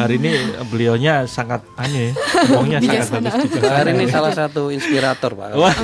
hari 0.00 0.14
ini 0.18 0.30
beliaunya 0.68 1.26
sangat 1.28 1.62
aneh, 1.76 2.12
ngomongnya 2.50 2.80
sangat 3.04 3.32
bagus 3.32 3.50
juga. 3.52 3.68
Hari 3.80 3.90
ini 3.94 4.04
salah 4.08 4.32
satu 4.34 4.70
inspirator 4.72 5.34
Pak. 5.36 5.54
Wah. 5.54 5.74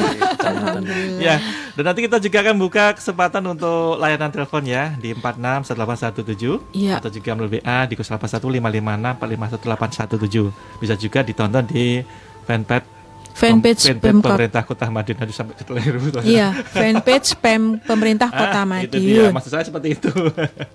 ya, 1.20 1.40
dan 1.76 1.84
nanti 1.84 2.00
kita 2.08 2.16
juga 2.18 2.40
akan 2.42 2.56
buka 2.56 2.96
kesempatan 2.96 3.44
untuk 3.46 4.00
layanan 4.00 4.32
telepon 4.32 4.64
ya 4.64 4.96
di 4.96 5.12
461817 5.12 6.72
ya. 6.72 6.96
atau 6.98 7.12
juga 7.12 7.36
melalui 7.36 7.60
WA 7.60 7.84
di 7.84 7.94
081556451817. 8.00 10.80
Bisa 10.80 10.96
juga 10.96 11.20
ditonton 11.20 11.68
di 11.68 12.00
fanpage 12.46 12.95
fanpage 13.36 13.84
Pem 14.00 14.16
pemerintah 14.24 14.62
Kota 14.64 14.88
Madiun 14.88 15.18
harus 15.20 15.36
sampai 15.36 15.54
keliru. 15.60 16.00
Iya, 16.24 16.56
fanpage 16.72 17.36
Pem 17.36 17.76
pemerintah 17.84 18.32
ah, 18.32 18.38
Kota 18.40 18.60
Madiun. 18.64 18.88
Itu 18.88 18.96
dia, 18.96 19.28
maksud 19.28 19.50
saya 19.52 19.64
seperti 19.68 20.00
itu. 20.00 20.08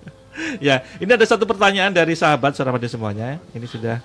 ya, 0.66 0.86
ini 1.02 1.10
ada 1.10 1.26
satu 1.26 1.42
pertanyaan 1.42 1.90
dari 1.90 2.14
sahabat 2.14 2.54
Suara 2.54 2.70
Madiun 2.70 2.92
semuanya. 2.94 3.42
Ini 3.50 3.66
sudah 3.66 3.98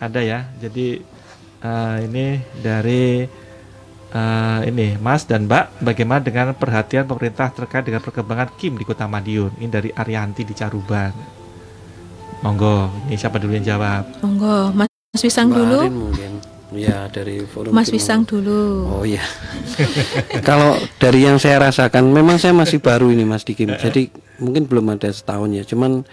ada 0.00 0.20
ya. 0.24 0.48
Jadi 0.56 1.04
uh, 1.60 1.96
ini 2.00 2.40
dari 2.64 3.28
uh, 4.16 4.60
ini 4.64 4.96
Mas 4.96 5.28
dan 5.28 5.44
Mbak, 5.44 5.84
bagaimana 5.84 6.24
dengan 6.24 6.56
perhatian 6.56 7.04
pemerintah 7.04 7.52
terkait 7.52 7.84
dengan 7.84 8.00
perkembangan 8.00 8.56
Kim 8.56 8.80
di 8.80 8.88
Kota 8.88 9.04
Madiun? 9.04 9.60
Ini 9.60 9.68
dari 9.68 9.92
Arianti 9.92 10.48
di 10.48 10.56
Caruban. 10.56 11.12
Monggo, 12.40 12.88
ini 13.10 13.18
siapa 13.18 13.36
dulu 13.36 13.52
yang 13.52 13.66
jawab? 13.66 14.22
Monggo, 14.24 14.72
Mas 14.72 14.88
Wisang 15.20 15.50
dulu. 15.50 15.90
Mungkin. 15.90 16.57
Ya 16.68 17.08
dari 17.08 17.40
forum 17.48 17.72
Mas 17.72 17.88
Wisang 17.88 18.28
dulu. 18.28 18.92
Oh 18.92 19.04
iya. 19.04 19.24
Kalau 20.48 20.76
dari 21.00 21.24
yang 21.24 21.40
saya 21.40 21.64
rasakan, 21.64 22.12
memang 22.12 22.36
saya 22.36 22.52
masih 22.52 22.76
baru 22.84 23.08
ini 23.08 23.24
Mas 23.24 23.44
Dikim. 23.48 23.72
Jadi 23.72 24.12
mungkin 24.36 24.68
belum 24.68 24.92
ada 24.92 25.08
setahun 25.08 25.48
ya. 25.48 25.64
Cuman 25.64 26.04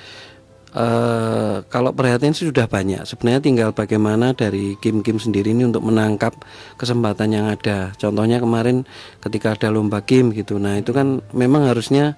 uh, 0.76 1.64
kalau 1.68 1.92
perhatian 1.92 2.32
sih 2.32 2.48
sudah 2.48 2.72
banyak. 2.72 3.04
Sebenarnya 3.04 3.42
tinggal 3.44 3.70
bagaimana 3.72 4.32
dari 4.32 4.80
Kim-Kim 4.80 5.18
sendiri 5.20 5.52
ini 5.56 5.68
untuk 5.68 5.84
menangkap 5.84 6.36
kesempatan 6.80 7.36
yang 7.36 7.46
ada. 7.52 7.96
Contohnya 8.00 8.40
kemarin 8.40 8.84
ketika 9.24 9.56
ada 9.60 9.72
lomba 9.72 10.04
Kim 10.04 10.36
gitu. 10.36 10.56
Nah 10.56 10.80
itu 10.80 10.92
kan 10.96 11.24
memang 11.36 11.68
harusnya 11.68 12.16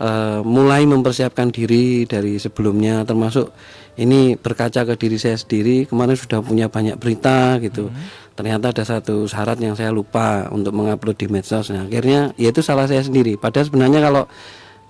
uh, 0.00 0.40
mulai 0.46 0.86
mempersiapkan 0.86 1.52
diri 1.52 2.08
dari 2.08 2.38
sebelumnya, 2.40 3.02
termasuk 3.04 3.52
ini 3.98 4.38
berkaca 4.38 4.86
ke 4.86 4.94
diri 4.94 5.18
saya 5.18 5.34
sendiri 5.34 5.88
kemarin 5.88 6.14
sudah 6.14 6.38
punya 6.44 6.70
banyak 6.70 6.94
berita 7.00 7.58
gitu 7.58 7.90
hmm. 7.90 8.34
ternyata 8.38 8.70
ada 8.70 8.84
satu 8.86 9.26
syarat 9.26 9.58
yang 9.58 9.74
saya 9.74 9.90
lupa 9.90 10.46
untuk 10.54 10.70
mengupload 10.76 11.16
di 11.18 11.26
medsos 11.26 11.72
nah 11.74 11.88
akhirnya 11.88 12.30
ya 12.38 12.54
itu 12.54 12.62
salah 12.62 12.86
saya 12.86 13.02
sendiri 13.02 13.34
padahal 13.34 13.66
sebenarnya 13.66 14.00
kalau 14.04 14.24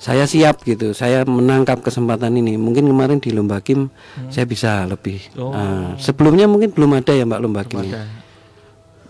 saya 0.01 0.25
siap 0.25 0.65
gitu 0.65 0.97
saya 0.97 1.29
menangkap 1.29 1.85
kesempatan 1.85 2.33
ini 2.41 2.57
mungkin 2.57 2.89
kemarin 2.89 3.21
di 3.21 3.37
lomba 3.37 3.61
kim 3.61 3.93
hmm. 3.93 4.33
saya 4.33 4.49
bisa 4.49 4.85
lebih 4.89 5.21
oh. 5.37 5.53
uh, 5.53 5.93
sebelumnya 6.01 6.49
mungkin 6.49 6.73
belum 6.73 6.97
ada 7.01 7.13
ya 7.13 7.29
mbak 7.29 7.41
lomba 7.41 7.63
kim 7.69 7.85
ada. 7.85 8.09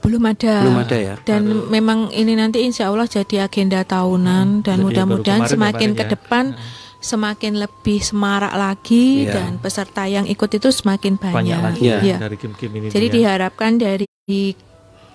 belum 0.02 0.22
ada 0.26 0.54
belum 0.66 0.78
ada 0.82 0.96
ya 0.98 1.14
dan 1.22 1.46
Aduh. 1.46 1.70
memang 1.70 2.10
ini 2.10 2.34
nanti 2.34 2.66
insya 2.66 2.90
Allah 2.90 3.06
jadi 3.06 3.46
agenda 3.46 3.86
tahunan 3.86 4.60
hmm. 4.60 4.64
dan 4.66 4.76
mudah-mudahan 4.82 5.46
semakin 5.46 5.94
ke 5.94 6.04
ya. 6.06 6.10
depan 6.14 6.58
hmm 6.58 6.88
semakin 7.00 7.56
lebih 7.56 8.04
semarak 8.04 8.52
lagi 8.52 9.24
yeah. 9.24 9.34
dan 9.40 9.56
peserta 9.56 10.04
yang 10.04 10.28
ikut 10.28 10.50
itu 10.52 10.68
semakin 10.68 11.16
banyak. 11.16 11.34
banyak 11.34 11.58
lagi 11.58 11.82
ya. 11.88 11.98
ya. 12.04 12.16
dari 12.20 12.36
kim-kim 12.36 12.70
ini. 12.76 12.86
Jadi 12.92 13.06
ya. 13.08 13.12
diharapkan 13.16 13.72
dari 13.80 14.06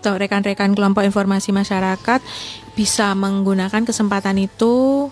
rekan-rekan 0.05 0.77
kelompok 0.77 1.01
informasi 1.01 1.49
masyarakat 1.49 2.21
bisa 2.77 3.17
menggunakan 3.17 3.81
kesempatan 3.81 4.37
itu 4.37 5.09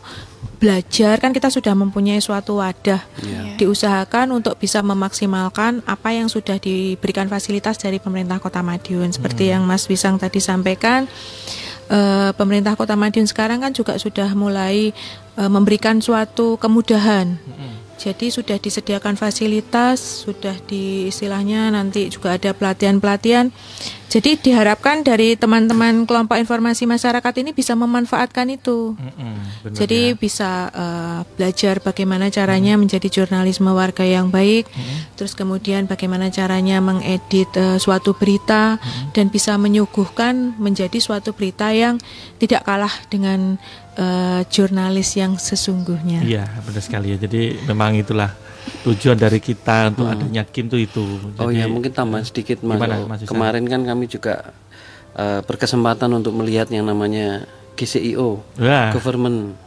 belajar 0.62 1.18
kan 1.18 1.34
kita 1.34 1.50
sudah 1.50 1.74
mempunyai 1.74 2.22
suatu 2.22 2.62
wadah 2.62 3.02
yeah. 3.26 3.58
diusahakan 3.58 4.38
untuk 4.38 4.56
bisa 4.62 4.86
memaksimalkan 4.86 5.82
apa 5.90 6.14
yang 6.14 6.30
sudah 6.30 6.62
diberikan 6.62 7.26
fasilitas 7.26 7.82
dari 7.82 7.98
pemerintah 7.98 8.38
Kota 8.38 8.62
Madiun 8.62 9.10
seperti 9.12 9.50
hmm. 9.50 9.52
yang 9.58 9.64
Mas 9.66 9.90
Wisang 9.90 10.22
tadi 10.22 10.40
sampaikan 10.40 11.10
uh, 11.92 12.32
pemerintah 12.38 12.78
Kota 12.80 12.96
Madiun 12.96 13.28
sekarang 13.28 13.60
kan 13.60 13.76
juga 13.76 14.00
sudah 14.00 14.32
mulai 14.38 14.96
uh, 15.38 15.50
memberikan 15.50 16.00
suatu 16.00 16.56
kemudahan. 16.58 17.38
-hmm. 17.38 17.72
Jadi 18.04 18.36
sudah 18.36 18.60
disediakan 18.60 19.15
fasilitas, 19.15 20.28
sudah 20.28 20.60
di 20.67 21.08
istilahnya 21.08 21.72
nanti 21.72 22.12
juga 22.12 22.36
ada 22.36 22.52
pelatihan-pelatihan 22.52 23.48
jadi 24.13 24.38
diharapkan 24.38 25.02
dari 25.02 25.34
teman-teman 25.34 26.06
kelompok 26.06 26.38
informasi 26.38 26.86
masyarakat 26.86 27.34
ini 27.41 27.50
bisa 27.50 27.74
memanfaatkan 27.74 28.46
itu. 28.46 28.93
Mm-hmm, 28.93 29.74
Jadi 29.74 30.13
ya. 30.13 30.17
bisa 30.19 30.52
uh, 30.69 31.26
belajar 31.34 31.82
bagaimana 31.82 32.30
caranya 32.30 32.78
mm-hmm. 32.78 32.82
menjadi 32.86 33.08
jurnalisme 33.10 33.74
warga 33.74 34.06
yang 34.06 34.30
baik, 34.30 34.69
mm-hmm. 34.69 35.17
terus 35.17 35.34
kemudian 35.34 35.89
bagaimana 35.89 36.30
caranya 36.30 36.78
mengedit 36.78 37.50
uh, 37.58 37.82
suatu 37.82 38.13
berita 38.13 38.78
mm-hmm. 38.78 39.17
dan 39.17 39.34
bisa 39.34 39.58
menyuguhkan 39.58 40.62
menjadi 40.62 41.02
suatu 41.02 41.34
berita 41.34 41.74
yang 41.74 41.98
tidak 42.38 42.69
kalah 42.69 42.93
dengan 43.10 43.58
uh, 43.97 44.41
jurnalis 44.49 45.17
yang 45.17 45.38
sesungguhnya. 45.38 46.23
Iya, 46.23 46.45
benar 46.63 46.84
sekali 46.84 47.13
ya. 47.13 47.17
Jadi 47.21 47.63
memang 47.65 47.97
itulah 47.97 48.32
tujuan 48.88 49.19
dari 49.19 49.39
kita 49.43 49.91
untuk 49.91 50.08
hmm. 50.08 50.13
adanya 50.13 50.43
Kim 50.47 50.71
itu 50.71 50.77
itu. 50.79 51.03
Jadi, 51.36 51.39
oh 51.43 51.51
ya 51.51 51.65
mungkin 51.67 51.91
tambah 51.91 52.21
sedikit 52.23 52.63
mas. 52.63 52.79
Gimana, 52.79 52.95
mas 53.08 53.19
Kemarin 53.27 53.63
kan 53.67 53.82
kami 53.84 54.06
juga 54.08 54.56
uh, 55.15 55.39
berkesempatan 55.43 56.10
untuk 56.13 56.34
melihat 56.36 56.67
yang 56.71 56.88
namanya 56.88 57.45
GCIO, 57.73 58.41
Wah. 58.62 58.93
Government 58.93 59.58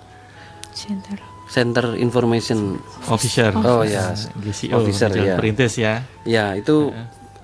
Center. 0.77 1.19
Center 1.47 1.95
Information 1.95 2.83
Officer. 3.07 3.55
Oh 3.55 3.87
ya, 3.87 4.13
GCO. 4.43 4.83
Officer 4.83 5.11
ya. 5.15 5.39
Perintis 5.39 5.79
ya. 5.79 6.03
Ya 6.27 6.59
itu 6.59 6.91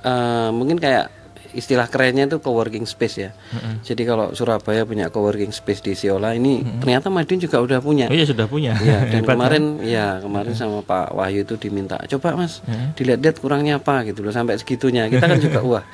uh, 0.02 0.50
mungkin 0.50 0.82
kayak 0.82 1.21
istilah 1.52 1.86
kerennya 1.88 2.28
itu 2.28 2.40
coworking 2.40 2.88
space 2.88 3.16
ya. 3.20 3.30
Mm-hmm. 3.32 3.74
Jadi 3.84 4.02
kalau 4.08 4.26
Surabaya 4.32 4.82
punya 4.88 5.12
coworking 5.12 5.52
space 5.52 5.84
di 5.84 5.92
Siola 5.92 6.32
ini 6.32 6.60
mm-hmm. 6.60 6.80
ternyata 6.80 7.12
Madiun 7.12 7.40
juga 7.44 7.60
udah 7.60 7.78
punya. 7.78 8.08
Oh 8.08 8.16
iya 8.16 8.26
sudah 8.26 8.48
punya. 8.48 8.76
Ya, 8.80 9.04
dan 9.06 9.22
kemarin 9.28 9.80
ya 9.84 10.18
kemarin 10.20 10.52
sama 10.56 10.80
Pak 10.80 11.12
Wahyu 11.12 11.44
itu 11.44 11.54
diminta 11.60 12.00
coba 12.16 12.34
Mas 12.36 12.64
mm-hmm. 12.64 12.88
dilihat-lihat 12.96 13.36
kurangnya 13.40 13.74
apa 13.78 14.04
gitu 14.08 14.24
loh 14.24 14.32
sampai 14.32 14.56
segitunya. 14.56 15.06
Kita 15.12 15.24
kan 15.28 15.38
juga 15.38 15.60
wah 15.78 15.84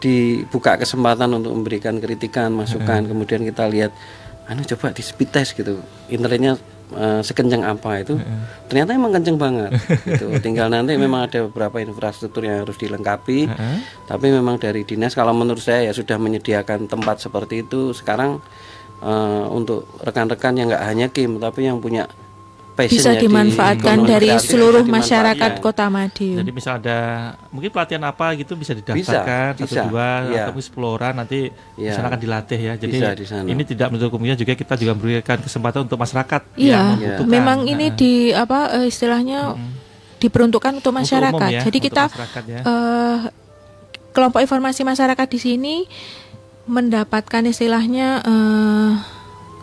dibuka 0.00 0.76
kesempatan 0.76 1.32
untuk 1.32 1.56
memberikan 1.56 1.96
kritikan, 1.96 2.52
masukan, 2.52 3.04
mm-hmm. 3.04 3.10
kemudian 3.10 3.40
kita 3.44 3.64
lihat 3.68 3.92
anu 4.44 4.60
coba 4.64 4.92
di 4.92 5.02
speed 5.04 5.30
test 5.32 5.56
gitu. 5.56 5.80
Internetnya 6.12 6.60
uh, 6.92 7.24
sekencang 7.24 7.64
apa 7.64 8.04
itu 8.04 8.20
uh-uh. 8.20 8.68
ternyata 8.68 8.92
emang 8.92 9.16
kenceng 9.16 9.38
banget 9.40 9.70
gitu 10.04 10.28
tinggal 10.44 10.68
nanti 10.68 10.98
memang 11.00 11.30
ada 11.30 11.48
beberapa 11.48 11.80
infrastruktur 11.80 12.44
yang 12.44 12.66
harus 12.66 12.76
dilengkapi 12.76 13.48
uh-uh. 13.48 13.76
tapi 14.10 14.28
memang 14.28 14.60
dari 14.60 14.84
dinas 14.84 15.16
kalau 15.16 15.32
menurut 15.32 15.62
saya 15.62 15.88
ya 15.88 15.92
sudah 15.96 16.20
menyediakan 16.20 16.90
tempat 16.90 17.24
seperti 17.24 17.64
itu 17.64 17.96
sekarang 17.96 18.44
uh, 19.00 19.46
untuk 19.48 19.88
rekan-rekan 20.04 20.58
yang 20.58 20.68
nggak 20.72 20.84
hanya 20.84 21.06
Kim 21.08 21.40
tapi 21.40 21.68
yang 21.68 21.80
punya 21.80 22.08
bisa 22.74 23.14
dimanfaatkan 23.14 24.02
di 24.02 24.06
dari 24.10 24.30
seluruh 24.34 24.82
masyarakat 24.82 25.62
Kota 25.62 25.86
Madiun. 25.86 26.42
Jadi 26.42 26.50
misal 26.50 26.82
ada 26.82 26.98
mungkin 27.54 27.70
pelatihan 27.70 28.02
apa 28.02 28.34
gitu 28.34 28.58
bisa 28.58 28.74
didaftarkan 28.74 29.54
bisa, 29.54 29.62
satu 29.62 29.70
bisa, 29.70 29.82
dua 29.86 30.10
ya. 30.26 30.42
atau 30.50 30.58
sepuluh 30.58 30.98
orang 30.98 31.22
nanti 31.22 31.54
ya. 31.78 31.94
sana 31.94 32.10
akan 32.10 32.20
dilatih 32.20 32.58
ya. 32.58 32.72
Jadi 32.74 32.94
bisa 32.98 33.46
ini 33.46 33.62
tidak 33.62 33.94
menutup 33.94 34.10
kemungkinan 34.10 34.38
juga 34.42 34.52
kita 34.58 34.74
juga 34.74 34.92
memberikan 34.98 35.38
kesempatan 35.38 35.86
untuk 35.86 35.98
masyarakat. 36.02 36.42
Iya, 36.58 36.82
ya. 36.98 37.16
memang 37.22 37.62
ini 37.70 37.94
di 37.94 38.34
apa 38.34 38.82
eh, 38.82 38.90
istilahnya 38.90 39.54
hmm. 39.54 40.18
diperuntukkan 40.18 40.82
untuk 40.82 40.90
masyarakat. 40.90 41.38
Untuk 41.38 41.54
ya, 41.54 41.62
Jadi 41.62 41.78
untuk 41.78 41.86
kita 41.94 42.04
ya. 42.50 42.60
uh, 42.66 43.18
kelompok 44.10 44.42
informasi 44.42 44.82
masyarakat 44.82 45.26
di 45.30 45.38
sini 45.38 45.76
mendapatkan 46.66 47.44
istilahnya 47.44 48.24
uh, 48.24 49.13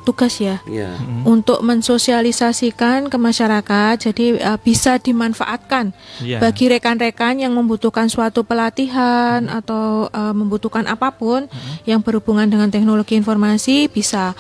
tugas 0.02 0.42
ya, 0.42 0.58
yeah. 0.66 0.98
untuk 1.24 1.62
mensosialisasikan 1.62 3.08
ke 3.08 3.18
masyarakat, 3.18 4.10
jadi 4.10 4.26
uh, 4.42 4.60
bisa 4.60 4.98
dimanfaatkan 4.98 5.94
yeah. 6.22 6.42
bagi 6.42 6.68
rekan-rekan 6.68 7.38
yang 7.38 7.54
membutuhkan 7.54 8.10
suatu 8.10 8.42
pelatihan 8.42 9.46
hmm. 9.46 9.60
atau 9.62 10.10
uh, 10.10 10.34
membutuhkan 10.34 10.90
apa 10.90 11.14
pun 11.14 11.46
hmm. 11.46 11.86
yang 11.86 12.02
berhubungan 12.02 12.50
dengan 12.50 12.74
teknologi 12.74 13.14
informasi 13.14 13.88
bisa 13.88 14.34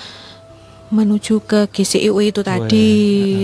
menuju 0.91 1.45
ke 1.45 1.71
GCIU 1.71 2.19
itu 2.19 2.41
tadi, 2.43 2.89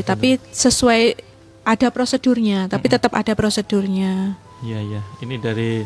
ya. 0.01 0.03
tapi 0.03 0.41
sesuai 0.51 1.15
ada 1.63 1.87
prosedurnya, 1.93 2.67
tapi 2.67 2.89
hmm. 2.89 2.95
tetap 2.97 3.13
ada 3.15 3.33
prosedurnya. 3.37 4.35
Iya 4.65 4.79
iya, 4.81 5.01
ini 5.21 5.37
dari 5.37 5.85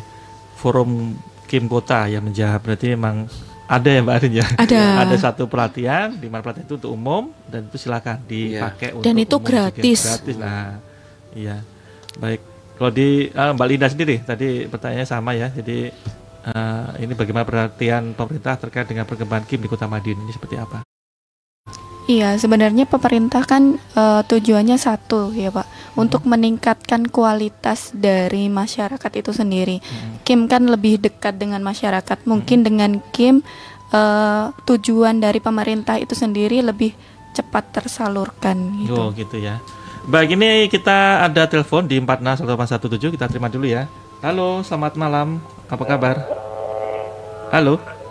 forum 0.56 1.12
Kim 1.46 1.68
Kota 1.68 2.08
yang 2.08 2.24
menjawab 2.24 2.64
berarti 2.64 2.96
memang 2.96 3.28
ada 3.72 3.88
ya 3.88 4.00
Mbak 4.04 4.16
Arin 4.20 4.32
ya. 4.36 4.46
Ada. 4.60 4.82
ada 5.08 5.16
satu 5.16 5.48
pelatihan 5.48 6.12
di 6.12 6.28
mana 6.28 6.44
pelatihan 6.44 6.68
itu 6.68 6.76
untuk 6.76 6.92
umum 6.92 7.32
dan 7.48 7.64
itu 7.64 7.80
silakan 7.80 8.20
dipakai 8.28 8.92
iya. 8.92 8.96
untuk 9.00 9.06
Dan 9.08 9.16
itu 9.16 9.36
gratis. 9.40 10.00
Juga. 10.04 10.12
Gratis. 10.12 10.36
Nah, 10.36 10.68
iya. 11.32 11.56
Baik. 12.20 12.40
Kalau 12.76 12.90
di 12.92 13.32
uh, 13.32 13.50
Mbak 13.56 13.68
Linda 13.72 13.88
sendiri 13.88 14.16
tadi 14.20 14.68
pertanyaannya 14.68 15.08
sama 15.08 15.32
ya. 15.32 15.48
Jadi 15.48 15.88
uh, 16.52 16.86
ini 17.00 17.12
bagaimana 17.16 17.48
perhatian 17.48 18.12
pemerintah 18.12 18.60
terkait 18.60 18.84
dengan 18.84 19.08
perkembangan 19.08 19.48
Kim 19.48 19.64
di 19.64 19.68
Kota 19.72 19.88
Madiun 19.88 20.20
ini 20.20 20.32
seperti 20.36 20.60
apa? 20.60 20.84
Iya, 22.12 22.36
sebenarnya 22.36 22.84
pemerintah 22.84 23.40
kan 23.48 23.80
uh, 23.96 24.20
tujuannya 24.28 24.76
satu 24.76 25.32
ya 25.32 25.48
Pak, 25.48 25.64
hmm. 25.64 26.02
untuk 26.02 26.28
meningkatkan 26.28 27.08
kualitas 27.08 27.88
dari 27.96 28.52
masyarakat 28.52 29.12
itu 29.16 29.32
sendiri. 29.32 29.80
Hmm. 29.80 30.20
Kim 30.20 30.44
kan 30.44 30.68
lebih 30.68 31.00
dekat 31.00 31.40
dengan 31.40 31.64
masyarakat, 31.64 32.28
mungkin 32.28 32.60
hmm. 32.60 32.66
dengan 32.68 32.90
Kim 33.16 33.40
uh, 33.96 34.52
tujuan 34.68 35.24
dari 35.24 35.40
pemerintah 35.40 35.96
itu 35.96 36.12
sendiri 36.12 36.60
lebih 36.60 36.92
cepat 37.32 37.80
tersalurkan. 37.80 38.84
Gitu. 38.84 38.92
Oh 38.92 39.08
gitu 39.16 39.40
ya. 39.40 39.56
Baik 40.04 40.36
ini 40.36 40.68
kita 40.68 41.24
ada 41.24 41.48
telepon 41.48 41.88
di 41.88 41.96
461817 41.96 43.16
kita 43.16 43.24
terima 43.32 43.48
dulu 43.48 43.64
ya. 43.64 43.88
Halo, 44.20 44.60
selamat 44.60 45.00
malam. 45.00 45.40
Apa 45.72 45.84
kabar? 45.88 46.16
Halo. 47.48 48.01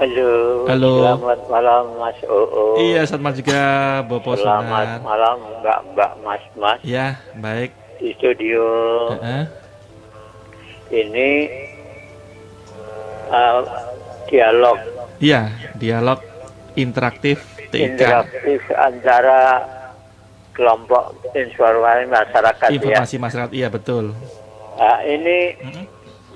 Halo. 0.00 0.64
Halo. 0.64 0.92
Selamat 1.04 1.40
malam 1.52 1.84
Mas 2.00 2.16
Oo. 2.24 2.80
Iya, 2.80 3.04
selamat 3.04 3.20
malam 3.20 3.36
juga 3.36 3.62
Bopo 4.08 4.32
Selamat 4.32 5.04
malam 5.04 5.36
Mbak 5.60 5.78
Mbak 5.92 6.12
Mas 6.24 6.44
Mas. 6.56 6.80
Ya, 6.80 7.20
baik. 7.36 7.76
Di 8.00 8.16
studio. 8.16 8.64
Uh 9.12 9.20
-uh. 9.20 9.44
Ini 10.88 11.28
uh, 13.28 13.60
dialog. 14.24 14.80
Iya, 15.20 15.52
dialog 15.76 16.24
interaktif 16.80 17.44
TIK. 17.68 18.00
Interaktif 18.00 18.60
antara 18.72 19.68
kelompok 20.56 21.12
informasi 21.36 22.08
masyarakat 22.08 22.68
ya. 22.72 22.76
Informasi 22.80 23.16
ya. 23.16 23.20
masyarakat, 23.20 23.52
iya 23.52 23.68
betul. 23.68 24.16
Nah, 24.80 25.04
ini 25.04 25.60
uh 25.60 25.68
-huh. 25.68 25.86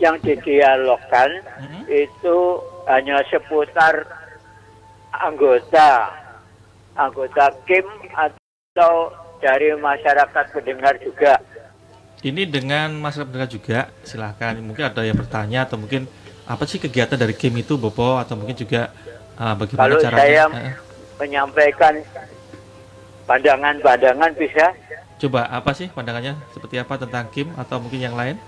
yang 0.04 0.20
didialogkan 0.20 1.32
uh 1.48 1.64
-huh. 1.64 1.82
itu 1.88 2.36
hanya 2.88 3.20
seputar 3.32 4.04
anggota 5.14 6.12
anggota 6.94 7.50
Kim 7.66 7.86
atau 8.12 9.10
dari 9.42 9.74
masyarakat 9.76 10.44
pendengar 10.54 10.94
juga. 11.02 11.40
Ini 12.24 12.48
dengan 12.48 12.96
masyarakat 12.96 13.28
pendengar 13.28 13.50
juga, 13.50 13.78
silahkan. 14.06 14.56
Mungkin 14.56 14.84
ada 14.88 15.04
yang 15.04 15.18
bertanya 15.18 15.68
atau 15.68 15.76
mungkin 15.76 16.08
apa 16.48 16.64
sih 16.64 16.80
kegiatan 16.80 17.20
dari 17.20 17.36
Kim 17.36 17.52
itu, 17.60 17.76
Bopo, 17.76 18.16
atau 18.16 18.38
mungkin 18.38 18.56
juga 18.56 18.88
uh, 19.36 19.52
bagaimana 19.58 19.84
Kalau 19.84 19.96
caranya? 20.00 20.22
saya 20.24 20.42
uh. 20.48 20.74
menyampaikan 21.20 21.94
pandangan-pandangan 23.28 24.32
bisa. 24.40 24.72
Coba 25.20 25.48
apa 25.52 25.76
sih 25.76 25.92
pandangannya? 25.92 26.36
Seperti 26.56 26.80
apa 26.80 26.96
tentang 26.96 27.28
Kim 27.28 27.52
atau 27.60 27.76
mungkin 27.80 28.00
yang 28.00 28.16
lain? 28.16 28.40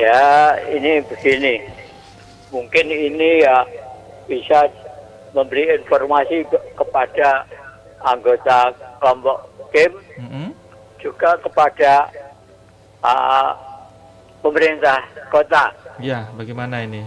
Ya, 0.00 0.58
ini 0.74 1.04
begini 1.06 1.73
mungkin 2.54 2.86
ini 2.86 3.42
ya 3.42 3.66
bisa 4.30 4.70
memberi 5.34 5.74
informasi 5.74 6.46
ke 6.46 6.58
kepada 6.78 7.42
anggota 8.06 8.70
kelompok 9.02 9.50
game 9.74 9.98
mm 10.22 10.28
-hmm. 10.30 10.48
juga 11.02 11.34
kepada 11.42 12.06
uh, 13.02 13.50
pemerintah 14.38 15.02
kota. 15.34 15.74
Ya, 15.98 16.30
bagaimana 16.38 16.86
ini? 16.86 17.02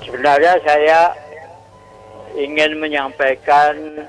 Sebenarnya 0.00 0.56
saya 0.64 1.12
ingin 2.32 2.80
menyampaikan 2.80 4.06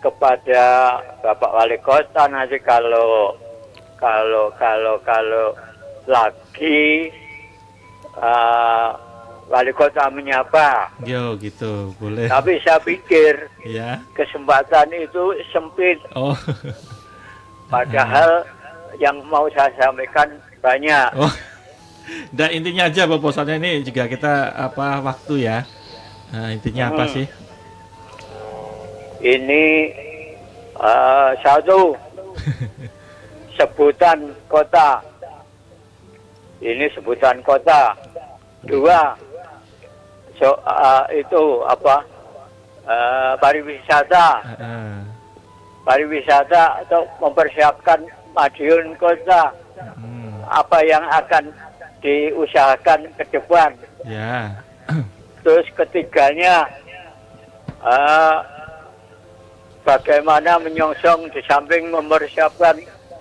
kepada 0.00 0.64
Bapak 1.24 1.50
Wali 1.52 1.78
Kota 1.80 2.28
nanti 2.28 2.60
kalau 2.60 3.34
kalau 3.96 4.52
kalau 4.60 5.00
kalau 5.00 5.56
lagi 6.04 7.08
uh, 8.20 8.92
wali 9.48 9.72
kota 9.72 10.08
menyapa. 10.08 10.88
Yo 11.04 11.36
gitu, 11.40 11.92
boleh. 12.00 12.28
Tapi 12.28 12.60
saya 12.64 12.80
pikir 12.80 13.48
ya. 13.64 14.00
kesempatan 14.16 14.88
itu 14.94 15.36
sempit. 15.52 16.00
Oh. 16.16 16.36
Padahal 17.72 18.44
yang 19.00 19.18
mau 19.26 19.48
saya 19.52 19.72
sampaikan 19.76 20.28
banyak. 20.62 21.10
Oh. 21.18 21.32
Dan 22.36 22.52
intinya 22.52 22.84
aja 22.92 23.08
proposalnya 23.08 23.56
ini 23.56 23.80
juga 23.80 24.04
kita 24.04 24.52
apa 24.52 25.00
waktu 25.00 25.48
ya. 25.48 25.64
Nah, 26.32 26.52
intinya 26.52 26.90
hmm. 26.90 26.92
apa 26.92 27.04
sih? 27.08 27.26
Ini 29.24 29.64
uh, 30.76 31.30
satu 31.40 31.96
sebutan 33.56 34.36
kota. 34.52 35.00
Ini 36.60 36.92
sebutan 36.92 37.40
kota. 37.40 37.96
Dua 38.64 39.16
so, 40.38 40.54
uh, 40.66 41.04
itu 41.12 41.42
apa 41.66 41.96
uh, 42.86 43.32
pariwisata 43.38 44.28
uh. 44.58 44.98
pariwisata 45.84 46.84
atau 46.86 47.06
mempersiapkan 47.20 48.00
Madiun 48.34 48.98
kota 48.98 49.54
hmm. 49.78 50.42
apa 50.50 50.78
yang 50.82 51.06
akan 51.06 51.54
diusahakan 52.02 53.06
ke 53.14 53.24
depan 53.30 53.70
yeah. 54.02 54.58
terus 55.46 55.64
ketiganya 55.78 56.66
uh, 57.78 58.42
bagaimana 59.86 60.58
menyongsong 60.58 61.30
di 61.30 61.40
samping 61.46 61.92
mempersiapkan 61.94 62.80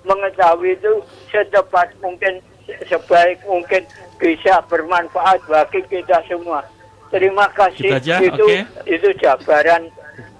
mengetahui 0.07 0.79
itu 0.79 1.03
secepat 1.27 1.91
mungkin 1.99 2.39
sebaik 2.87 3.43
mungkin 3.43 3.83
bisa 4.21 4.63
bermanfaat 4.71 5.43
bagi 5.49 5.83
kita 5.91 6.23
semua. 6.31 6.63
Terima 7.11 7.47
kasih. 7.55 7.95
aja, 7.99 8.19
itu 8.19 8.43
okay. 8.43 8.63
itu 8.87 9.09
jabaran 9.23 9.87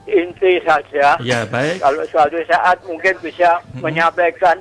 inti 0.08 0.64
saja. 0.64 1.20
Ya 1.22 1.44
baik. 1.46 1.84
Kalau 1.84 2.04
suatu 2.08 2.40
saat 2.48 2.80
mungkin 2.88 3.16
bisa 3.20 3.60
hmm. 3.60 3.84
menyampaikan 3.84 4.58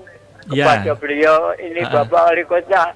ya. 0.51 0.67
kepada 0.67 0.93
beliau 0.99 1.55
ini 1.57 1.83
uh 1.83 1.89
-uh. 1.89 1.95
Bapak 2.05 2.21
Wali 2.31 2.45
Kota 2.45 2.93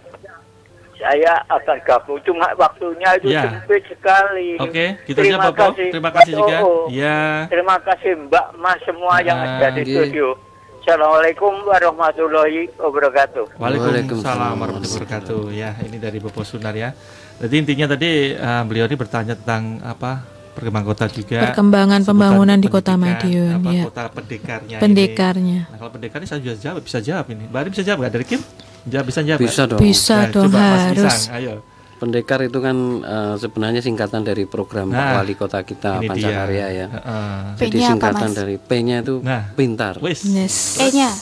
saya 1.01 1.33
akan 1.49 1.79
gabung 1.89 2.21
cuma 2.29 2.53
waktunya 2.61 3.09
itu 3.17 3.33
ya. 3.33 3.49
sempit 3.49 3.83
sekali. 3.89 4.61
Oke, 4.61 4.69
okay, 4.69 4.89
gitu 5.09 5.19
terima 5.25 5.49
aja, 5.49 5.57
kasih. 5.57 5.89
Terima 5.89 6.11
kasih 6.13 6.33
juga. 6.37 6.59
Ya. 6.93 7.49
Terima 7.49 7.77
kasih 7.81 8.11
Mbak 8.29 8.47
Mas 8.61 8.79
semua 8.85 9.17
nah, 9.17 9.21
yang 9.25 9.39
ada 9.41 9.69
di 9.73 9.83
studio. 9.89 10.37
Assalamualaikum 10.81 11.53
warahmatullahi 11.65 12.69
wabarakatuh. 12.77 13.57
Waalaikumsalam 13.61 14.57
warahmatullahi 14.61 14.97
wabarakatuh. 14.97 15.41
Ya, 15.53 15.77
ini 15.85 15.97
dari 16.01 16.21
Bapak 16.21 16.45
Sunar 16.45 16.73
ya. 16.73 16.97
Jadi 17.41 17.55
intinya 17.57 17.97
tadi 17.97 18.37
uh, 18.37 18.65
beliau 18.69 18.85
ini 18.85 18.97
bertanya 18.97 19.37
tentang 19.37 19.81
apa 19.81 20.40
perkembangan 20.53 20.87
kota 20.87 21.05
juga. 21.09 21.39
Perkembangan 21.51 22.01
pembangunan 22.05 22.59
di 22.59 22.69
Kota 22.69 22.95
Madiun. 22.99 23.63
Apa, 23.63 23.71
ya. 23.73 23.85
Kota 23.89 24.05
pendekarnya. 24.11 24.77
Pendekarnya. 24.83 25.61
Ini. 25.67 25.71
Nah, 25.73 25.79
kalau 25.79 25.91
pendekarnya 25.95 26.29
saya 26.29 26.41
bisa 26.43 26.57
jawab, 26.59 26.83
bisa 26.85 26.99
jawab 27.01 27.27
ini. 27.33 27.45
Mbak 27.49 27.61
Ari 27.61 27.69
bisa 27.73 27.83
jawab 27.87 27.99
nggak 28.05 28.13
dari 28.15 28.27
Kim? 28.27 28.41
Jawab 28.89 29.05
bisa 29.09 29.21
jawab. 29.23 29.41
Bisa 29.41 29.63
dong. 29.69 29.81
Bisa 29.81 30.17
nah, 30.17 30.27
dong 30.33 30.53
harus. 30.53 31.19
ayo. 31.33 31.55
Pendekar 32.01 32.41
itu 32.41 32.59
kan 32.65 32.77
uh, 33.05 33.37
sebenarnya 33.37 33.85
singkatan 33.85 34.25
dari 34.25 34.49
program 34.49 34.89
nah, 34.89 35.21
wali 35.21 35.37
kota 35.37 35.61
kita 35.61 36.01
Pancakarya 36.01 36.67
ya. 36.73 36.87
Uh, 36.89 37.53
Jadi 37.61 37.77
singkatan 37.77 38.33
dari 38.33 38.57
P-nya 38.57 39.05
itu 39.05 39.21
nah, 39.21 39.53
pintar. 39.53 40.01
Yes. 40.01 40.81
E-nya 40.81 41.13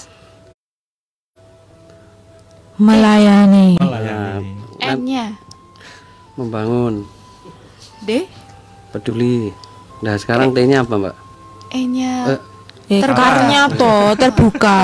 melayani. 2.78 3.74
Melayani. 3.82 4.52
Nah, 4.78 4.94
N-nya 4.94 5.34
membangun. 6.38 7.02
D 8.06 8.30
peduli. 8.94 9.52
Nah, 10.04 10.14
sekarang 10.14 10.54
T-nya 10.54 10.86
apa, 10.86 10.94
Mbak? 10.94 11.14
E-nya 11.74 12.14
uh, 12.24 12.40
Eh, 12.88 13.04
terbuka. 13.04 13.68
toh 13.76 14.16
terbuka. 14.16 14.78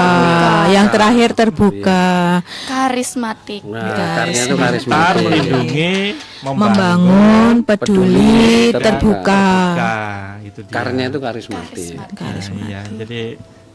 Yang 0.69 0.87
terakhir 0.93 1.29
terbuka. 1.33 2.05
Karismatik. 2.69 3.65
Nah, 3.65 3.81
karismatik. 3.97 4.45
itu 4.45 4.55
karismatik. 4.61 5.25
melindungi, 5.25 5.93
membangun, 6.45 6.69
membangun 6.69 7.57
peduli, 7.65 8.77
terbuka. 8.77 8.85
terbuka. 8.85 9.45
Itu 10.45 10.61
dia. 10.69 10.75
Karnya 10.77 11.05
itu 11.09 11.19
karismatik. 11.25 11.97
karismatik. 12.13 12.61
Nah, 12.61 12.69
iya, 12.69 12.81
jadi 12.85 13.21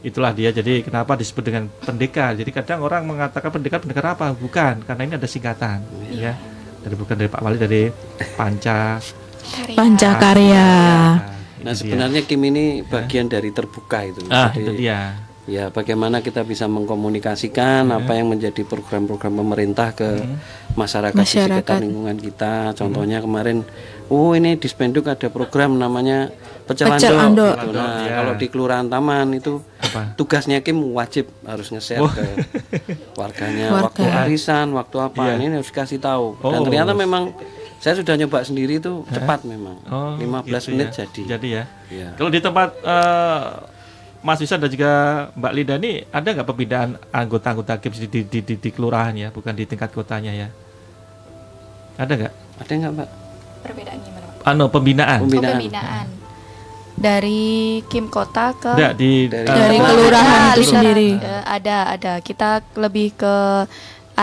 itulah 0.06 0.30
dia. 0.30 0.54
Jadi 0.54 0.86
kenapa 0.86 1.18
disebut 1.18 1.42
dengan 1.50 1.66
pendekar? 1.82 2.38
Jadi 2.38 2.50
kadang 2.54 2.86
orang 2.86 3.02
mengatakan 3.10 3.50
pendekar 3.50 3.82
pendekar 3.82 4.14
apa? 4.14 4.30
Bukan, 4.30 4.86
karena 4.86 5.10
ini 5.10 5.14
ada 5.18 5.26
singkatan, 5.26 5.82
iya. 6.06 6.38
ya. 6.38 6.86
Dari 6.86 6.94
bukan 6.94 7.18
dari 7.18 7.28
Pak 7.28 7.40
Wali 7.42 7.58
dari 7.58 7.82
Panca 8.38 9.02
Pancakarya. 9.76 10.68
Nah 11.60 11.74
sebenarnya 11.76 12.24
Kim 12.24 12.40
ini 12.48 12.80
bagian 12.84 13.28
dari 13.28 13.52
terbuka 13.52 14.04
itu. 14.04 14.24
Ah, 14.32 14.48
Jadi, 14.52 14.64
itu 14.64 14.72
dia. 14.80 15.16
Ya 15.50 15.66
bagaimana 15.72 16.22
kita 16.22 16.46
bisa 16.46 16.70
mengkomunikasikan 16.70 17.90
hmm. 17.90 17.98
apa 18.04 18.12
yang 18.14 18.30
menjadi 18.30 18.62
program-program 18.62 19.34
pemerintah 19.40 19.90
ke 19.96 20.06
hmm. 20.06 20.76
masyarakat, 20.78 21.16
masyarakat 21.16 21.58
di 21.58 21.60
sekitar 21.66 21.80
lingkungan 21.82 22.16
kita. 22.22 22.54
Contohnya 22.78 23.18
hmm. 23.18 23.26
kemarin, 23.26 23.56
oh 24.12 24.36
ini 24.36 24.60
di 24.60 24.68
Spenduk 24.70 25.10
ada 25.10 25.26
program 25.26 25.74
namanya 25.74 26.30
Pecel 26.70 27.18
Ando. 27.18 27.50
Gitu. 27.50 27.68
Nah 27.74 28.06
ya. 28.06 28.14
kalau 28.22 28.32
di 28.38 28.46
Kelurahan 28.46 28.86
Taman 28.86 29.26
itu 29.34 29.58
apa? 29.82 30.14
tugasnya 30.14 30.62
Kim 30.62 30.78
wajib 30.94 31.26
harus 31.42 31.66
nge-share 31.74 32.04
oh. 32.04 32.12
ke 32.12 32.22
warganya 33.18 33.74
Warga. 33.74 33.84
waktu 33.90 34.02
arisan, 34.06 34.70
waktu 34.78 34.96
apa. 35.02 35.34
Yeah. 35.34 35.50
Ini 35.50 35.56
harus 35.58 35.72
kasih 35.74 35.98
tahu. 35.98 36.38
Oh. 36.38 36.52
Dan 36.54 36.62
ternyata 36.62 36.94
memang 36.94 37.34
saya 37.80 37.96
sudah 37.96 38.12
nyoba 38.12 38.44
sendiri 38.44 38.76
itu 38.76 39.08
cepat 39.08 39.40
memang. 39.48 39.80
Oh, 39.88 40.12
15 40.20 40.44
gitu 40.44 40.68
menit 40.76 40.88
ya. 40.92 40.96
jadi. 41.00 41.22
Jadi 41.36 41.48
ya. 41.48 41.64
ya. 41.88 42.08
Kalau 42.12 42.28
di 42.28 42.40
tempat 42.44 42.76
uh, 42.84 43.64
Mas 44.20 44.36
Wisa 44.36 44.60
dan 44.60 44.68
juga 44.68 44.92
Mbak 45.32 45.52
Linda 45.56 45.74
ini 45.80 46.04
ada 46.12 46.28
nggak 46.28 46.44
pembinaan 46.44 47.00
anggota-anggota 47.08 47.80
KIPS 47.80 48.04
di, 48.04 48.08
di, 48.12 48.20
di, 48.28 48.40
di, 48.44 48.54
di 48.60 48.70
kelurahan 48.70 49.16
ya, 49.16 49.32
bukan 49.32 49.56
di 49.56 49.64
tingkat 49.64 49.96
kotanya 49.96 50.28
ya? 50.28 50.48
Ada 51.96 52.12
nggak? 52.20 52.32
Ada 52.60 52.72
nggak 52.76 52.92
Mbak? 53.00 53.08
Perbedaannya 53.64 54.04
gimana? 54.04 54.26
Anu 54.44 54.64
pembinaan. 54.68 55.18
Pembinaan. 55.24 55.56
Oh, 55.56 55.56
pembinaan. 55.56 56.06
Dari 57.00 57.80
Kim 57.88 58.12
Kota 58.12 58.52
ke 58.60 58.76
Nggak, 58.76 58.92
di, 59.00 59.24
dari, 59.24 59.48
uh, 59.48 59.56
dari 59.56 59.76
kelurahan 59.80 60.40
itu 60.52 60.62
sendiri. 60.68 61.10
Uh, 61.16 61.44
ada 61.48 61.76
ada. 61.96 62.12
Kita 62.20 62.60
lebih 62.76 63.16
ke 63.16 63.64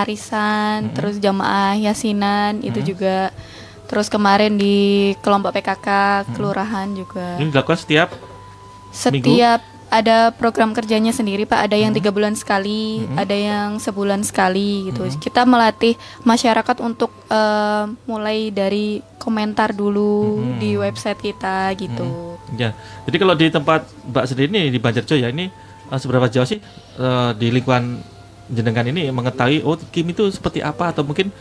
arisan, 0.03 0.89
hmm. 0.89 0.93
terus 0.93 1.15
jamaah 1.17 1.73
yasinan 1.77 2.61
hmm. 2.61 2.67
itu 2.69 2.93
juga 2.93 3.33
terus 3.87 4.11
kemarin 4.11 4.59
di 4.59 5.15
kelompok 5.23 5.55
PKK 5.55 5.87
hmm. 5.87 6.33
kelurahan 6.35 6.87
juga. 6.93 7.39
Ini 7.39 7.49
dilakukan 7.49 7.79
setiap 7.79 8.09
setiap 8.91 9.59
minggu? 9.63 9.75
ada 9.87 10.35
program 10.35 10.75
kerjanya 10.75 11.15
sendiri 11.15 11.47
Pak, 11.47 11.71
ada 11.71 11.77
yang 11.79 11.95
tiga 11.95 12.11
bulan 12.11 12.35
sekali, 12.35 13.07
hmm. 13.07 13.15
ada 13.15 13.35
yang 13.35 13.69
sebulan 13.79 14.19
sekali 14.27 14.91
gitu. 14.91 15.07
Hmm. 15.07 15.15
Kita 15.15 15.47
melatih 15.47 15.95
masyarakat 16.27 16.77
untuk 16.83 17.11
uh, 17.31 17.87
mulai 18.03 18.51
dari 18.51 18.99
komentar 19.15 19.71
dulu 19.71 20.43
hmm. 20.43 20.59
di 20.59 20.75
website 20.75 21.19
kita 21.23 21.71
gitu. 21.79 22.03
Hmm. 22.03 22.59
Ya, 22.59 22.75
jadi 23.07 23.17
kalau 23.19 23.35
di 23.35 23.47
tempat 23.47 23.87
Mbak 24.11 24.25
sendiri 24.27 24.47
ini 24.51 24.61
di 24.71 24.79
Banjarjo 24.79 25.15
ya 25.15 25.31
ini 25.31 25.47
uh, 25.87 25.99
seberapa 25.99 26.27
jauh 26.27 26.47
sih 26.47 26.59
uh, 26.99 27.31
di 27.31 27.47
lingkungan 27.47 28.16
jenengan 28.47 28.87
ini 28.87 29.11
mengetahui 29.11 29.63
oh 29.63 29.77
Kim 29.91 30.11
itu 30.11 30.27
seperti 30.31 30.63
apa 30.63 30.91
atau 30.95 31.03
mungkin 31.03 31.31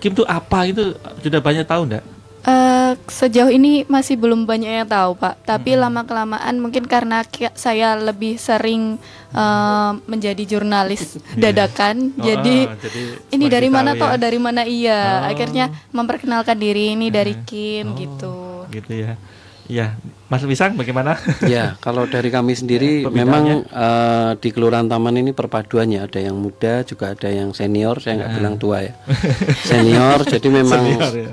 Kim 0.00 0.12
itu 0.12 0.24
apa 0.28 0.68
itu 0.68 0.92
sudah 1.24 1.40
banyak 1.40 1.64
tahu 1.64 1.88
enggak? 1.88 2.04
Uh, 2.44 2.92
sejauh 3.08 3.48
ini 3.48 3.88
masih 3.88 4.20
belum 4.20 4.44
banyak 4.44 4.68
yang 4.68 4.84
tahu 4.84 5.16
pak, 5.16 5.40
tapi 5.48 5.72
hmm. 5.72 5.80
lama 5.80 6.04
kelamaan 6.04 6.60
mungkin 6.60 6.84
karena 6.84 7.24
saya 7.56 7.96
lebih 7.96 8.36
sering 8.36 9.00
uh, 9.32 9.96
menjadi 10.04 10.44
jurnalis 10.44 11.16
iya. 11.40 11.40
dadakan, 11.40 12.12
oh, 12.12 12.20
jadi, 12.20 12.68
oh, 12.68 12.76
jadi 12.84 13.02
ini 13.32 13.44
dari 13.48 13.72
mana 13.72 13.96
ya? 13.96 14.00
toh 14.04 14.12
dari 14.20 14.36
mana 14.36 14.60
iya, 14.68 15.24
oh. 15.24 15.32
akhirnya 15.32 15.72
memperkenalkan 15.88 16.60
diri 16.60 16.92
ini 16.92 17.08
dari. 17.08 17.32
Kim 17.48 17.92
oh, 17.92 17.96
gitu. 17.96 18.34
Gitu 18.68 18.92
ya. 18.92 19.16
Ya, 19.64 19.96
Mas 20.28 20.44
Wisang 20.44 20.76
bagaimana? 20.76 21.16
Ya, 21.48 21.80
kalau 21.80 22.04
dari 22.04 22.28
kami 22.28 22.52
sendiri 22.60 23.00
ya, 23.00 23.08
memang 23.08 23.64
uh, 23.64 24.36
di 24.36 24.52
Kelurahan 24.52 24.84
Taman 24.84 25.16
ini 25.16 25.32
perpaduannya 25.32 26.04
ada 26.04 26.20
yang 26.20 26.36
muda 26.36 26.84
juga 26.84 27.16
ada 27.16 27.32
yang 27.32 27.56
senior, 27.56 27.96
saya 27.96 28.20
nggak 28.20 28.32
uh. 28.32 28.36
bilang 28.36 28.54
tua 28.60 28.84
ya. 28.84 28.92
senior, 29.70 30.20
jadi 30.28 30.48
memang 30.52 30.84
senior, 30.84 31.12
ya. 31.16 31.32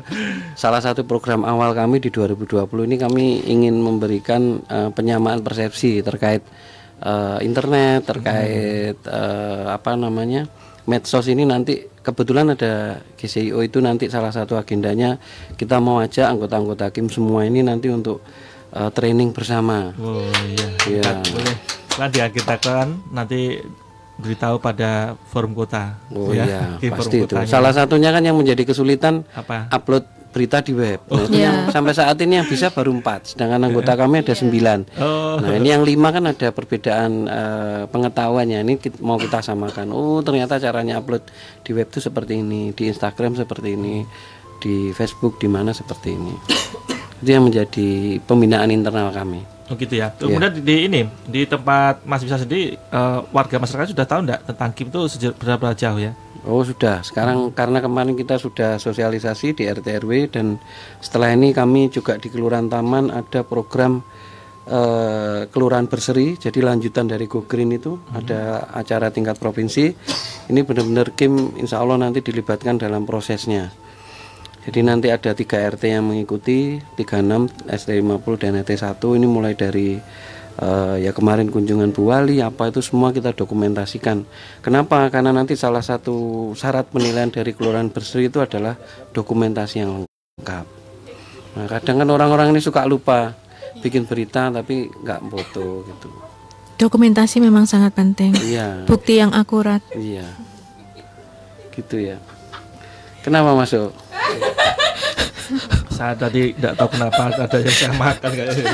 salah 0.56 0.80
satu 0.80 1.04
program 1.04 1.44
awal 1.44 1.76
kami 1.76 2.00
di 2.00 2.08
2020 2.08 2.88
ini 2.88 2.96
kami 2.96 3.26
ingin 3.52 3.76
memberikan 3.84 4.64
uh, 4.72 4.90
penyamaan 4.96 5.44
persepsi 5.44 6.00
terkait 6.00 6.48
uh, 7.04 7.36
internet, 7.44 8.08
terkait 8.08 8.96
uh, 9.12 9.76
apa 9.76 10.00
namanya? 10.00 10.48
Medsos 10.90 11.26
ini 11.30 11.46
nanti 11.46 11.78
kebetulan 12.02 12.58
ada 12.58 13.02
GCIO 13.18 13.62
itu 13.62 13.78
nanti 13.78 14.10
salah 14.10 14.34
satu 14.34 14.58
agendanya 14.58 15.22
kita 15.54 15.78
mau 15.78 16.02
ajak 16.02 16.26
anggota-anggota 16.26 16.90
Kim 16.90 17.08
semua 17.08 17.46
ini 17.46 17.62
nanti 17.62 17.94
untuk 17.94 18.26
uh, 18.74 18.90
training 18.90 19.36
bersama. 19.36 19.94
Oh 20.02 20.26
iya. 20.48 20.68
Iya. 20.88 21.12
Boleh. 21.22 21.56
Nanti 22.00 22.18
kita 22.34 22.56
kan 22.58 22.88
nanti 23.12 23.62
beritahu 24.22 24.62
pada 24.62 25.18
forum 25.34 25.58
kota. 25.58 25.98
Oh 26.14 26.30
ya, 26.32 26.78
iya, 26.78 26.94
pasti 26.94 27.26
itu. 27.26 27.34
Salah 27.50 27.74
satunya 27.74 28.14
kan 28.14 28.22
yang 28.22 28.38
menjadi 28.38 28.64
kesulitan 28.70 29.26
apa? 29.34 29.68
upload 29.74 30.06
berita 30.32 30.64
di 30.64 30.72
web. 30.72 31.04
Oh. 31.12 31.20
Nah, 31.20 31.28
itu 31.28 31.38
yeah. 31.38 31.46
yang 31.52 31.58
sampai 31.70 31.94
saat 31.94 32.18
ini 32.24 32.40
yang 32.40 32.48
bisa 32.48 32.72
baru 32.72 32.96
empat, 32.96 33.36
sedangkan 33.36 33.68
anggota 33.68 33.94
kami 34.00 34.24
ada 34.24 34.34
sembilan. 34.34 34.80
Oh. 34.98 35.38
Nah 35.44 35.54
ini 35.60 35.70
yang 35.70 35.84
lima 35.84 36.10
kan 36.10 36.32
ada 36.32 36.50
perbedaan 36.56 37.12
uh, 37.28 37.82
pengetahuannya. 37.92 38.60
Ini 38.64 38.74
kita, 38.80 38.98
mau 39.04 39.20
kita 39.20 39.44
samakan. 39.44 39.92
Oh 39.92 40.24
ternyata 40.24 40.58
caranya 40.58 41.04
upload 41.04 41.28
di 41.62 41.72
web 41.76 41.92
itu 41.92 42.00
seperti 42.00 42.40
ini, 42.40 42.72
di 42.72 42.88
Instagram 42.88 43.36
seperti 43.36 43.76
ini, 43.76 44.08
di 44.64 44.96
Facebook 44.96 45.38
di 45.38 45.52
mana 45.52 45.76
seperti 45.76 46.16
ini. 46.16 46.34
itu 47.22 47.30
yang 47.30 47.46
menjadi 47.46 48.18
pembinaan 48.26 48.74
internal 48.74 49.14
kami. 49.14 49.46
Oh 49.70 49.78
gitu 49.78 49.94
ya. 49.94 50.12
Iya. 50.12 50.26
Kemudian 50.26 50.52
yeah. 50.52 50.58
di, 50.58 50.62
di 50.66 50.76
ini 50.90 51.02
di 51.30 51.42
tempat 51.46 52.02
Mas 52.04 52.26
bisa 52.26 52.36
sendiri 52.36 52.76
uh, 52.92 53.24
warga 53.30 53.62
masyarakat 53.62 53.94
sudah 53.94 54.08
tahu 54.10 54.26
enggak 54.26 54.42
tentang 54.44 54.70
KIM 54.74 54.88
itu 54.90 55.32
berapa 55.38 55.72
jauh 55.78 56.02
ya? 56.02 56.12
Oh 56.42 56.66
sudah, 56.66 57.06
sekarang 57.06 57.50
hmm. 57.50 57.54
karena 57.54 57.86
kemarin 57.86 58.18
kita 58.18 58.42
sudah 58.42 58.82
sosialisasi 58.82 59.54
di 59.54 59.70
RT 59.70 60.02
RW 60.02 60.12
dan 60.34 60.58
setelah 60.98 61.38
ini 61.38 61.54
kami 61.54 61.94
juga 61.94 62.18
di 62.18 62.34
Kelurahan 62.34 62.66
Taman 62.66 63.14
ada 63.14 63.46
program 63.46 64.02
uh, 64.66 65.46
Kelurahan 65.46 65.86
Berseri, 65.86 66.42
jadi 66.42 66.66
lanjutan 66.66 67.06
dari 67.06 67.30
Go 67.30 67.46
Green 67.46 67.70
itu 67.70 67.94
hmm. 67.94 68.18
ada 68.18 68.74
acara 68.74 69.14
tingkat 69.14 69.38
provinsi. 69.38 69.94
Ini 70.50 70.66
benar-benar 70.66 71.14
Kim 71.14 71.62
Insya 71.62 71.78
Allah 71.78 72.02
nanti 72.02 72.26
dilibatkan 72.26 72.82
dalam 72.82 73.06
prosesnya. 73.06 73.70
Jadi 74.62 74.82
nanti 74.82 75.14
ada 75.14 75.34
tiga 75.38 75.58
RT 75.58 75.90
yang 75.90 76.10
mengikuti, 76.10 76.78
36, 76.98 77.70
ST 77.70 77.90
50 77.98 78.42
dan 78.42 78.62
RT 78.62 78.72
1 78.78 79.18
ini 79.18 79.26
mulai 79.30 79.54
dari 79.58 79.98
uh, 80.62 80.96
ya 81.02 81.12
kemarin 81.12 81.50
kunjungan 81.50 81.92
Bu 81.92 82.14
Wali 82.14 82.40
apa 82.40 82.70
itu 82.70 82.80
semua 82.80 83.10
kita 83.12 83.34
dokumentasikan. 83.34 84.24
Kenapa? 84.62 85.10
Karena 85.10 85.34
nanti 85.34 85.58
salah 85.58 85.82
satu 85.82 86.50
syarat 86.54 86.88
penilaian 86.94 87.34
dari 87.34 87.52
Kelurahan 87.52 87.90
Berseri 87.90 88.30
itu 88.30 88.40
adalah 88.40 88.78
dokumentasi 89.12 89.76
yang 89.82 90.06
lengkap. 90.06 90.66
Nah, 91.52 91.68
kadang 91.68 92.00
kan 92.00 92.08
orang-orang 92.08 92.56
ini 92.56 92.62
suka 92.64 92.88
lupa 92.88 93.36
bikin 93.84 94.08
berita 94.08 94.54
tapi 94.54 94.88
nggak 94.88 95.20
foto 95.28 95.84
gitu. 95.90 96.10
Dokumentasi 96.80 97.44
memang 97.44 97.68
sangat 97.70 97.94
penting. 97.94 98.34
Iya. 98.40 98.88
Bukti 98.88 99.20
yang 99.20 99.36
akurat. 99.36 99.84
Iya. 99.94 100.26
Gitu 101.76 102.00
ya. 102.02 102.18
Kenapa 103.22 103.54
masuk? 103.54 103.94
saya 106.02 106.18
tadi 106.18 106.50
tidak 106.58 106.74
tahu 106.82 106.98
kenapa 106.98 107.30
ada 107.30 107.58
yang 107.62 107.78
saya 107.78 107.94
makan 107.94 108.30
kayak 108.34 108.50
gitu. 108.58 108.74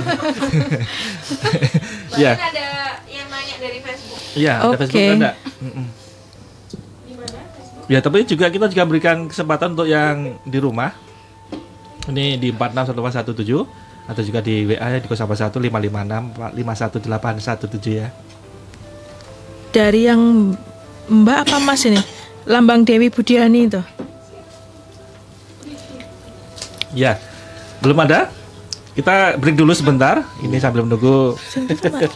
ya. 2.23 2.32
ada 2.39 2.67
yang 3.11 3.28
nanya 3.28 3.55
dari 3.59 3.84
Facebook. 3.84 4.19
Iya, 4.39 4.53
ada 4.63 4.67
okay. 4.71 4.80
Facebook 4.88 5.19
ada. 5.19 5.32
Ya, 7.91 7.99
tapi 7.99 8.23
juga 8.23 8.47
kita 8.47 8.71
juga 8.71 8.84
berikan 8.88 9.28
kesempatan 9.28 9.75
untuk 9.75 9.91
yang 9.91 10.39
di 10.47 10.55
rumah. 10.55 10.95
Ini 12.07 12.39
di 12.39 12.55
461117 12.55 14.07
atau 14.07 14.21
juga 14.23 14.39
di 14.39 14.63
WA 14.63 14.88
ya 14.88 14.99
di 15.03 15.07
081 15.11 15.59
ya. 17.91 18.07
Dari 19.75 20.07
yang 20.07 20.55
Mbak 21.11 21.38
apa 21.43 21.59
Mas 21.59 21.84
ini? 21.84 21.99
Lambang 22.47 22.88
Dewi 22.88 23.11
Budiani 23.11 23.67
itu. 23.67 23.84
Ya, 26.95 27.19
belum 27.83 27.97
ada. 28.03 28.31
Kita 28.97 29.38
break 29.38 29.53
dulu 29.53 29.77
sebentar. 29.77 30.25
Ini 30.41 30.57
sambil 30.57 30.81
menunggu 30.81 31.38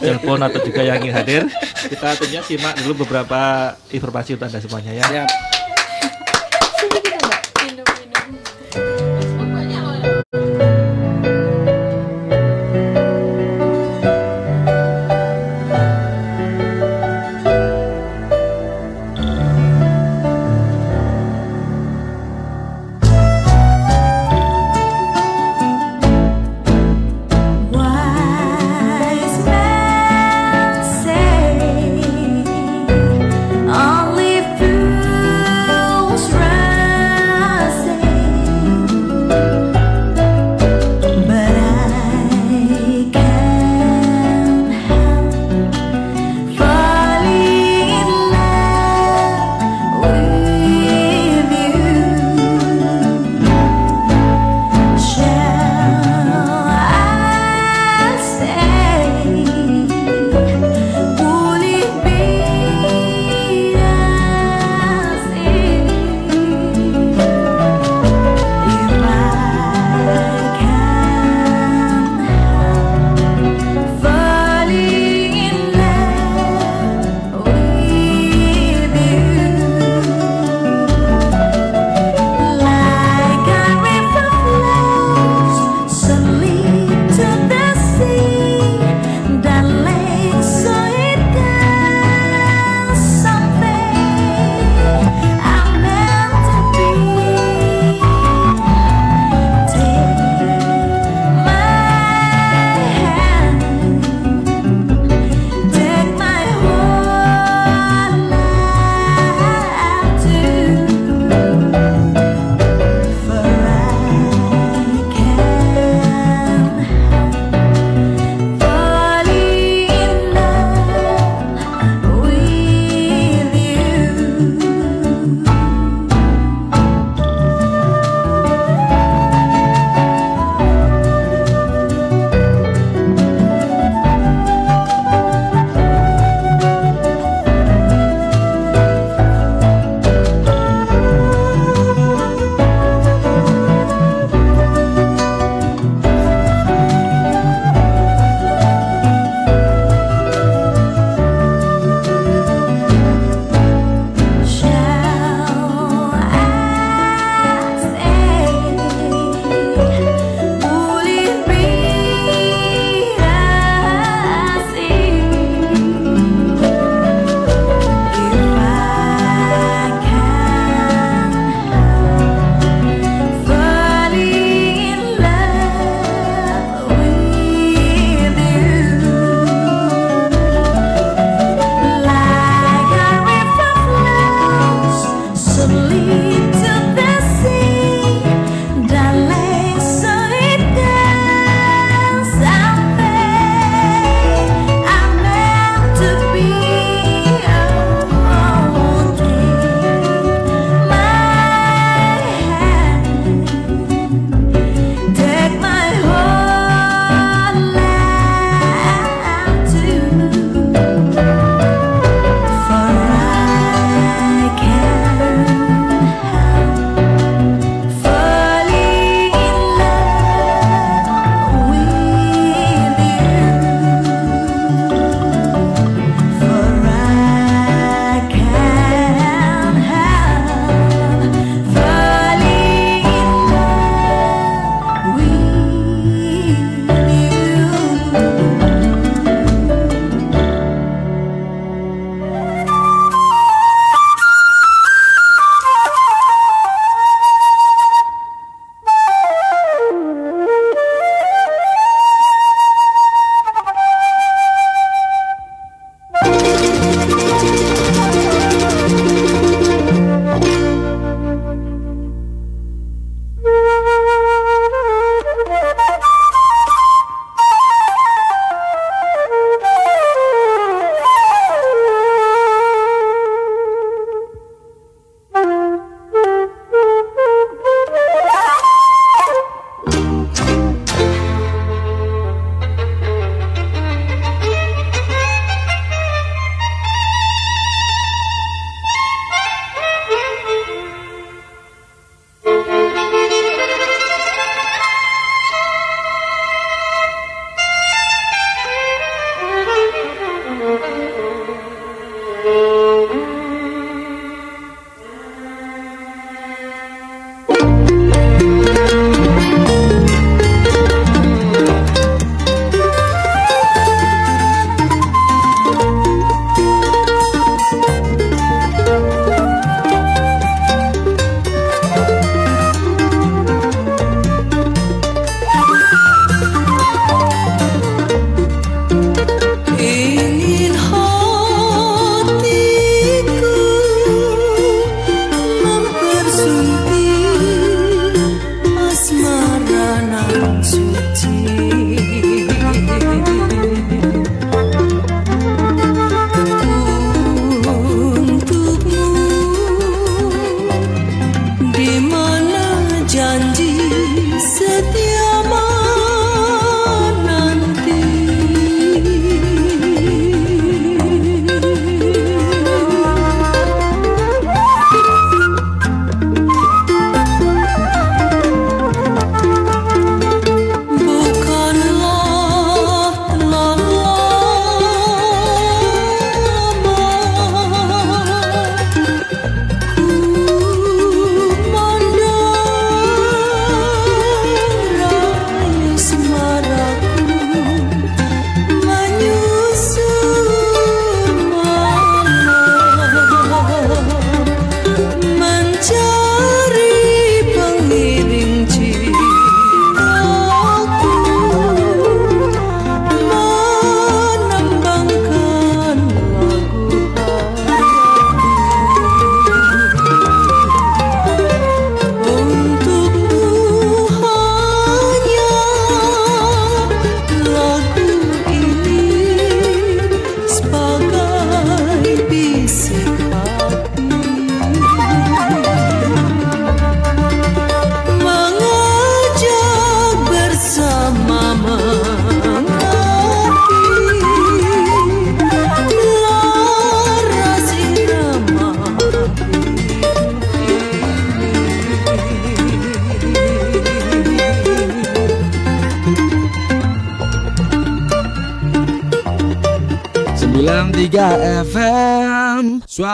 telepon 0.02 0.42
atau 0.42 0.58
juga 0.66 0.82
yang 0.82 0.98
ingin 0.98 1.14
hadir. 1.14 1.42
Kita 1.94 2.18
tentunya 2.18 2.42
simak 2.42 2.74
dulu 2.82 3.06
beberapa 3.06 3.70
informasi 3.94 4.34
untuk 4.34 4.50
anda 4.50 4.58
semuanya 4.58 4.90
ya. 4.90 5.04
Siap. 5.06 5.61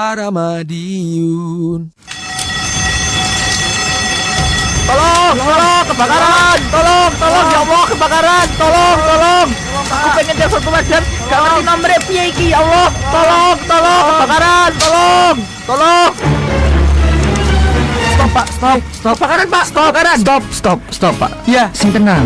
FM 0.09 0.17
Suara 0.17 0.33
Madiun. 0.33 1.93
Tolong, 4.89 5.37
tolong, 5.37 5.85
kebakaran, 5.85 6.59
tolong, 6.73 7.13
tolong, 7.21 7.47
ya 7.53 7.61
Allah, 7.61 7.85
kebakaran, 7.93 8.47
tolong, 8.57 8.99
tolong. 9.05 9.49
Aku 9.85 10.09
pengen 10.17 10.35
telepon 10.41 10.61
pemadam, 10.65 11.03
gak 11.29 11.39
ngerti 11.45 11.61
nomornya 11.61 11.99
piye 12.09 12.25
iki, 12.33 12.47
ya 12.57 12.65
Allah, 12.65 12.89
tolong, 13.13 13.57
tolong, 13.69 14.05
kebakaran, 14.09 14.71
tolong, 14.81 15.37
tolong. 15.69 16.13
Stop 18.09 18.31
pak, 18.33 18.47
stop, 18.49 18.79
stop, 18.97 19.15
kebakaran 19.21 19.47
pak, 19.53 19.65
stop, 19.69 19.85
kebakaran. 19.93 20.17
Stop, 20.25 20.43
stop, 20.49 20.79
stop 20.89 21.15
pak. 21.21 21.33
Ya, 21.45 21.69
sing 21.77 21.93
tenang, 21.93 22.25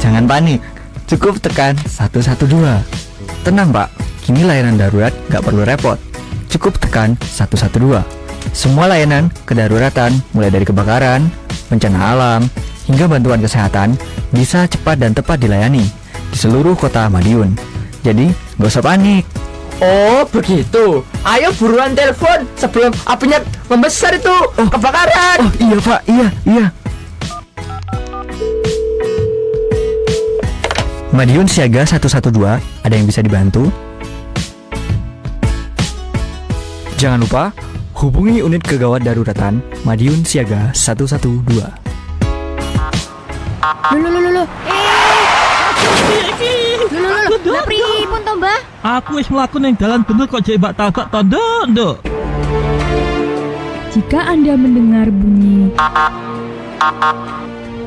jangan 0.00 0.24
panik. 0.24 0.64
Cukup 1.04 1.36
tekan 1.44 1.76
112. 1.92 2.48
Tenang 3.44 3.68
pak, 3.68 3.92
kini 4.24 4.48
layanan 4.48 4.80
darurat 4.80 5.12
gak 5.28 5.44
perlu 5.44 5.68
repot. 5.68 6.07
Cukup 6.48 6.80
tekan 6.80 7.14
112. 7.20 8.00
Semua 8.56 8.88
layanan 8.88 9.28
kedaruratan 9.44 10.16
mulai 10.32 10.48
dari 10.48 10.64
kebakaran, 10.64 11.28
bencana 11.68 11.98
alam, 12.16 12.40
hingga 12.88 13.04
bantuan 13.04 13.44
kesehatan 13.44 13.94
bisa 14.32 14.64
cepat 14.64 14.96
dan 14.96 15.12
tepat 15.12 15.36
dilayani 15.36 15.84
di 16.32 16.36
seluruh 16.36 16.72
kota 16.72 17.12
Madiun. 17.12 17.52
Jadi, 18.00 18.32
gak 18.56 18.68
usah 18.72 18.84
panik. 18.84 19.28
Oh 19.78 20.26
begitu, 20.26 21.06
ayo 21.22 21.54
buruan 21.54 21.94
telepon 21.94 22.42
sebelum 22.58 22.90
apinya 23.06 23.38
membesar 23.70 24.18
itu 24.18 24.32
oh. 24.32 24.66
kebakaran. 24.66 25.38
Oh 25.46 25.52
iya 25.62 25.76
pak, 25.78 26.00
iya, 26.10 26.28
iya. 26.42 26.66
Madiun 31.14 31.46
Siaga 31.46 31.86
112, 31.86 32.34
ada 32.58 32.94
yang 32.94 33.06
bisa 33.06 33.22
dibantu? 33.22 33.70
Jangan 36.98 37.22
lupa 37.22 37.54
Hubungi 37.94 38.42
unit 38.42 38.58
kegawat 38.58 39.06
daruratan 39.06 39.62
Madiun 39.86 40.26
Siaga 40.26 40.74
112. 40.74 41.46
Lho 43.94 43.98
lho 44.02 44.18
lho 44.18 44.30
lho. 44.34 44.44
Eh. 44.66 44.82
Lho 46.90 46.98
lho 46.98 47.10
lho. 47.22 47.38
Lah 47.54 47.62
pripun 47.62 48.20
to, 48.26 48.32
Mbah? 48.34 48.58
Aku 48.98 49.22
wis 49.22 49.30
mlaku 49.30 49.62
ning 49.62 49.78
dalan 49.78 50.02
bener 50.02 50.26
kok 50.26 50.42
jek 50.42 50.58
mbak 50.58 50.74
tabak 50.74 51.06
to, 51.06 51.46
Nduk. 51.70 52.02
Jika 53.94 54.34
Anda 54.34 54.58
mendengar 54.58 55.06
bunyi 55.14 55.70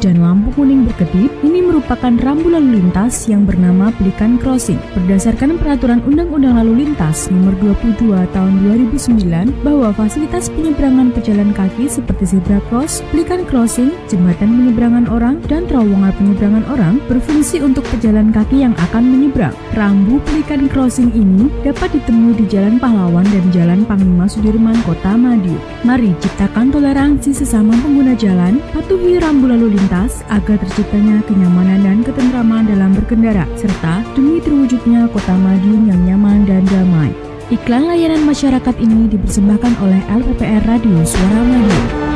dan 0.02 0.18
lampu 0.18 0.50
kuning 0.58 0.90
berkedip, 0.90 1.30
ini 1.46 1.62
merupakan 1.62 2.10
rambu 2.26 2.50
lalu 2.50 2.82
lintas 2.82 3.30
yang 3.30 3.46
bernama 3.46 3.94
Pelikan 4.02 4.42
Crossing. 4.42 4.82
Berdasarkan 4.98 5.62
peraturan 5.62 6.02
Undang-Undang 6.10 6.58
Lalu 6.58 6.74
Lintas 6.84 7.30
Nomor 7.30 7.54
22 7.62 8.10
Tahun 8.34 8.54
2009 8.98 9.62
bahwa 9.62 9.94
fasilitas 9.94 10.50
penyeberangan 10.50 11.14
pejalan 11.14 11.54
kaki 11.54 11.86
seperti 11.86 12.34
zebra 12.34 12.58
cross, 12.74 13.06
pelikan 13.14 13.46
crossing, 13.46 13.94
jembatan 14.10 14.58
penyeberangan 14.58 15.06
orang, 15.14 15.38
dan 15.46 15.70
terowongan 15.70 16.12
penyeberangan 16.18 16.66
orang 16.74 16.98
berfungsi 17.06 17.62
untuk 17.62 17.86
pejalan 17.94 18.34
kaki 18.34 18.66
yang 18.66 18.74
akan 18.90 19.06
menyeberang. 19.06 19.54
Rambu 19.78 20.18
pelikan 20.26 20.66
crossing 20.66 21.14
ini 21.14 21.46
dapat 21.62 21.94
ditemui 21.94 22.42
di 22.42 22.50
Jalan 22.50 22.82
Pahlawan 22.82 23.24
dan 23.30 23.46
Jalan 23.54 23.86
Panglima 23.86 24.26
Sudirman, 24.26 24.76
Kota 24.82 25.14
Madiun. 25.14 25.62
Mari 25.86 26.18
ciptakan 26.18 26.74
toleransi 26.74 27.38
sesama 27.38 27.78
pengguna 27.86 28.18
jalan, 28.18 28.58
patuhi 28.74 29.22
rambu 29.22 29.46
lalu 29.46 29.78
lintas 29.78 29.91
agar 30.32 30.56
terciptanya 30.64 31.20
kenyamanan 31.28 31.84
dan 31.84 32.00
ketentraman 32.00 32.64
dalam 32.64 32.96
berkendara, 32.96 33.44
serta 33.60 34.00
demi 34.16 34.40
terwujudnya 34.40 35.12
Kota 35.12 35.36
Madiun 35.36 35.92
yang 35.92 36.02
nyaman 36.08 36.48
dan 36.48 36.64
damai. 36.72 37.12
Iklan 37.52 37.92
layanan 37.92 38.24
masyarakat 38.24 38.76
ini 38.80 39.12
dipersembahkan 39.12 39.84
oleh 39.84 40.00
LPPR 40.08 40.64
Radio 40.64 41.04
Suara 41.04 41.44
Madiun. 41.44 42.11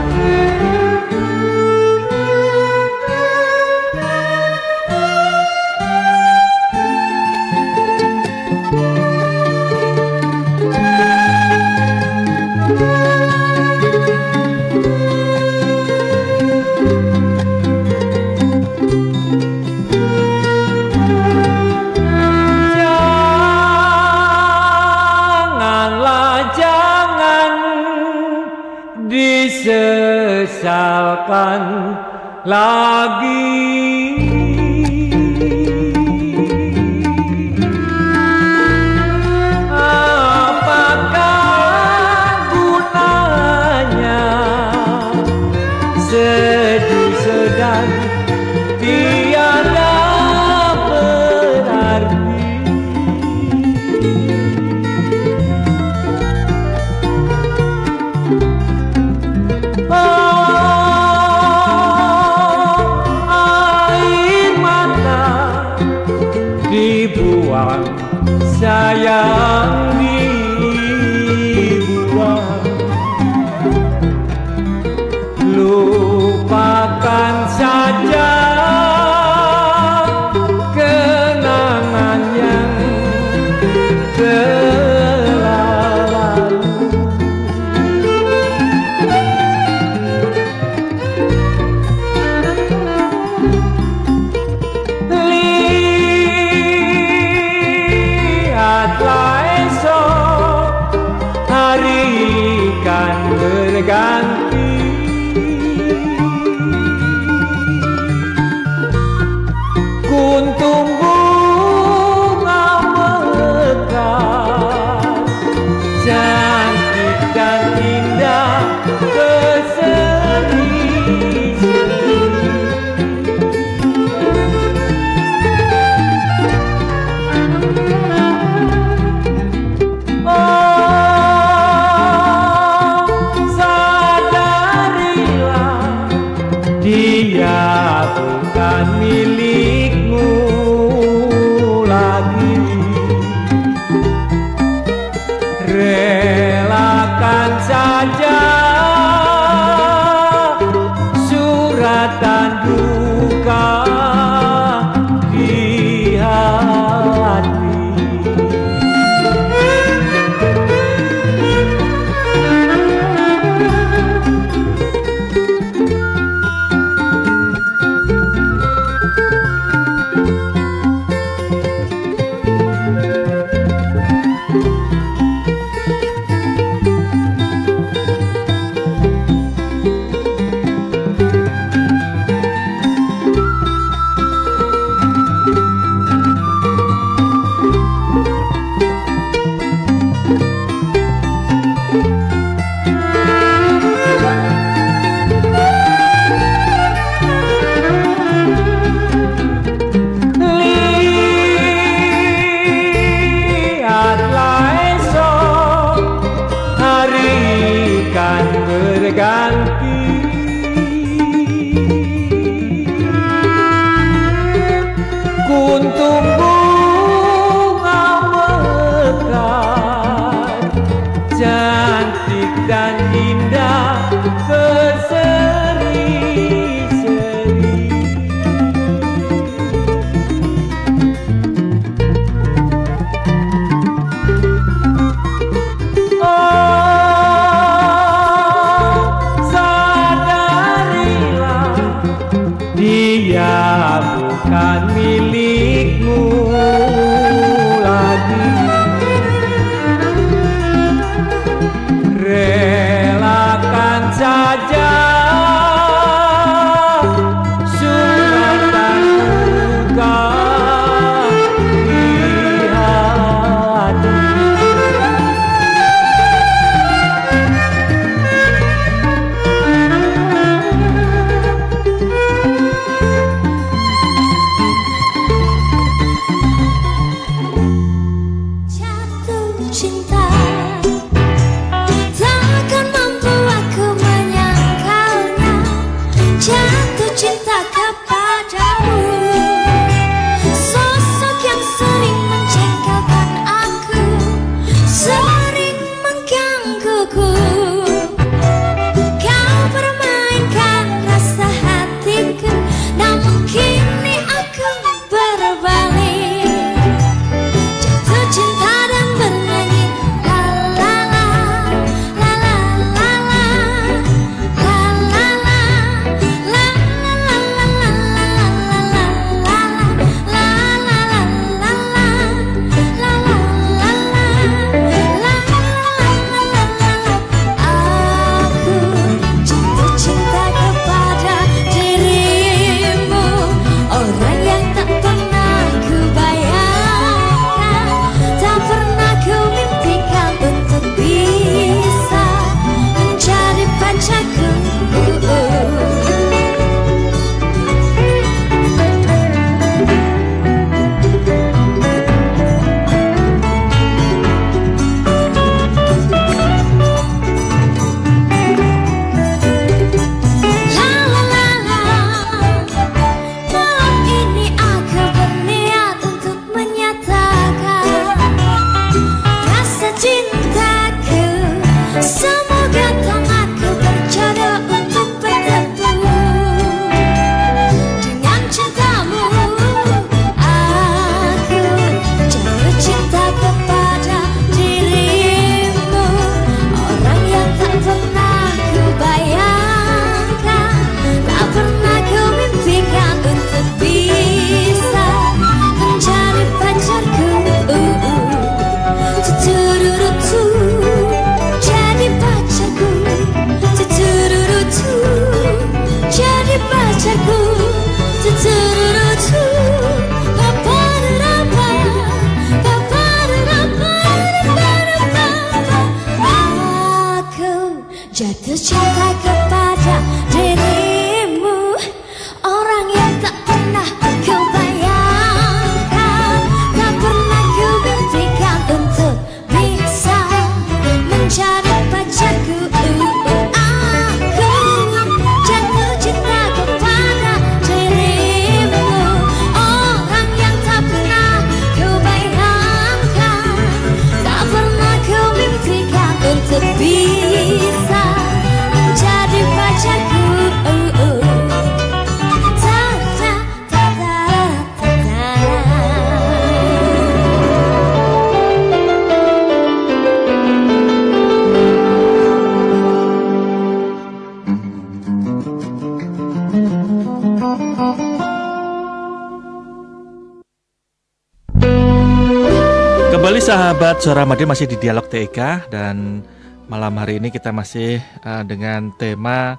Sahabat 473.96 474.12
Suara 474.12 474.28
Madiun 474.28 474.52
masih 474.52 474.68
di 474.68 474.76
Dialog 474.76 475.08
TK 475.08 475.72
dan 475.72 476.20
malam 476.68 477.00
hari 477.00 477.16
ini 477.16 477.32
kita 477.32 477.56
masih 477.56 478.04
uh, 478.28 478.44
dengan 478.44 478.92
tema 478.92 479.56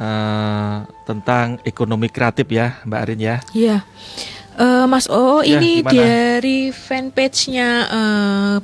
uh, 0.00 0.88
tentang 1.04 1.60
ekonomi 1.60 2.08
kreatif 2.08 2.48
ya 2.48 2.80
Mbak 2.88 3.00
Arin 3.04 3.20
ya. 3.20 3.36
Iya. 3.52 3.78
Uh, 4.56 4.88
Mas 4.88 5.04
O, 5.12 5.44
ya, 5.44 5.60
ini 5.60 5.84
gimana? 5.84 5.92
dari 5.92 6.72
fanpage-nya 6.72 7.70
uh, 7.92 8.54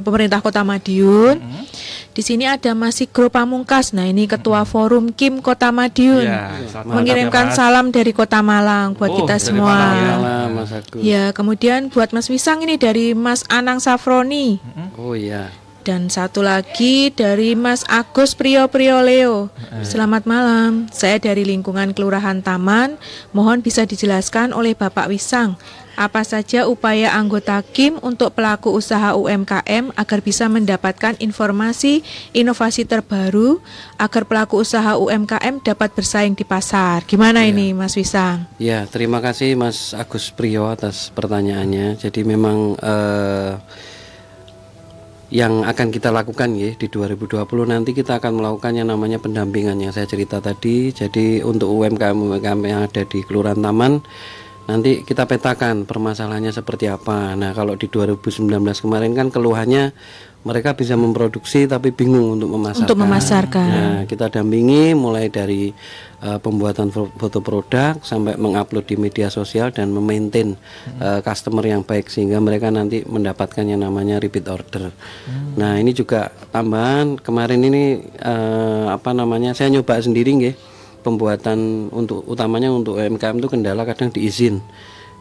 pemerintah 0.00 0.40
Kota 0.40 0.64
Madiun. 0.64 1.44
-hmm. 1.44 1.64
Di 2.18 2.26
sini 2.26 2.50
ada 2.50 2.74
masih 2.74 3.06
Gro 3.06 3.30
Pamungkas. 3.30 3.94
Nah, 3.94 4.02
ini 4.02 4.26
ketua 4.26 4.66
hmm. 4.66 4.70
forum 4.74 5.04
Kim 5.14 5.38
Kota 5.38 5.70
Madiun. 5.70 6.26
Ya, 6.26 6.50
mengirimkan 6.82 7.54
ya, 7.54 7.54
salam 7.54 7.94
dari 7.94 8.10
Kota 8.10 8.42
Malang 8.42 8.98
buat 8.98 9.14
oh, 9.14 9.22
kita 9.22 9.38
semua. 9.38 9.70
Malang, 9.70 10.50
Mas 10.58 10.74
Agus. 10.74 10.98
Ya, 10.98 11.30
kemudian 11.30 11.94
buat 11.94 12.10
Mas 12.10 12.26
Wisang 12.26 12.66
ini 12.66 12.74
dari 12.74 13.14
Mas 13.14 13.46
Anang 13.46 13.78
Safroni. 13.78 14.58
Oh 14.98 15.14
iya. 15.14 15.54
Dan 15.86 16.10
satu 16.10 16.42
lagi 16.42 17.14
dari 17.14 17.54
Mas 17.54 17.86
Agus 17.86 18.34
Priyo 18.34 18.66
Priyo 18.66 18.98
Leo. 18.98 19.46
Selamat 19.86 20.26
malam. 20.26 20.90
Saya 20.90 21.22
dari 21.22 21.46
lingkungan 21.46 21.94
Kelurahan 21.94 22.42
Taman. 22.42 22.98
Mohon 23.30 23.62
bisa 23.62 23.86
dijelaskan 23.86 24.50
oleh 24.50 24.74
Bapak 24.74 25.06
Wisang 25.06 25.54
apa 25.98 26.22
saja 26.22 26.70
upaya 26.70 27.10
anggota 27.10 27.58
KIM 27.58 27.98
untuk 28.06 28.30
pelaku 28.38 28.70
usaha 28.70 29.18
UMKM 29.18 29.90
agar 29.98 30.18
bisa 30.22 30.46
mendapatkan 30.46 31.18
informasi 31.18 32.06
inovasi 32.30 32.86
terbaru 32.86 33.58
agar 33.98 34.22
pelaku 34.22 34.62
usaha 34.62 34.94
UMKM 34.94 35.58
dapat 35.66 35.90
bersaing 35.90 36.38
di 36.38 36.46
pasar. 36.46 37.02
Gimana 37.02 37.42
ya. 37.42 37.50
ini 37.50 37.74
Mas 37.74 37.98
Wisang? 37.98 38.46
Ya, 38.62 38.86
terima 38.86 39.18
kasih 39.18 39.58
Mas 39.58 39.90
Agus 39.90 40.30
Priyo 40.30 40.70
atas 40.70 41.10
pertanyaannya. 41.10 41.98
Jadi 41.98 42.22
memang 42.22 42.78
uh, 42.78 43.58
yang 45.28 45.66
akan 45.66 45.92
kita 45.92 46.08
lakukan 46.08 46.56
ya 46.56 46.72
di 46.72 46.86
2020 46.88 47.44
nanti 47.68 47.92
kita 47.92 48.16
akan 48.16 48.40
melakukan 48.40 48.72
yang 48.80 48.88
namanya 48.88 49.20
pendampingan 49.20 49.76
yang 49.76 49.92
saya 49.92 50.06
cerita 50.06 50.38
tadi. 50.38 50.94
Jadi 50.94 51.42
untuk 51.42 51.68
UMKM 51.74 52.16
UMKM 52.16 52.60
yang 52.64 52.80
ada 52.86 53.02
di 53.02 53.20
Kelurahan 53.26 53.60
Taman 53.60 54.00
nanti 54.68 55.00
kita 55.00 55.24
petakan 55.24 55.88
permasalahannya 55.88 56.52
seperti 56.52 56.92
apa. 56.92 57.32
Nah, 57.32 57.56
kalau 57.56 57.72
di 57.72 57.88
2019 57.88 58.44
kemarin 58.84 59.16
kan 59.16 59.32
keluhannya 59.32 59.96
mereka 60.44 60.76
bisa 60.76 60.94
memproduksi 60.94 61.66
tapi 61.66 61.90
bingung 61.90 62.38
untuk 62.38 62.52
memasarkan. 62.52 62.86
Untuk 62.86 63.00
memasarkan. 63.00 63.68
Nah, 63.68 64.00
kita 64.04 64.30
dampingi 64.30 64.94
mulai 64.94 65.32
dari 65.32 65.72
uh, 66.22 66.38
pembuatan 66.38 66.94
foto 66.94 67.40
produk 67.42 67.98
sampai 68.04 68.38
mengupload 68.38 68.86
di 68.86 68.96
media 69.00 69.32
sosial 69.32 69.74
dan 69.74 69.90
memaintain 69.90 70.54
hmm. 70.54 71.00
uh, 71.00 71.20
customer 71.24 71.64
yang 71.64 71.82
baik 71.82 72.06
sehingga 72.06 72.38
mereka 72.38 72.68
nanti 72.70 73.02
mendapatkan 73.02 73.64
yang 73.66 73.82
namanya 73.82 74.22
repeat 74.22 74.46
order. 74.46 74.94
Hmm. 75.26 75.58
Nah, 75.58 75.80
ini 75.80 75.90
juga 75.96 76.30
tambahan 76.54 77.18
kemarin 77.18 77.60
ini 77.64 78.04
uh, 78.20 78.94
apa 78.94 79.10
namanya? 79.16 79.56
Saya 79.56 79.74
nyoba 79.74 79.98
sendiri 79.98 80.30
nggih 80.38 80.77
pembuatan 81.08 81.88
untuk 81.88 82.20
utamanya 82.28 82.68
untuk 82.68 83.00
UMKM 83.00 83.40
itu 83.40 83.48
kendala 83.48 83.88
kadang 83.88 84.12
diizin. 84.12 84.60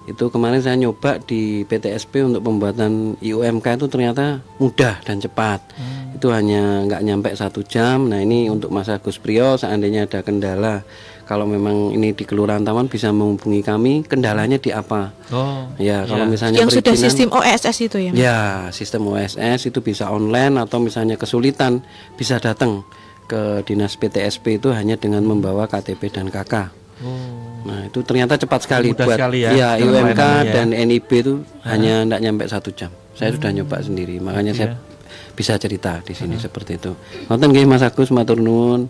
Itu 0.07 0.31
kemarin 0.31 0.63
saya 0.63 0.79
nyoba 0.79 1.19
di 1.19 1.67
PTSP 1.67 2.23
untuk 2.23 2.39
pembuatan 2.39 3.19
IUMK 3.19 3.75
itu 3.75 3.87
ternyata 3.91 4.39
mudah 4.59 4.99
dan 5.03 5.19
cepat. 5.23 5.59
Hmm. 5.75 6.07
itu 6.17 6.33
hanya 6.33 6.81
nggak 6.89 7.05
nyampe 7.05 7.29
satu 7.37 7.61
jam. 7.61 8.09
Nah 8.09 8.17
ini 8.17 8.49
untuk 8.49 8.73
Mas 8.73 8.89
Agus 8.89 9.21
Priyo 9.21 9.53
seandainya 9.53 10.09
ada 10.09 10.25
kendala 10.25 10.81
kalau 11.29 11.45
memang 11.45 11.93
ini 11.93 12.15
di 12.15 12.25
Kelurahan 12.25 12.65
Taman 12.65 12.89
bisa 12.89 13.13
menghubungi 13.13 13.61
kami 13.61 14.01
kendalanya 14.01 14.57
di 14.57 14.73
apa? 14.73 15.13
Oh 15.29 15.69
ya 15.77 16.09
kalau 16.09 16.25
ya. 16.25 16.31
misalnya 16.31 16.57
yang 16.65 16.73
sudah 16.73 16.97
sistem 16.97 17.29
OSS 17.29 17.77
itu 17.85 17.97
ya 18.01 18.11
ya 18.17 18.39
sistem 18.73 19.05
OSS 19.13 19.69
itu 19.69 19.79
bisa 19.85 20.09
online 20.09 20.57
atau 20.57 20.81
misalnya 20.81 21.21
kesulitan 21.21 21.85
bisa 22.17 22.41
datang 22.41 22.81
ke 23.27 23.61
dinas 23.67 23.99
PTSP 23.99 24.57
itu 24.57 24.71
hanya 24.71 24.95
dengan 24.95 25.21
membawa 25.27 25.67
KTP 25.67 26.09
dan 26.09 26.31
KK 26.31 26.71
oh. 27.03 27.47
Nah 27.67 27.83
itu 27.83 27.99
ternyata 27.99 28.39
cepat 28.39 28.63
sekali 28.63 28.95
Mudah 28.95 29.03
buat 29.03 29.17
sekali 29.19 29.43
ya, 29.43 29.51
ya 29.51 29.69
IUMK 29.75 30.21
ya. 30.21 30.51
dan 30.55 30.67
NIB 30.71 31.09
itu 31.19 31.33
uh. 31.43 31.67
hanya 31.67 32.07
tidak 32.07 32.21
nyampe 32.23 32.43
satu 32.47 32.69
jam. 32.71 32.91
Saya 33.11 33.33
hmm. 33.33 33.35
sudah 33.35 33.51
nyoba 33.51 33.77
sendiri, 33.83 34.15
makanya 34.23 34.53
yeah. 34.55 34.59
saya 34.59 34.67
iya. 34.71 35.33
bisa 35.35 35.53
cerita 35.59 35.99
di 35.99 36.13
sini 36.15 36.39
uh. 36.39 36.41
seperti 36.41 36.79
itu. 36.79 36.95
Nonton 37.27 37.51
gak 37.51 37.67
Mas 37.67 37.83
Agus 37.83 38.09
matur 38.15 38.39
nuwun. 38.39 38.87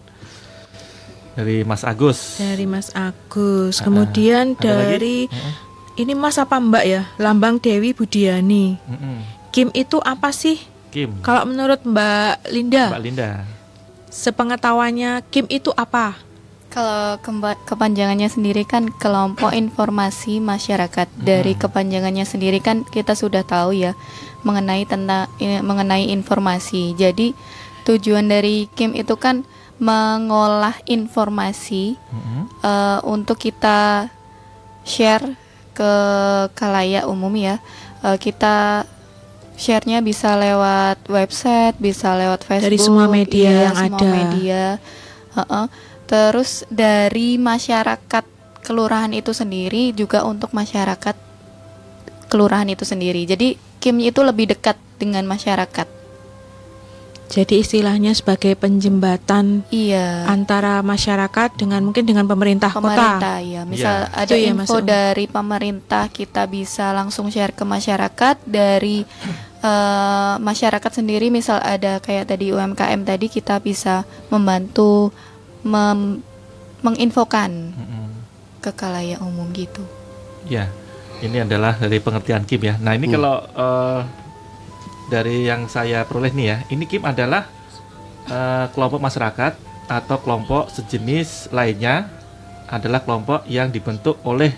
Dari 1.33 1.65
Mas 1.65 1.81
Agus. 1.81 2.38
Dari 2.38 2.65
Mas 2.69 2.93
Agus. 2.93 3.81
Kemudian 3.81 4.53
uh, 4.53 4.61
dari 4.61 5.25
uh. 5.25 5.53
ini 5.97 6.13
Mas 6.13 6.38
apa 6.38 6.61
Mbak 6.61 6.85
ya? 6.85 7.01
Lambang 7.17 7.57
Dewi 7.57 7.97
Budiani. 7.97 8.77
Uh 8.85 8.93
-uh. 8.93 9.17
Kim 9.49 9.73
itu 9.73 9.97
apa 10.05 10.29
sih? 10.29 10.61
Kim. 10.93 11.17
Kalau 11.25 11.49
menurut 11.49 11.81
Mbak 11.81 12.53
Linda. 12.53 12.93
Mbak 12.93 13.01
Linda. 13.01 13.57
Sepengetahuannya 14.08 15.24
Kim 15.28 15.45
itu 15.51 15.76
apa? 15.76 16.16
Kalau 16.68 17.18
kepanjangannya 17.64 18.28
sendiri 18.28 18.68
kan 18.68 18.91
kelompok 18.91 19.55
informasi 19.55 20.43
masyarakat. 20.43 21.08
Hmm. 21.08 21.24
Dari 21.24 21.55
kepanjangannya 21.55 22.28
sendiri 22.28 22.60
kan 22.60 22.84
kita 22.84 23.16
sudah 23.16 23.41
tahu 23.43 23.74
ya 23.74 23.95
mengenai 24.43 24.84
tentang 24.88 25.32
mengenai 25.39 26.12
informasi. 26.12 26.93
Jadi 26.95 27.32
tujuan 27.88 28.28
dari 28.28 28.68
Kim 28.76 28.93
itu 28.93 29.16
kan 29.16 29.47
mengolah 29.78 30.76
informasi 30.89 31.95
hmm. 31.95 32.43
uh, 32.66 32.99
untuk 33.05 33.38
kita 33.38 34.10
share 34.84 35.38
ke 35.78 35.93
kalayak 36.58 37.05
umum 37.05 37.32
ya. 37.38 37.62
Uh, 38.01 38.18
kita 38.18 38.86
sharenya 39.58 40.05
bisa 40.05 40.38
lewat 40.38 41.03
website, 41.10 41.76
bisa 41.82 42.14
lewat 42.14 42.45
Facebook, 42.45 42.70
dari 42.70 42.80
semua 42.80 43.10
media 43.10 43.49
ya, 43.49 43.62
yang 43.68 43.76
semua 43.76 43.99
ada. 43.99 44.10
Media. 44.14 44.64
Uh 45.34 45.41
-uh 45.41 45.68
Terus 46.08 46.64
dari 46.72 47.36
masyarakat 47.36 48.24
kelurahan 48.64 49.12
itu 49.12 49.36
sendiri 49.36 49.91
juga 49.91 50.24
untuk 50.24 50.55
masyarakat 50.55 51.16
kelurahan 52.32 52.68
itu 52.72 52.88
sendiri. 52.88 53.28
Jadi 53.28 53.60
Kim 53.78 54.01
itu 54.01 54.26
lebih 54.26 54.49
dekat 54.49 54.80
dengan 54.97 55.28
masyarakat. 55.28 55.86
Jadi 57.28 57.60
istilahnya 57.60 58.16
sebagai 58.16 58.55
penjembatan 58.55 59.68
iya. 59.68 60.24
antara 60.32 60.80
masyarakat 60.80 61.60
dengan 61.60 61.84
mungkin 61.84 62.08
dengan 62.08 62.24
pemerintah, 62.24 62.72
pemerintah 62.72 63.20
kota. 63.20 63.34
Iya, 63.43 63.62
misal 63.68 64.08
ya. 64.08 64.16
ada 64.16 64.36
ya, 64.39 64.47
info 64.55 64.80
dari 64.80 65.28
pemerintah 65.28 66.08
kita 66.08 66.47
bisa 66.47 66.95
langsung 66.95 67.28
share 67.28 67.51
ke 67.51 67.68
masyarakat 67.68 68.47
dari 68.47 69.03
uh, 69.62 70.36
masyarakat 70.41 70.91
sendiri 70.91 71.30
misal 71.34 71.62
ada 71.62 71.97
kayak 72.01 72.30
tadi 72.30 72.53
UMKM 72.53 73.01
tadi 73.05 73.28
kita 73.32 73.62
bisa 73.62 74.03
membantu 74.30 75.10
mem 75.66 76.22
menginfokan 76.86 77.74
mm-hmm. 77.74 78.08
ke 78.62 78.72
kalayak 78.78 79.18
umum 79.22 79.49
gitu. 79.51 79.82
Ya, 80.45 80.70
ini 81.26 81.41
adalah 81.41 81.74
dari 81.76 81.97
pengertian 81.97 82.45
Kim 82.45 82.62
ya. 82.62 82.78
Nah 82.78 82.93
ini 82.93 83.10
hmm. 83.10 83.14
kalau 83.18 83.36
uh, 83.58 84.01
dari 85.10 85.49
yang 85.49 85.66
saya 85.66 86.05
peroleh 86.05 86.32
nih 86.32 86.47
ya, 86.47 86.58
ini 86.70 86.86
Kim 86.86 87.03
adalah 87.03 87.49
uh, 88.30 88.70
kelompok 88.72 89.01
masyarakat 89.01 89.58
atau 89.88 90.18
kelompok 90.22 90.70
sejenis 90.70 91.49
lainnya 91.55 92.12
adalah 92.68 93.01
kelompok 93.01 93.47
yang 93.47 93.72
dibentuk 93.72 94.20
oleh 94.28 94.53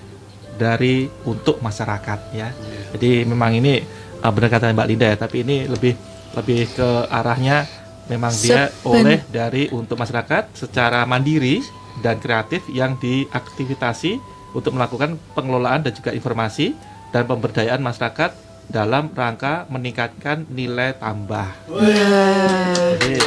dari 0.60 1.08
untuk 1.24 1.64
masyarakat 1.64 2.20
ya. 2.36 2.52
Yeah. 2.52 2.54
Jadi 2.97 3.12
memang 3.24 3.56
ini 3.56 3.80
uh, 4.24 4.32
benar 4.32 4.49
kata 4.51 4.72
Mbak 4.76 4.88
Linda 4.88 5.07
ya, 5.09 5.17
tapi 5.17 5.43
ini 5.43 5.65
lebih 5.65 5.93
lebih 6.38 6.70
ke 6.78 6.89
arahnya 7.09 7.65
memang 8.09 8.34
dia 8.41 8.70
oleh 8.86 9.22
dari 9.30 9.70
untuk 9.70 9.97
masyarakat 9.97 10.53
secara 10.57 11.05
mandiri 11.05 11.61
dan 12.01 12.17
kreatif 12.17 12.65
yang 12.70 12.97
diaktivitasi 12.97 14.17
untuk 14.53 14.74
melakukan 14.74 15.17
pengelolaan 15.38 15.86
dan 15.86 15.93
juga 15.93 16.09
informasi 16.13 16.74
dan 17.13 17.26
pemberdayaan 17.26 17.82
masyarakat 17.82 18.32
dalam 18.70 19.09
rangka 19.13 19.65
meningkatkan 19.70 20.45
nilai 20.49 20.93
tambah. 20.97 21.49
Jadi 21.70 23.17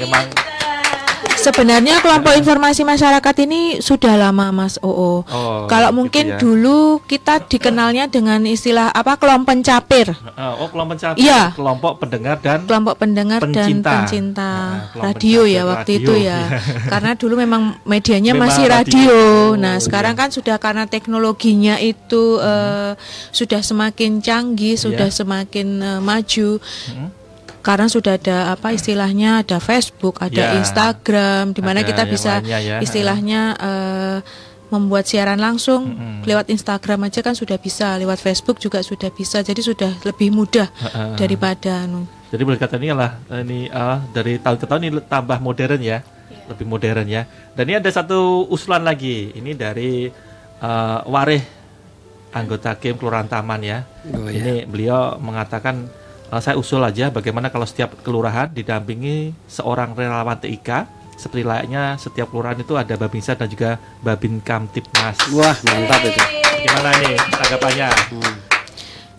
memang 0.00 0.49
Sebenarnya 1.40 2.04
kelompok 2.04 2.36
informasi 2.36 2.84
masyarakat 2.84 3.34
ini 3.48 3.80
sudah 3.80 4.14
lama 4.20 4.52
Mas 4.52 4.76
Oo. 4.84 5.24
Oh, 5.24 5.64
Kalau 5.64 5.88
gitu 5.88 5.96
mungkin 5.96 6.24
ya. 6.28 6.38
dulu 6.38 7.00
kita 7.08 7.48
dikenalnya 7.48 8.12
dengan 8.12 8.44
istilah 8.44 8.92
apa 8.92 9.16
kelompok 9.16 9.56
pencapir. 9.56 10.12
Oh, 10.36 10.68
kelompok 10.68 11.00
pencapir. 11.00 11.24
Iya. 11.24 11.56
Kelompok 11.56 11.92
pendengar 11.96 12.36
dan 12.44 12.68
kelompok 12.68 12.94
pendengar 13.00 13.40
pencinta. 13.40 13.64
dan 13.64 14.04
pencinta 14.04 14.52
nah, 14.52 15.00
radio 15.10 15.48
ya 15.48 15.62
waktu 15.64 15.92
radio. 15.96 16.04
itu 16.04 16.12
ya. 16.28 16.40
karena 16.92 17.12
dulu 17.16 17.34
memang 17.40 17.62
medianya 17.88 18.32
memang 18.36 18.52
masih 18.52 18.64
radio. 18.68 19.08
radio. 19.08 19.16
Nah, 19.56 19.74
oh, 19.76 19.82
sekarang 19.82 20.14
iya. 20.14 20.20
kan 20.20 20.28
sudah 20.28 20.56
karena 20.60 20.84
teknologinya 20.84 21.80
itu 21.80 22.36
hmm. 22.36 22.44
uh, 22.44 22.92
sudah 23.32 23.64
semakin 23.64 24.20
canggih, 24.20 24.76
sudah 24.76 25.08
yeah. 25.08 25.16
semakin 25.16 25.68
uh, 25.80 26.00
maju. 26.04 26.60
Hmm 26.92 27.19
karena 27.60 27.86
sudah 27.86 28.16
ada 28.16 28.56
apa 28.56 28.72
istilahnya 28.72 29.44
ada 29.44 29.60
Facebook, 29.60 30.20
ada 30.20 30.56
ya, 30.56 30.58
Instagram, 30.60 31.52
di 31.52 31.60
mana 31.60 31.84
kita 31.84 32.08
bisa 32.08 32.40
ya. 32.44 32.80
istilahnya 32.80 33.54
uh, 33.60 34.18
membuat 34.70 35.04
siaran 35.04 35.36
langsung 35.36 35.98
hmm. 35.98 36.22
lewat 36.24 36.46
Instagram 36.48 37.10
aja 37.10 37.20
kan 37.20 37.34
sudah 37.34 37.58
bisa, 37.60 37.98
lewat 38.00 38.22
Facebook 38.22 38.62
juga 38.62 38.80
sudah 38.80 39.10
bisa, 39.12 39.42
jadi 39.42 39.58
sudah 39.60 39.92
lebih 40.06 40.32
mudah 40.32 40.70
uh, 40.94 41.18
daripada. 41.18 41.84
Anu. 41.84 42.06
Jadi 42.30 42.42
boleh 42.46 42.58
kata 42.62 42.78
ini 42.78 42.94
lah 42.94 43.18
ini 43.42 43.66
uh, 43.68 43.98
dari 44.14 44.38
tahun 44.38 44.56
ke 44.62 44.66
tahun 44.70 44.82
ini 44.86 44.92
tambah 45.10 45.38
modern 45.42 45.80
ya, 45.82 46.00
yeah. 46.00 46.46
lebih 46.46 46.66
modern 46.66 47.06
ya. 47.10 47.26
Dan 47.52 47.66
ini 47.66 47.76
ada 47.82 47.90
satu 47.90 48.46
usulan 48.46 48.86
lagi, 48.86 49.34
ini 49.34 49.52
dari 49.58 50.06
uh, 50.62 50.98
Wareh 51.10 51.42
anggota 52.30 52.78
Kim 52.78 52.94
Kelurahan 52.94 53.26
Taman 53.26 53.60
ya. 53.66 53.82
Oh, 54.14 54.30
ini 54.30 54.62
beliau 54.64 55.18
mengatakan 55.18 55.90
uh, 56.30 56.40
saya 56.40 56.56
usul 56.56 56.80
aja 56.80 57.10
bagaimana 57.10 57.50
kalau 57.50 57.66
setiap 57.66 57.98
kelurahan 58.00 58.48
didampingi 58.48 59.34
seorang 59.50 59.92
relawan 59.92 60.38
TIK 60.38 61.00
seperti 61.20 61.44
layaknya 61.44 62.00
setiap 62.00 62.32
kelurahan 62.32 62.56
itu 62.56 62.72
ada 62.80 62.96
babinsa 62.96 63.36
dan 63.36 63.44
juga 63.52 63.76
babin 64.00 64.40
kamtipmas. 64.40 65.20
Wah 65.36 65.52
mantap 65.68 66.00
itu. 66.08 66.22
Gimana 66.64 66.90
nih 66.96 67.14
tanggapannya? 67.36 67.88
Hmm. 68.08 68.34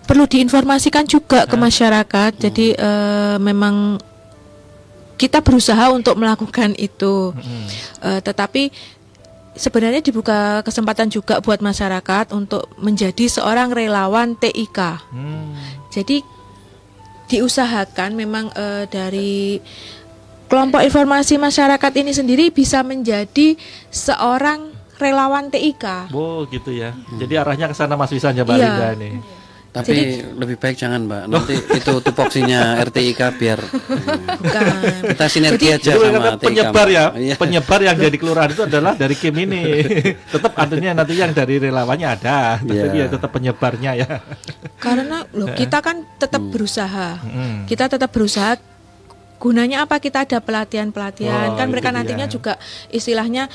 Perlu 0.09 0.25
diinformasikan 0.25 1.05
juga 1.05 1.45
ke 1.45 1.53
masyarakat. 1.53 2.31
Hmm. 2.33 2.41
Jadi 2.41 2.73
uh, 2.73 3.37
memang 3.37 4.01
kita 5.21 5.45
berusaha 5.45 5.93
untuk 5.93 6.17
melakukan 6.17 6.73
itu, 6.81 7.29
hmm. 7.37 7.65
uh, 8.01 8.19
tetapi 8.25 8.73
sebenarnya 9.53 10.01
dibuka 10.01 10.65
kesempatan 10.65 11.13
juga 11.13 11.37
buat 11.37 11.61
masyarakat 11.61 12.33
untuk 12.33 12.65
menjadi 12.81 13.29
seorang 13.29 13.69
relawan 13.69 14.33
TIK. 14.33 14.79
Hmm. 15.13 15.53
Jadi 15.93 16.25
diusahakan 17.31 18.11
memang 18.19 18.51
uh, 18.51 18.83
dari 18.91 19.63
kelompok 20.51 20.83
informasi 20.83 21.39
masyarakat 21.39 21.91
ini 22.03 22.11
sendiri 22.11 22.45
bisa 22.51 22.83
menjadi 22.83 23.55
seorang 23.87 24.75
relawan 24.99 25.47
TIK. 25.47 26.11
Oh 26.11 26.43
gitu 26.51 26.75
ya. 26.75 26.91
Hmm. 26.91 27.17
Jadi 27.17 27.33
arahnya 27.39 27.71
ke 27.71 27.75
sana 27.75 27.95
Mas 27.95 28.11
Wisanya 28.11 28.43
Mbak 28.43 28.59
iya. 28.59 28.91
ini. 28.99 29.40
Tapi 29.71 29.87
Jadi, 29.87 30.35
lebih 30.35 30.59
baik 30.59 30.75
jangan 30.75 31.07
Mbak. 31.07 31.23
Nanti 31.31 31.55
itu 31.55 31.93
tupoksinya 32.03 32.75
RTIK 32.91 33.21
biar 33.39 33.59
bukan. 34.43 34.63
kita 35.15 35.25
sinergi 35.31 35.67
jadi, 35.71 35.79
aja 35.79 35.91
sama 35.95 36.31
penyebar 36.35 36.87
ya. 36.91 37.05
Iya. 37.15 37.35
Penyebar 37.39 37.79
yang 37.79 37.95
jadi 37.95 38.17
kelurahan 38.19 38.51
itu 38.51 38.67
adalah 38.67 38.99
dari 38.99 39.15
Kim 39.15 39.31
ini. 39.39 39.63
tetap 40.35 40.59
artinya 40.59 40.91
nanti 40.99 41.15
yang 41.15 41.31
dari 41.31 41.55
relawannya 41.55 42.03
ada, 42.03 42.59
tapi 42.59 42.83
yeah. 42.83 43.07
ya 43.07 43.15
tetap 43.15 43.31
penyebarnya 43.31 43.91
ya. 43.95 44.19
Karena 44.75 45.23
loh 45.31 45.55
kita 45.55 45.79
kan 45.79 46.03
tetap 46.19 46.43
hmm. 46.43 46.51
berusaha. 46.51 47.09
Hmm. 47.23 47.63
Kita 47.63 47.87
tetap 47.87 48.11
berusaha 48.11 48.59
gunanya 49.39 49.87
apa 49.87 50.03
kita 50.03 50.27
ada 50.27 50.37
pelatihan-pelatihan 50.43 51.55
oh, 51.55 51.57
kan 51.57 51.67
mereka 51.71 51.89
nantinya 51.89 52.27
ya. 52.27 52.31
juga 52.31 52.53
istilahnya 52.93 53.49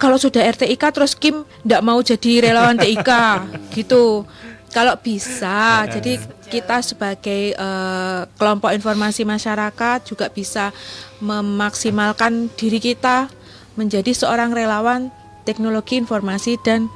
kalau 0.00 0.16
sudah 0.16 0.40
RTIK 0.40 0.80
terus 0.96 1.12
Kim 1.12 1.44
tidak 1.60 1.84
mau 1.84 2.00
jadi 2.00 2.48
relawan 2.48 2.80
TIK 2.80 3.10
gitu 3.76 4.24
kalau 4.70 4.94
bisa, 5.02 5.86
jadi 5.90 6.22
kita 6.46 6.78
sebagai 6.82 7.58
uh, 7.58 8.26
kelompok 8.38 8.70
informasi 8.70 9.26
masyarakat 9.26 10.06
juga 10.06 10.30
bisa 10.30 10.70
memaksimalkan 11.18 12.50
diri 12.54 12.78
kita 12.78 13.26
menjadi 13.74 14.14
seorang 14.14 14.54
relawan 14.54 15.10
teknologi 15.42 15.98
informasi 15.98 16.54
dan 16.62 16.86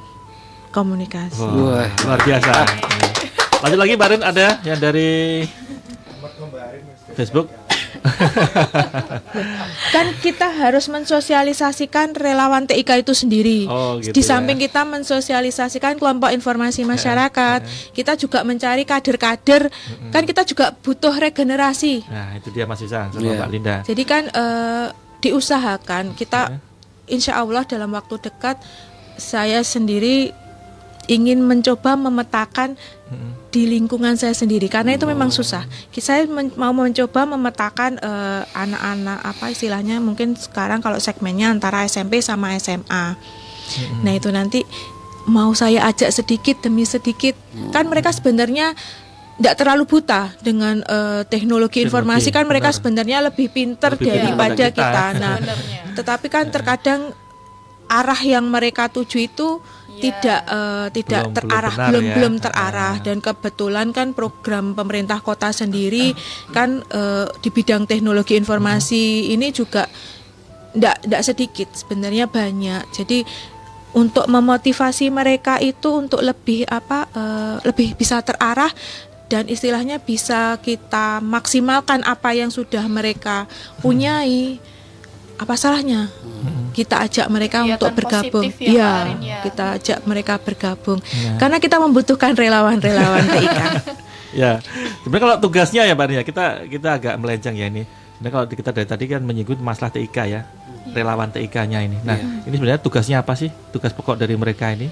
komunikasi. 0.71 1.39
Wah, 1.39 1.87
luar 2.07 2.19
biasa. 2.23 2.51
Lanjut 3.63 3.79
lagi 3.79 3.93
Barin 3.95 4.23
ada 4.23 4.59
yang 4.63 4.79
dari 4.79 5.43
Facebook. 7.15 7.64
kan 9.95 10.05
kita 10.19 10.47
harus 10.49 10.85
mensosialisasikan 10.87 12.13
relawan 12.13 12.65
TIK 12.65 13.01
itu 13.01 13.13
sendiri. 13.13 13.59
Oh, 13.65 13.97
gitu 13.99 14.13
Di 14.13 14.21
ya. 14.23 14.29
samping 14.35 14.57
kita 14.57 14.85
mensosialisasikan 14.85 15.97
kelompok 15.97 16.31
informasi 16.31 16.83
masyarakat, 16.83 17.65
kita 17.91 18.13
juga 18.15 18.43
mencari 18.43 18.83
kader-kader. 18.83 19.69
Kan 20.11 20.23
kita 20.23 20.45
juga 20.45 20.71
butuh 20.71 21.13
regenerasi. 21.13 22.05
Nah, 22.07 22.37
itu 22.37 22.49
dia 22.51 22.65
Mas 22.65 22.81
Isan 22.81 23.11
sama 23.11 23.21
Iya. 23.21 23.37
Mbak 23.41 23.49
Linda. 23.51 23.75
Jadi 23.83 24.03
kan 24.03 24.23
eh, 24.29 24.87
diusahakan 25.19 26.13
kita 26.13 26.61
insya 27.05 27.37
Allah 27.37 27.65
dalam 27.65 27.89
waktu 27.93 28.17
dekat 28.21 28.61
saya 29.15 29.63
sendiri 29.63 30.33
ingin 31.07 31.41
mencoba 31.41 31.93
memetakan 31.93 32.73
di 33.49 33.71
lingkungan 33.71 34.19
saya 34.19 34.35
sendiri 34.35 34.67
karena 34.67 34.99
itu 34.99 35.07
memang 35.07 35.31
susah. 35.31 35.63
Saya 35.95 36.27
men- 36.27 36.51
mau 36.59 36.75
mencoba 36.75 37.23
memetakan 37.23 37.95
eh, 37.95 38.41
anak-anak 38.51 39.19
apa 39.23 39.45
istilahnya 39.47 40.03
mungkin 40.03 40.35
sekarang 40.35 40.83
kalau 40.83 40.99
segmennya 40.99 41.53
antara 41.53 41.87
SMP 41.87 42.19
sama 42.19 42.51
SMA. 42.59 43.15
Nah 44.03 44.13
itu 44.13 44.27
nanti 44.29 44.67
mau 45.25 45.55
saya 45.55 45.87
ajak 45.89 46.11
sedikit 46.11 46.61
demi 46.61 46.85
sedikit 46.85 47.33
kan 47.73 47.87
mereka 47.89 48.13
sebenarnya 48.13 48.75
tidak 49.35 49.55
terlalu 49.59 49.83
buta 49.87 50.31
dengan 50.39 50.79
eh, 50.83 51.23
teknologi, 51.27 51.83
informasi 51.83 52.31
kan 52.31 52.47
mereka 52.47 52.71
benar. 52.71 52.77
sebenarnya 52.79 53.17
lebih 53.23 53.47
pinter 53.51 53.95
Lebih 53.95 54.03
pintar 54.03 54.19
daripada 54.19 54.51
daripada 54.51 54.65
kita. 54.71 54.83
kita. 54.83 55.05
Nah, 55.19 55.35
tetapi 55.95 56.27
kan 56.27 56.45
terkadang 56.51 57.01
arah 57.85 58.17
yang 58.17 58.47
mereka 58.49 58.89
tuju 58.89 59.29
itu 59.29 59.61
tidak 60.01 60.41
eh, 60.47 60.87
tidak 60.95 61.21
Belum- 61.21 61.33
belum 61.33 61.47
terarah 61.49 61.73
benar 61.75 61.87
belum 61.89 62.03
ya. 62.03 62.13
belum 62.15 62.33
terarah. 62.41 62.95
Dan 63.01 63.17
kebetulan 63.23 63.87
kan 63.95 64.07
program 64.11 64.65
pemerintah 64.75 65.19
kota 65.19 65.49
sendiri 65.51 66.15
kan 66.51 66.83
eh, 66.89 67.25
di 67.39 67.49
bidang 67.51 67.85
teknologi 67.85 68.35
informasi 68.35 69.31
ini 69.31 69.51
juga 69.55 69.87
tidak 70.75 70.95
tidak 71.07 71.21
sedikit 71.23 71.67
sebenarnya 71.71 72.27
banyak. 72.27 72.83
Jadi 72.91 73.23
untuk 73.95 74.27
memotivasi 74.27 75.07
mereka 75.07 75.55
itu 75.63 75.87
untuk 75.95 76.19
lebih 76.19 76.67
apa 76.67 77.07
eh, 77.15 77.55
lebih 77.63 77.95
bisa 77.95 78.19
terarah 78.19 78.71
dan 79.25 79.49
istilahnya 79.49 79.97
bisa 79.97 80.59
kita 80.61 81.17
maksimalkan 81.23 82.05
apa 82.05 82.35
yang 82.37 82.53
sudah 82.53 82.85
mereka 82.85 83.49
punyai 83.81 84.61
apa 85.35 85.53
salahnya 85.53 86.07
kita 86.71 86.99
ajak 87.01 87.27
mereka 87.27 87.61
Kegiatan 87.61 87.75
untuk 87.75 87.91
bergabung 87.93 88.43
ya, 88.51 88.59
Iya, 88.61 88.91
ya. 89.17 89.39
kita 89.41 89.63
ajak 89.75 89.97
mereka 90.03 90.33
bergabung 90.37 90.99
Ya. 91.01 91.35
karena 91.35 91.57
kita 91.57 91.75
membutuhkan 91.77 92.31
relawan-relawan 92.33 93.23
TIK 93.25 93.59
Ya, 94.35 94.59
sebenarnya 94.99 95.23
kalau 95.23 95.35
tugasnya 95.39 95.87
ya 95.87 95.95
Pak 95.95 96.05
Ria, 96.05 96.19
kita 96.21 96.67
kita 96.67 96.99
agak 96.99 97.15
melenceng 97.15 97.55
ya 97.55 97.71
ini. 97.71 97.87
Nah 98.19 98.27
kalau 98.27 98.43
kita 98.43 98.75
dari 98.75 98.83
tadi 98.83 99.07
kan 99.07 99.23
menyinggung 99.23 99.63
masalah 99.63 99.87
TIK 99.89 100.17
ya, 100.27 100.43
relawan 100.91 101.31
TIK-nya 101.31 101.79
ini. 101.79 102.03
Nah 102.03 102.19
ini 102.43 102.51
sebenarnya 102.51 102.83
tugasnya 102.83 103.23
apa 103.23 103.31
sih? 103.33 103.47
Tugas 103.71 103.95
pokok 103.95 104.19
dari 104.19 104.35
mereka 104.35 104.67
ini? 104.69 104.91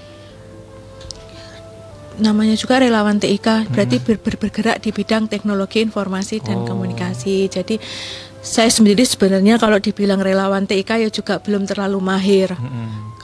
namanya 2.14 2.54
juga 2.54 2.78
relawan 2.78 3.18
TIK 3.18 3.68
berarti 3.68 3.98
ber- 3.98 4.22
ber- 4.22 4.38
bergerak 4.38 4.78
di 4.78 4.94
bidang 4.94 5.26
teknologi 5.26 5.82
informasi 5.82 6.38
dan 6.38 6.62
Oh. 6.62 6.64
komunikasi 6.64 7.50
jadi 7.50 7.74
saya 8.44 8.68
sendiri 8.68 9.00
sebenarnya 9.08 9.56
kalau 9.56 9.80
dibilang 9.80 10.20
relawan 10.20 10.68
TIK 10.68 11.00
ya 11.00 11.08
juga 11.08 11.40
belum 11.40 11.64
terlalu 11.64 11.96
mahir. 11.98 12.52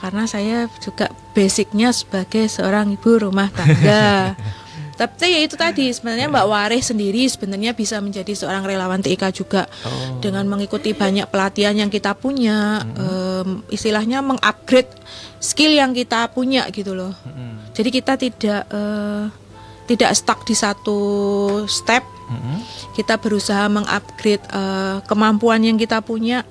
Karena 0.01 0.25
saya 0.25 0.65
juga 0.81 1.13
basicnya 1.37 1.93
sebagai 1.93 2.49
seorang 2.49 2.89
ibu 2.97 3.21
rumah 3.21 3.53
tangga. 3.53 4.33
Tapi 5.01 5.33
ya 5.33 5.39
itu 5.41 5.57
tadi 5.57 5.89
sebenarnya 5.89 6.29
Mbak 6.29 6.45
Waris 6.45 6.93
sendiri 6.93 7.25
sebenarnya 7.25 7.73
bisa 7.73 8.01
menjadi 8.01 8.33
seorang 8.33 8.65
relawan 8.65 9.01
TIK 9.01 9.29
juga. 9.33 9.69
Dengan 10.21 10.49
mengikuti 10.49 10.97
banyak 10.97 11.29
pelatihan 11.29 11.77
yang 11.77 11.93
kita 11.93 12.17
punya 12.17 12.81
em, 12.97 13.61
istilahnya 13.69 14.25
mengupgrade 14.25 14.89
skill 15.37 15.73
yang 15.73 15.93
kita 15.93 16.29
punya 16.33 16.65
gitu 16.73 16.97
loh. 16.97 17.13
Jadi 17.77 17.89
kita 17.93 18.13
tidak 18.17 18.61
eh, 18.73 19.25
tidak 19.85 20.11
stuck 20.17 20.45
di 20.45 20.53
satu 20.53 20.99
step 21.65 22.20
kita 22.95 23.15
berusaha 23.19 23.65
mengupgrade 23.71 24.45
eh, 24.51 24.97
kemampuan 25.07 25.61
yang 25.63 25.77
kita 25.79 25.99
punya 26.03 26.43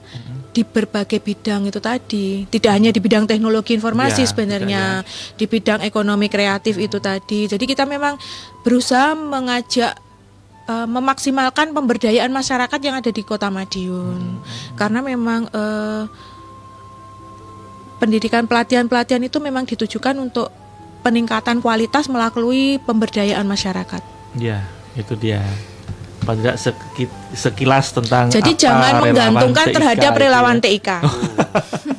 di 0.51 0.66
berbagai 0.66 1.23
bidang 1.23 1.70
itu 1.70 1.78
tadi 1.78 2.43
tidak 2.51 2.73
hanya 2.74 2.90
di 2.90 2.98
bidang 2.98 3.23
teknologi 3.23 3.78
informasi 3.78 4.27
Ya, 4.27 4.28
sebenarnya 4.28 4.82
di 5.39 5.47
bidang 5.47 5.78
ekonomi 5.86 6.27
kreatif 6.27 6.74
itu 6.74 6.98
tadi 6.98 7.47
jadi 7.47 7.65
kita 7.65 7.86
memang 7.86 8.19
berusaha 8.66 9.15
mengajak 9.15 9.94
eh, 10.66 10.89
memaksimalkan 10.90 11.70
pemberdayaan 11.70 12.35
masyarakat 12.35 12.81
yang 12.82 12.98
ada 12.98 13.15
di 13.15 13.23
Kota 13.23 13.47
Madiun 13.47 14.43
karena 14.74 15.01
memang 15.07 15.47
eh, 15.55 16.05
pendidikan 18.02 18.48
pelatihan-pelatihan 18.48 19.23
itu 19.23 19.39
memang 19.39 19.69
ditujukan 19.69 20.16
untuk 20.19 20.48
peningkatan 21.05 21.61
kualitas 21.61 22.09
melalui 22.09 22.81
pemberdayaan 22.81 23.44
masyarakat. 23.44 24.02
Ya, 24.40 24.65
itu 24.97 25.12
dia. 25.16 25.44
Paling 26.31 26.43
tidak 26.47 26.59
seki- 26.59 27.11
sekilas 27.32 27.86
tentang 27.90 28.31
Jadi 28.31 28.52
apa 28.52 28.61
jangan 28.61 28.93
relawan 28.93 29.02
menggantungkan 29.02 29.66
TIK 29.66 29.74
terhadap 29.74 30.12
itu 30.12 30.23
relawan 30.23 30.57
ya. 30.57 30.62
TIK. 30.62 30.89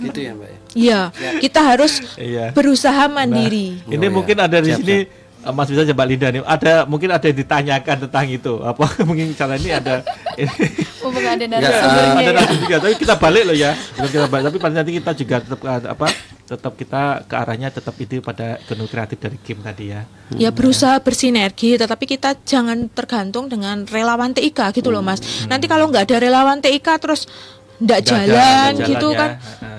Itu 0.01 0.19
ya 0.21 0.31
Mbak 0.31 0.47
ya. 0.47 0.57
Iya, 0.71 0.99
kita 1.37 1.59
harus 1.61 1.93
Iya. 2.15 2.45
berusaha 2.51 3.03
mandiri. 3.05 3.83
Ini 3.85 4.07
mungkin 4.07 4.39
ada 4.39 4.57
di 4.57 4.71
sini 4.71 4.97
eh, 5.03 5.51
Mas 5.51 5.67
bisa 5.67 5.83
coba 5.83 6.07
Linda 6.07 6.31
nih. 6.31 6.39
Ada 6.41 6.85
mungkin 6.85 7.11
ada 7.11 7.25
yang 7.25 7.35
ditanyakan 7.35 8.07
tentang 8.07 8.25
itu. 8.25 8.53
Apa 8.57 8.87
mungkin 9.03 9.35
cara 9.35 9.59
ini 9.59 9.67
ada 9.69 9.99
Mumpung 11.01 11.25
ada 11.25 11.43
Ya, 11.43 11.49
narasumbernya 11.49 12.23
ada 12.23 12.31
ya. 12.39 12.55
juga. 12.55 12.75
Tapi 12.79 12.93
kita 12.95 13.15
balik 13.17 13.43
loh 13.43 13.57
ya. 13.57 13.71
Kita 13.99 14.31
balik. 14.31 14.43
Tapi 14.47 14.57
pada 14.57 14.73
nanti 14.79 14.91
kita 14.95 15.11
juga 15.11 15.35
tetap 15.43 15.59
eh, 15.59 15.91
apa? 15.91 16.07
Tetap 16.51 16.75
kita 16.75 17.23
ke 17.31 17.35
arahnya 17.39 17.71
tetap 17.71 17.95
itu 17.95 18.19
pada 18.19 18.59
ekonomi 18.59 18.91
kreatif 18.91 19.23
dari 19.23 19.39
Kim 19.39 19.63
tadi 19.63 19.95
ya. 19.95 20.03
Ya 20.35 20.51
berusaha 20.51 20.99
bersinergi, 20.99 21.79
tetapi 21.79 22.03
kita 22.03 22.35
jangan 22.43 22.91
tergantung 22.91 23.47
dengan 23.47 23.87
relawan 23.87 24.35
TIK 24.35 24.75
gitu 24.75 24.91
loh 24.91 24.99
mas. 24.99 25.23
Nanti 25.47 25.71
kalau 25.71 25.87
nggak 25.87 26.11
ada 26.11 26.17
relawan 26.19 26.59
TIK 26.59 26.87
terus 26.99 27.31
nggak 27.79 28.01
jalan 28.03 28.69
nggak 28.75 28.89
gitu 28.91 29.07
jalan 29.15 29.19
kan. 29.19 29.29
ya. 29.39 29.71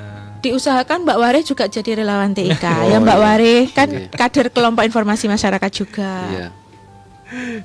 Diusahakan 0.42 1.06
Mbak 1.06 1.18
Ware 1.20 1.40
juga 1.44 1.64
jadi 1.68 1.90
relawan 2.02 2.32
TIK. 2.32 2.64
Oh, 2.82 2.88
ya 2.88 2.98
Mbak 3.04 3.18
iya. 3.20 3.24
Ware 3.28 3.54
kan 3.76 3.88
Oke. 3.92 4.16
kader 4.16 4.46
kelompok 4.48 4.82
informasi 4.88 5.28
masyarakat 5.28 5.70
juga. 5.70 6.12
Iya. 6.32 6.48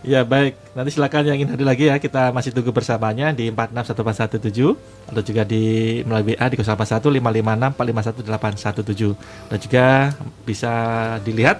Ya 0.01 0.23
baik, 0.23 0.55
nanti 0.71 0.95
silakan 0.95 1.27
yang 1.27 1.35
ingin 1.43 1.51
hadir 1.51 1.67
lagi 1.67 1.91
ya 1.91 1.99
kita 1.99 2.31
masih 2.31 2.55
tunggu 2.55 2.71
bersamanya 2.71 3.35
di 3.35 3.51
461417 3.51 5.11
atau 5.11 5.21
juga 5.23 5.43
di 5.43 5.63
melalui 6.07 6.35
WA 6.39 6.45
di 6.47 6.55
081 6.55 7.11
dan 9.51 9.57
juga 9.59 9.85
bisa 10.47 10.73
dilihat 11.21 11.59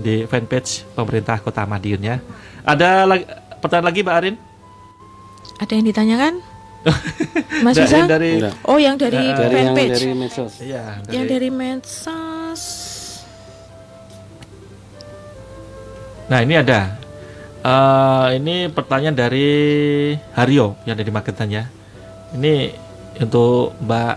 di 0.00 0.24
fanpage 0.24 0.88
pemerintah 0.96 1.36
Kota 1.44 1.68
Madiun 1.68 2.00
ya. 2.00 2.16
Ada 2.64 3.04
lagi, 3.04 3.24
pertanyaan 3.60 3.86
lagi 3.92 4.00
Mbak 4.00 4.16
Arin? 4.16 4.36
Ada 5.60 5.72
yang 5.76 5.86
ditanyakan? 5.92 6.34
Mas 7.64 7.78
Bisa? 7.78 7.94
yang 7.94 8.10
dari 8.10 8.42
Oh 8.66 8.74
yang 8.74 8.96
dari 8.98 9.14
Dari 9.14 9.54
yang 9.54 9.76
fanpage. 9.76 9.92
dari 10.02 10.10
medsos. 10.18 10.52
Iya, 10.58 10.84
Yang 11.12 11.24
dari 11.30 11.48
medsos. 11.52 12.62
Nah 16.26 16.40
ini 16.40 16.56
ada 16.56 17.01
Eh, 17.62 18.26
ini 18.42 18.66
pertanyaan 18.66 19.14
dari 19.14 19.50
Haryo 20.34 20.74
yang 20.82 20.98
dari 20.98 21.14
Magetan 21.14 21.46
ya. 21.46 21.70
Ini 22.34 22.74
untuk 23.22 23.78
Mbak 23.78 24.16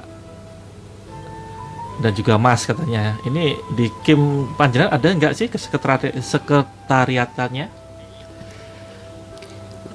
dan 2.01 2.11
juga 2.17 2.41
Mas 2.41 2.65
katanya. 2.65 3.21
Ini 3.21 3.53
di 3.77 3.85
Kim 4.01 4.49
Panjenengan 4.57 4.97
ada 4.97 5.07
nggak 5.13 5.33
sih 5.37 5.45
sekretari- 5.45 6.17
sekretariatannya? 6.17 7.85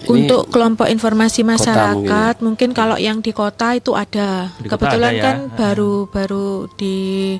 Untuk 0.09 0.49
kelompok 0.49 0.89
informasi 0.89 1.45
masyarakat, 1.45 2.41
mungkin, 2.41 2.73
kalau 2.73 2.97
yang 2.97 3.21
di 3.21 3.37
kota 3.37 3.77
itu 3.77 3.93
ada. 3.93 4.49
Di 4.57 4.65
kota 4.65 4.89
Kebetulan 4.89 5.13
ada 5.13 5.19
ya? 5.21 5.25
kan 5.29 5.39
baru 5.53 6.09
baru 6.09 6.73
di 6.81 7.37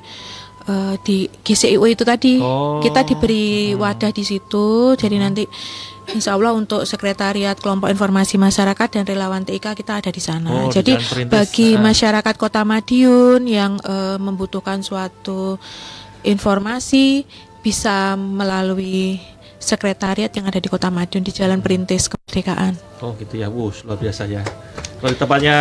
eh, 0.63 0.95
di 0.99 1.17
GCIU 1.41 1.85
itu 1.85 2.01
tadi 2.01 2.37
Oh. 2.37 2.77
kita 2.79 3.01
diberi 3.01 3.73
wadah 3.73 4.09
di 4.09 4.21
situ. 4.21 4.93
Jadi 4.93 5.15
nanti 5.17 5.43
Insya 6.11 6.33
Allah 6.33 6.51
untuk 6.51 6.83
sekretariat 6.83 7.55
kelompok 7.55 7.87
informasi 7.87 8.35
masyarakat 8.35 8.87
dan 8.89 9.03
relawan 9.05 9.45
TIK 9.45 9.77
kita 9.77 10.01
ada 10.01 10.11
di 10.11 10.19
sana. 10.19 10.49
Oh, 10.49 10.67
di 10.67 10.75
Jadi 10.75 10.97
Perintis. 10.97 11.29
bagi 11.31 11.69
Ah. 11.71 11.79
masyarakat 11.79 12.35
Kota 12.35 12.61
Madiun 12.61 13.45
yang 13.45 13.79
eh, 13.79 14.17
membutuhkan 14.17 14.81
suatu 14.81 15.55
informasi 16.21 17.23
bisa 17.59 18.17
melalui 18.17 19.21
sekretariat 19.61 20.33
yang 20.33 20.49
ada 20.49 20.57
di 20.57 20.67
Kota 20.67 20.89
Madiun 20.89 21.21
di 21.21 21.31
Jalan 21.31 21.61
Perintis 21.61 22.09
Kemerdekaan. 22.09 22.73
Oh 22.99 23.13
gitu 23.15 23.37
ya, 23.37 23.47
wuh 23.47 23.69
luar 23.85 23.95
biasa 23.95 24.25
ya. 24.25 24.41
Kalau 24.97 25.09
di 25.09 25.17
tempatnya 25.17 25.57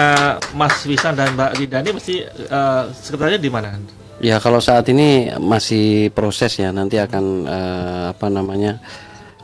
Mas 0.50 0.82
Wisan 0.82 1.14
dan 1.14 1.32
Mbak 1.32 1.50
Linda 1.54 1.78
ini 1.78 1.90
mesti 1.92 2.14
eh, 2.24 2.82
sekretariatnya 2.90 3.38
di 3.38 3.52
mana? 3.52 3.76
Ya 4.20 4.36
kalau 4.36 4.60
saat 4.60 4.84
ini 4.92 5.32
masih 5.40 6.12
proses 6.12 6.52
ya 6.60 6.70
nanti 6.70 7.00
akan 7.00 7.24
uh, 7.48 8.04
apa 8.12 8.28
namanya 8.28 8.76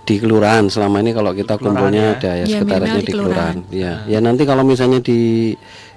di 0.06 0.22
kelurahan 0.22 0.70
selama 0.70 1.02
ini 1.02 1.10
kalau 1.16 1.32
kita 1.34 1.58
kumpulnya 1.58 2.14
ya. 2.14 2.14
ada 2.14 2.32
ya, 2.38 2.44
ya 2.46 2.46
sekretarisnya 2.60 3.02
di 3.02 3.12
kelurahan. 3.12 3.56
Ya, 3.72 3.92
ya 4.06 4.18
nanti 4.22 4.46
kalau 4.46 4.62
misalnya 4.62 5.02
di 5.02 5.52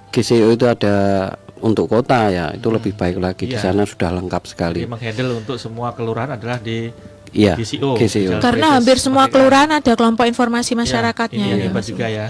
GCO 0.09 0.55
itu 0.55 0.65
ada 0.65 1.29
untuk 1.59 1.91
kota 1.91 2.31
ya 2.31 2.55
itu 2.55 2.71
hmm. 2.71 2.75
lebih 2.79 2.93
baik 2.95 3.19
lagi 3.19 3.43
ya. 3.45 3.49
di 3.53 3.57
iya. 3.59 3.63
sana 3.67 3.83
sudah 3.85 4.09
lengkap 4.15 4.43
sekali. 4.47 4.81
Jadi 4.81 4.89
menghandle 4.89 5.31
untuk 5.37 5.57
semua 5.61 5.93
kelurahan 5.93 6.39
adalah 6.39 6.57
di 6.57 6.89
Iya. 7.29 7.53
GCO. 7.53 7.93
GCO. 7.93 8.41
Karena 8.41 8.81
hampir 8.81 8.97
semua 8.97 9.29
kelurahan 9.29 9.69
ada 9.69 9.93
kelompok 9.93 10.25
informasi 10.25 10.73
iya, 10.73 10.79
masyarakatnya. 10.81 11.45
Ya, 11.45 11.55
ini 11.61 11.69
ya. 11.69 11.81
juga 11.85 12.07
ya. 12.09 12.27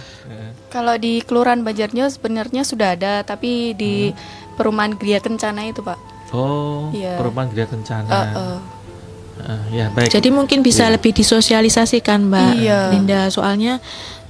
Kalau 0.69 0.99
di 0.99 1.23
kelurahan 1.23 1.63
Banjarnyo 1.63 2.11
sebenarnya 2.11 2.61
sudah 2.61 2.99
ada, 2.99 3.23
tapi 3.23 3.73
di 3.73 4.11
hmm. 4.11 4.59
perumahan 4.59 4.93
Gria 4.99 5.23
Kencana 5.23 5.65
itu 5.65 5.81
pak. 5.81 5.97
Oh. 6.34 6.89
Ya. 6.93 7.18
Perumahan 7.18 7.49
Gria 7.49 7.68
Kencana. 7.69 8.10
Uh, 8.10 8.23
uh. 8.38 8.60
Uh, 9.39 9.64
ya 9.72 9.88
baik. 9.95 10.11
Jadi 10.11 10.30
mungkin 10.35 10.60
bisa 10.60 10.91
ya. 10.91 10.99
lebih 10.99 11.15
disosialisasikan 11.15 12.27
Mbak 12.27 12.51
iya. 12.60 12.91
Linda 12.91 13.31
soalnya 13.31 13.80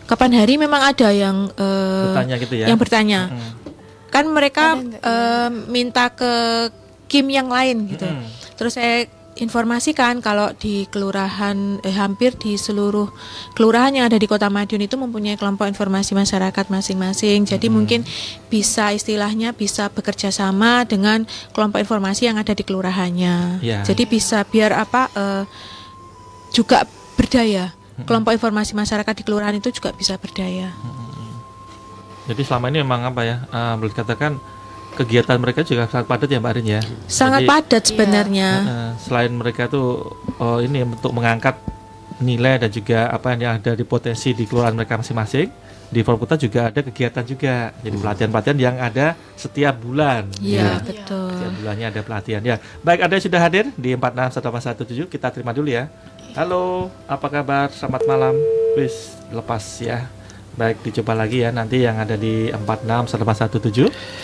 kapan 0.05 0.37
hari 0.37 0.61
memang 0.61 0.85
ada 0.85 1.09
yang 1.09 1.49
uh, 1.57 2.13
bertanya 2.13 2.35
gitu 2.37 2.53
ya. 2.57 2.65
Yang 2.69 2.79
bertanya. 2.79 3.21
Hmm. 3.33 3.51
Kan 4.09 4.25
mereka 4.29 4.77
uh, 4.77 5.49
minta 5.69 6.13
ke 6.13 6.31
Kim 7.09 7.25
yang 7.33 7.49
lain 7.49 7.89
gitu. 7.89 8.05
Hmm. 8.05 8.25
Terus 8.53 8.77
saya 8.77 9.09
informasikan 9.41 10.19
kalau 10.19 10.51
di 10.55 10.87
kelurahan 10.87 11.79
eh, 11.83 11.95
hampir 11.95 12.35
di 12.35 12.55
seluruh 12.55 13.09
kelurahan 13.55 13.91
yang 13.95 14.05
ada 14.07 14.19
di 14.19 14.27
Kota 14.27 14.47
Madiun 14.47 14.85
itu 14.85 14.95
mempunyai 14.95 15.39
kelompok 15.39 15.67
informasi 15.67 16.15
masyarakat 16.15 16.65
masing-masing. 16.69 17.47
Jadi 17.47 17.67
hmm. 17.67 17.73
mungkin 17.73 18.01
bisa 18.47 18.91
istilahnya 18.91 19.55
bisa 19.55 19.89
bekerja 19.89 20.29
sama 20.29 20.83
dengan 20.83 21.23
kelompok 21.51 21.81
informasi 21.81 22.29
yang 22.29 22.37
ada 22.37 22.51
di 22.51 22.63
kelurahannya. 22.63 23.63
Ya. 23.63 23.81
Jadi 23.83 24.03
bisa 24.05 24.43
biar 24.45 24.75
apa 24.75 25.09
eh, 25.13 25.43
juga 26.53 26.85
berdaya. 27.17 27.75
Hmm. 27.99 28.05
Kelompok 28.07 28.31
informasi 28.35 28.75
masyarakat 28.75 29.13
di 29.19 29.23
kelurahan 29.27 29.55
itu 29.55 29.69
juga 29.75 29.91
bisa 29.91 30.15
berdaya. 30.15 30.71
Hmm. 30.71 31.09
Jadi 32.29 32.41
selama 32.45 32.69
ini 32.69 32.85
memang 32.85 33.09
apa 33.09 33.21
ya? 33.25 33.37
Uh, 33.49 33.73
boleh 33.81 33.89
dikatakan 33.89 34.37
kegiatan 34.99 35.39
mereka 35.39 35.63
juga 35.63 35.87
sangat 35.87 36.11
padat 36.11 36.27
ya 36.27 36.43
Mbak 36.43 36.51
Arin 36.51 36.67
ya. 36.67 36.81
Sangat 37.07 37.47
Jadi, 37.47 37.49
padat 37.49 37.83
sebenarnya. 37.87 38.49
Uh, 38.67 38.91
selain 38.99 39.31
mereka 39.31 39.71
tuh 39.71 40.11
oh, 40.43 40.59
ini 40.59 40.83
untuk 40.83 41.15
mengangkat 41.15 41.55
nilai 42.19 42.59
dan 42.59 42.67
juga 42.67 43.07
apa 43.07 43.31
yang 43.31 43.55
ada 43.55 43.71
di 43.79 43.87
potensi 43.87 44.35
di 44.35 44.43
kelurahan 44.43 44.75
mereka 44.75 44.99
masing-masing, 44.99 45.47
di 45.87 46.03
Forputa 46.03 46.35
juga 46.35 46.67
ada 46.67 46.83
kegiatan 46.83 47.23
juga. 47.23 47.71
Jadi 47.79 47.95
hmm. 47.95 48.03
pelatihan-pelatihan 48.03 48.59
yang 48.59 48.75
ada 48.75 49.15
setiap 49.39 49.79
bulan. 49.79 50.27
Iya, 50.43 50.83
ya. 50.83 50.83
betul. 50.83 51.31
Setiap 51.31 51.53
bulannya 51.63 51.85
ada 51.87 52.01
pelatihan 52.03 52.41
ya. 52.43 52.55
Baik, 52.83 52.99
ada 53.07 53.13
yang 53.15 53.23
sudah 53.23 53.39
hadir 53.39 53.65
di 53.79 53.95
46117, 53.95 55.07
kita 55.07 55.31
terima 55.31 55.55
dulu 55.55 55.71
ya. 55.71 55.87
Halo, 56.35 56.91
apa 57.07 57.27
kabar? 57.31 57.71
Selamat 57.71 58.03
malam. 58.03 58.35
Wis 58.75 59.15
lepas 59.31 59.63
ya. 59.79 60.18
Baik, 60.59 60.83
dicoba 60.83 61.15
lagi 61.15 61.39
ya 61.39 61.55
nanti 61.55 61.87
yang 61.87 61.95
ada 62.03 62.19
di 62.19 62.51
46 62.51 62.83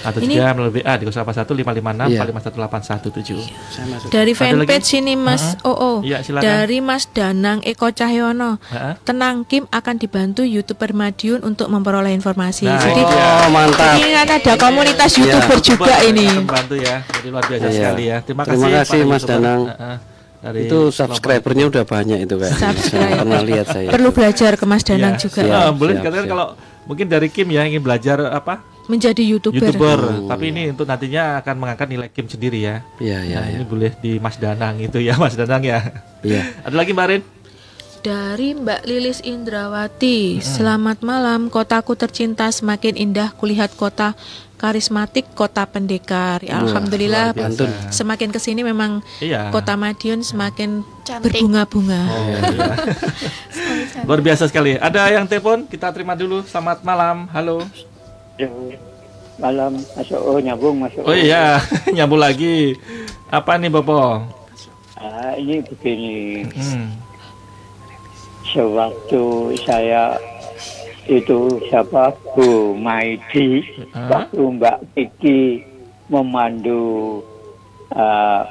atau 0.04 0.20
ini, 0.20 0.36
juga 0.36 0.52
melalui 0.52 0.84
WA 0.84 0.94
di 1.00 1.08
081 1.08 1.48
556 1.64 2.12
iya. 2.12 2.28
451 2.28 4.12
Dari 4.12 4.36
fanpage 4.36 5.00
ini 5.00 5.16
Mas 5.16 5.56
uh 5.64 5.64
-huh. 5.64 5.72
Oh, 5.72 5.78
oh. 5.80 5.98
Ya, 6.04 6.20
Dari 6.20 6.84
Mas 6.84 7.08
Danang 7.08 7.64
Eko 7.64 7.88
Cahyono. 7.96 8.60
Uh 8.60 8.76
-huh. 8.76 8.94
Tenang 9.08 9.48
Kim 9.48 9.64
akan 9.72 9.96
dibantu 9.96 10.44
YouTuber 10.44 10.92
Madiun 10.92 11.40
untuk 11.48 11.72
memperoleh 11.72 12.12
informasi. 12.12 12.68
Nah, 12.68 12.84
jadi 12.84 13.00
oh, 13.00 13.48
mantap. 13.56 13.96
Ini 13.96 14.12
kan 14.12 14.28
ada 14.36 14.54
komunitas 14.60 15.16
iya. 15.16 15.20
YouTuber 15.24 15.58
juga 15.64 15.96
ini. 16.04 16.28
Membantu 16.44 16.76
ya. 16.76 17.00
Jadi 17.00 17.28
luar 17.32 17.48
biasa 17.48 17.68
iya. 17.72 17.76
sekali 17.80 18.04
ya. 18.12 18.18
Terima, 18.28 18.44
Terima 18.44 18.68
kasih, 18.76 18.84
kasih 18.84 19.00
Mas 19.08 19.24
Danang. 19.24 19.62
Uh 19.72 19.80
-huh 19.80 20.15
dari 20.42 20.68
itu 20.68 20.80
subscribernya 20.92 21.66
udah 21.72 21.84
banyak 21.84 22.26
itu 22.26 22.36
kan 22.40 22.52
pernah 23.22 23.42
lihat 23.44 23.66
saya. 23.72 23.90
Perlu 23.92 24.10
belajar 24.12 24.52
ke 24.56 24.66
Mas 24.68 24.84
Danang 24.84 25.16
ya, 25.16 25.22
juga. 25.28 25.42
siap, 25.44 25.52
nah, 25.52 25.72
boleh 25.72 25.94
katakan 26.00 26.26
kalau 26.28 26.46
mungkin 26.86 27.06
dari 27.10 27.28
Kim 27.30 27.48
ya 27.52 27.66
ingin 27.66 27.82
belajar 27.82 28.18
apa? 28.30 28.62
Menjadi 28.86 29.26
youtuber. 29.26 29.58
Youtuber. 29.58 30.00
Hmm. 30.02 30.30
tapi 30.30 30.54
ini 30.54 30.70
untuk 30.70 30.86
nantinya 30.86 31.42
akan 31.42 31.56
mengangkat 31.58 31.88
nilai 31.90 32.10
Kim 32.14 32.30
sendiri 32.30 32.62
ya. 32.62 32.86
Iya 33.02 33.20
iya 33.26 33.38
nah, 33.42 33.48
ya. 33.50 33.56
ini 33.58 33.66
boleh 33.66 33.92
di 33.98 34.22
Mas 34.22 34.38
Danang 34.38 34.78
itu 34.78 35.02
ya 35.02 35.18
Mas 35.18 35.34
Danang 35.34 35.66
ya. 35.66 35.82
Iya. 36.22 36.42
Ada 36.66 36.76
lagi 36.78 36.94
Mbak 36.94 37.08
Rin 37.10 37.22
dari 38.06 38.54
Mbak 38.54 38.86
Lilis 38.86 39.18
Indrawati, 39.26 40.38
hmm. 40.38 40.46
selamat 40.46 41.02
malam. 41.02 41.50
Kotaku 41.50 41.98
tercinta 41.98 42.46
semakin 42.54 42.94
indah 42.94 43.34
kulihat 43.34 43.74
kota 43.74 44.14
karismatik 44.62 45.26
kota 45.34 45.66
pendekar. 45.66 46.46
Ya, 46.46 46.62
Alhamdulillah 46.62 47.34
semakin 47.90 48.30
ke 48.30 48.38
sini 48.38 48.62
memang 48.62 49.02
iya. 49.18 49.50
kota 49.50 49.74
Madiun 49.74 50.22
semakin 50.22 50.86
berbunga-bunga. 51.02 52.02
Oh, 52.06 52.30
iya. 52.30 52.74
Luar 54.08 54.22
biasa 54.22 54.54
sekali. 54.54 54.78
Ada 54.78 55.10
yang 55.18 55.26
telepon? 55.26 55.66
Kita 55.66 55.90
terima 55.90 56.14
dulu. 56.14 56.46
Selamat 56.46 56.86
malam. 56.86 57.26
Halo. 57.34 57.66
Malam 59.42 59.82
masuk 59.98 60.22
oh 60.22 60.38
nyambung 60.38 60.78
masuk. 60.78 61.02
Oh 61.10 61.18
iya 61.18 61.58
nyambung 61.98 62.22
lagi. 62.22 62.78
Apa 63.34 63.58
nih 63.58 63.74
Bopo? 63.74 64.22
Ah, 64.94 65.34
ini 65.42 65.66
begini. 65.66 66.46
Hmm 66.54 67.05
sewaktu 68.54 69.56
saya 69.66 70.18
itu 71.06 71.62
siapa 71.70 72.14
Bu 72.34 72.74
Maidi 72.74 73.62
huh? 73.94 74.10
waktu 74.10 74.42
Mbak 74.58 74.78
Kiki 74.98 75.62
memandu 76.10 77.22
uh, 77.94 78.42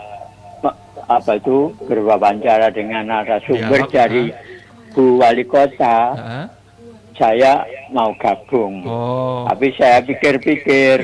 apa 1.05 1.37
itu 1.37 1.75
berwawancara 1.85 2.73
dengan 2.73 3.11
narasumber 3.11 3.91
ya, 3.91 4.07
dari 4.07 4.31
Bu 4.95 5.19
Wali 5.19 5.45
Kota 5.45 5.99
huh? 6.15 6.47
saya 7.19 7.67
mau 7.91 8.15
gabung 8.19 8.87
oh. 8.87 9.47
tapi 9.51 9.75
saya 9.75 10.03
pikir-pikir 10.03 10.99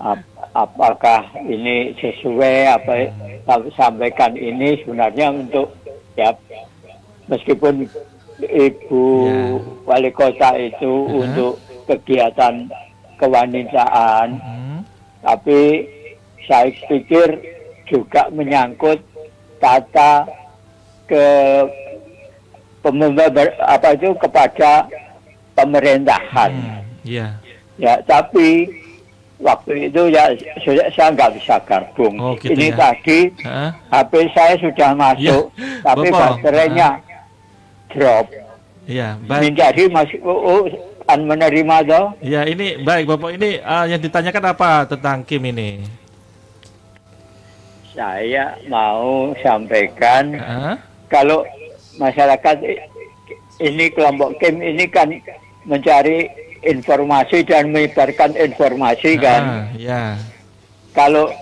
ap 0.00 0.20
apakah 0.54 1.34
ini 1.44 1.92
sesuai 1.98 2.56
apa 2.70 3.10
hmm. 3.10 3.74
sampaikan 3.74 4.38
ini 4.38 4.78
sebenarnya 4.80 5.34
untuk 5.34 5.74
ya 6.14 6.30
meskipun 7.28 7.88
ibu 8.42 9.04
ya. 9.24 9.58
wali 9.86 10.10
kota 10.10 10.58
itu 10.58 10.84
uh 10.84 11.08
-huh. 11.08 11.22
untuk 11.24 11.52
kegiatan 11.86 12.68
kewanitaan, 13.16 14.28
uh 14.36 14.44
-huh. 14.44 14.78
tapi 15.22 15.60
saya 16.44 16.68
pikir 16.90 17.40
juga 17.88 18.28
menyangkut 18.32 19.00
kata 19.60 20.28
ke 21.08 21.24
apa 23.64 23.96
itu 23.96 24.12
kepada 24.20 24.84
pemerintahan. 25.56 26.52
Hmm, 26.52 26.84
yeah. 27.00 27.40
Ya, 27.80 27.96
tapi 28.04 28.68
waktu 29.40 29.88
itu 29.88 30.12
ya 30.12 30.30
saya, 30.62 30.84
saya 30.92 31.08
nggak 31.16 31.32
bisa 31.40 31.56
gabung. 31.64 32.14
Oh, 32.20 32.36
gitu 32.36 32.52
Ini 32.52 32.70
ya? 32.70 32.76
tadi 32.76 33.18
huh? 33.40 33.70
HP 33.88 34.12
saya 34.36 34.54
sudah 34.60 34.90
masuk, 34.92 35.44
ya. 35.56 35.80
tapi 35.80 36.06
baterainya 36.12 36.88
drop. 37.92 38.26
Iya, 38.84 39.16
baik. 39.24 39.52
Menjadi 39.52 39.82
masih 39.88 40.18
oh, 40.24 40.40
oh, 40.44 40.62
kan 41.08 41.20
menerima 41.24 41.76
toh? 41.88 42.06
Iya, 42.20 42.44
ini 42.48 42.80
baik 42.84 43.08
Bapak. 43.08 43.30
Ini 43.40 43.64
uh, 43.64 43.84
yang 43.88 44.00
ditanyakan 44.00 44.44
apa 44.52 44.70
tentang 44.88 45.24
Kim 45.24 45.44
ini? 45.48 45.84
Saya 47.94 48.58
mau 48.66 49.30
sampaikan 49.38 50.34
uh? 50.34 50.74
kalau 51.06 51.46
masyarakat 51.96 52.56
ini 53.62 53.86
kelompok 53.94 54.36
Kim 54.42 54.60
ini 54.60 54.84
kan 54.90 55.08
mencari 55.64 56.28
informasi 56.64 57.44
dan 57.44 57.72
menyebarkan 57.72 58.36
informasi 58.36 59.16
kan. 59.16 59.42
Uh, 59.42 59.64
ya. 59.80 60.20
Kalau 60.92 61.32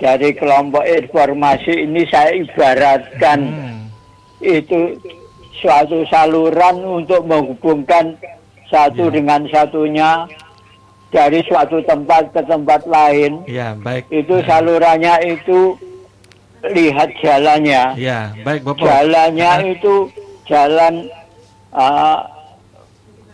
dari 0.00 0.32
kelompok 0.32 0.82
informasi 0.82 1.86
ini 1.86 2.02
saya 2.08 2.34
ibaratkan 2.34 3.38
hmm. 3.52 3.80
itu 4.40 4.96
suatu 5.58 6.06
saluran 6.06 6.82
untuk 6.84 7.26
menghubungkan 7.26 8.14
satu 8.70 9.10
ya. 9.10 9.14
dengan 9.18 9.40
satunya 9.50 10.10
dari 11.10 11.42
suatu 11.42 11.82
tempat 11.82 12.30
ke 12.30 12.40
tempat 12.46 12.86
lain. 12.86 13.42
Ya, 13.50 13.74
baik. 13.74 14.06
Itu 14.14 14.38
salurannya 14.46 15.18
itu 15.26 15.74
lihat 16.70 17.10
jalannya. 17.18 17.98
Ya, 17.98 18.30
baik, 18.46 18.62
Bapak. 18.62 18.86
Jalannya 18.86 19.50
uh. 19.50 19.72
itu 19.74 19.94
jalan 20.46 20.94
uh, 21.74 22.22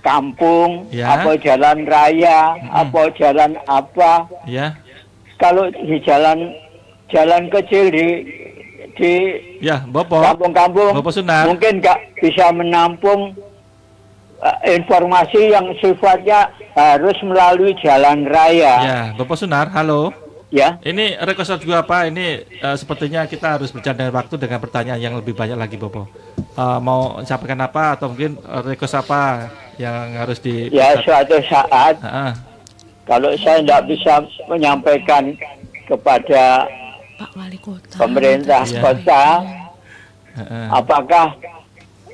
kampung, 0.01 0.89
ya. 0.89 1.21
apa 1.21 1.37
jalan 1.37 1.85
raya, 1.85 2.57
hmm. 2.57 2.71
apa 2.73 3.03
jalan 3.19 3.53
apa. 3.69 4.13
Ya. 4.49 4.73
Kalau 5.37 5.69
di 5.69 6.01
jalan 6.01 6.57
jalan 7.13 7.53
kecil 7.53 7.93
di 7.93 8.07
di 8.97 9.15
ya, 9.61 9.85
kampung-kampung 9.85 10.97
mungkin 11.47 11.73
nggak 11.85 11.99
bisa 12.19 12.49
menampung 12.51 13.37
uh, 14.41 14.59
informasi 14.65 15.53
yang 15.53 15.69
sifatnya 15.81 16.51
harus 16.77 17.17
melalui 17.25 17.73
jalan 17.81 18.29
raya. 18.29 18.75
Ya, 18.83 19.01
Bapak 19.17 19.37
Sunar, 19.41 19.73
halo. 19.73 20.13
Ya. 20.55 20.79
Ini 20.79 21.19
request 21.27 21.59
juga 21.59 21.83
apa? 21.83 22.07
Ini 22.07 22.47
uh, 22.63 22.77
sepertinya 22.79 23.27
kita 23.27 23.59
harus 23.59 23.75
bercanda 23.75 24.07
waktu 24.09 24.39
dengan 24.39 24.63
pertanyaan 24.63 25.01
yang 25.03 25.15
lebih 25.19 25.35
banyak 25.35 25.59
lagi, 25.59 25.75
Bobo. 25.75 26.07
Uh, 26.57 26.79
mau 26.79 27.19
sampaikan 27.27 27.61
apa 27.61 27.99
atau 27.99 28.15
mungkin 28.15 28.39
request 28.65 28.95
apa 28.97 29.51
yang 29.77 30.15
harus 30.17 30.39
di? 30.39 30.71
Ya 30.71 30.95
suatu 31.03 31.37
saat. 31.45 31.99
Uh 31.99 32.09
-uh. 32.09 32.33
Kalau 33.07 33.31
saya 33.39 33.63
tidak 33.63 33.83
bisa 33.91 34.23
menyampaikan 34.51 35.35
kepada 35.87 36.67
Pak 37.17 37.31
Wali 37.33 37.59
Kota, 37.59 37.97
pemerintah 37.97 38.63
ya. 38.69 38.81
kota, 38.85 39.25
apakah 40.69 41.33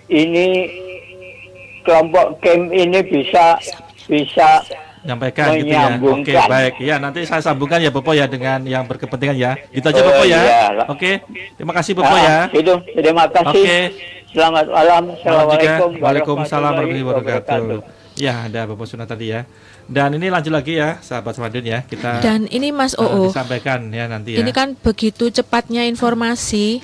ini 0.07 0.71
kelompok 1.83 2.39
game 2.39 2.71
ini 2.71 2.99
bisa 3.03 3.59
bisa 4.07 4.63
menyampaikan 5.03 5.59
gitu 5.59 5.75
ya. 5.75 5.99
Oke, 5.99 6.35
baik. 6.47 6.75
Ya, 6.79 6.97
nanti 7.03 7.27
saya 7.27 7.43
sambungkan 7.43 7.83
ya 7.83 7.91
Bopo 7.91 8.15
ya 8.15 8.31
dengan 8.31 8.63
yang 8.63 8.87
berkepentingan 8.87 9.35
ya. 9.35 9.53
Gitu 9.75 9.83
aja 9.83 10.01
Bopo 10.07 10.23
ya. 10.23 10.39
Iya. 10.39 10.63
Oke. 10.87 11.27
Terima 11.59 11.75
kasih 11.75 11.93
Bopo 11.99 12.15
ah, 12.15 12.23
ya. 12.23 12.39
Itu. 12.55 12.75
Terima 12.95 13.27
kasih. 13.27 13.51
Oke. 13.51 13.79
Selamat 14.33 14.67
malam. 14.71 15.03
Assalamualaikum 15.19 15.91
Waalaikumsalam 15.99 16.73
warahmatullahi 16.79 17.05
wabarakatuh. 17.05 17.83
Ya, 18.17 18.47
ada 18.47 18.71
Bapak 18.71 18.87
Sunat 18.87 19.11
tadi 19.11 19.35
ya. 19.35 19.43
Dan 19.93 20.17
ini 20.17 20.33
lanjut 20.33 20.53
lagi 20.57 20.81
ya, 20.81 20.97
sahabat 21.05 21.37
Semadun 21.37 21.69
ya. 21.69 21.85
Kita 21.85 22.25
Dan 22.25 22.49
ini 22.49 22.73
Mas 22.73 22.97
Oo. 22.97 23.29
Uh, 23.29 23.29
disampaikan 23.29 23.93
ya 23.93 24.09
nanti 24.09 24.35
ya. 24.35 24.41
Ini 24.41 24.51
kan 24.57 24.73
begitu 24.73 25.29
cepatnya 25.29 25.85
informasi 25.85 26.81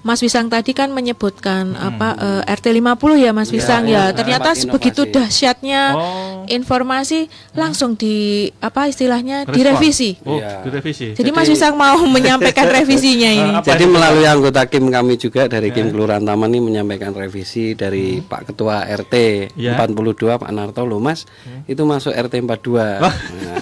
Mas 0.00 0.24
Wisang 0.24 0.48
tadi 0.48 0.72
kan 0.72 0.88
menyebutkan 0.88 1.76
hmm. 1.76 1.88
apa 1.92 2.08
uh, 2.16 2.42
RT 2.48 2.72
50 2.72 3.20
ya 3.20 3.30
Mas 3.36 3.52
iya, 3.52 3.54
Wisang 3.60 3.84
ya. 3.84 3.92
ya. 3.92 4.16
Ternyata 4.16 4.56
begitu 4.72 5.04
dahsyatnya 5.04 5.82
oh. 5.92 6.48
informasi 6.48 7.28
langsung 7.52 8.00
di 8.00 8.48
apa 8.64 8.88
istilahnya 8.88 9.44
Respon. 9.44 9.54
direvisi. 9.60 10.10
Oh, 10.24 10.40
ya. 10.40 10.64
direvisi. 10.64 11.12
Jadi, 11.12 11.20
Jadi 11.20 11.30
Mas 11.36 11.48
Wisang 11.52 11.76
mau 11.76 12.00
menyampaikan 12.16 12.72
revisinya 12.72 13.30
ini. 13.30 13.50
Jadi 13.60 13.84
melalui 13.84 14.24
anggota 14.24 14.64
Kim 14.64 14.88
kami 14.88 15.20
juga 15.20 15.44
dari 15.52 15.68
Kim 15.68 15.88
ya. 15.88 15.92
Kelurahan 15.92 16.24
Taman 16.24 16.48
ini 16.48 16.60
menyampaikan 16.64 17.12
revisi 17.12 17.76
dari 17.76 18.20
hmm. 18.20 18.26
Pak 18.28 18.40
Ketua 18.52 18.88
RT 18.88 19.14
ya. 19.60 19.76
42 19.76 20.40
Pak 20.40 20.50
Narto 20.50 20.82
Lumas 20.88 21.28
hmm. 21.44 21.68
itu 21.68 21.82
masuk 21.84 22.16
RT 22.16 22.40
42. 22.40 23.04
Oh. 23.04 23.04
Nah, 23.04 23.56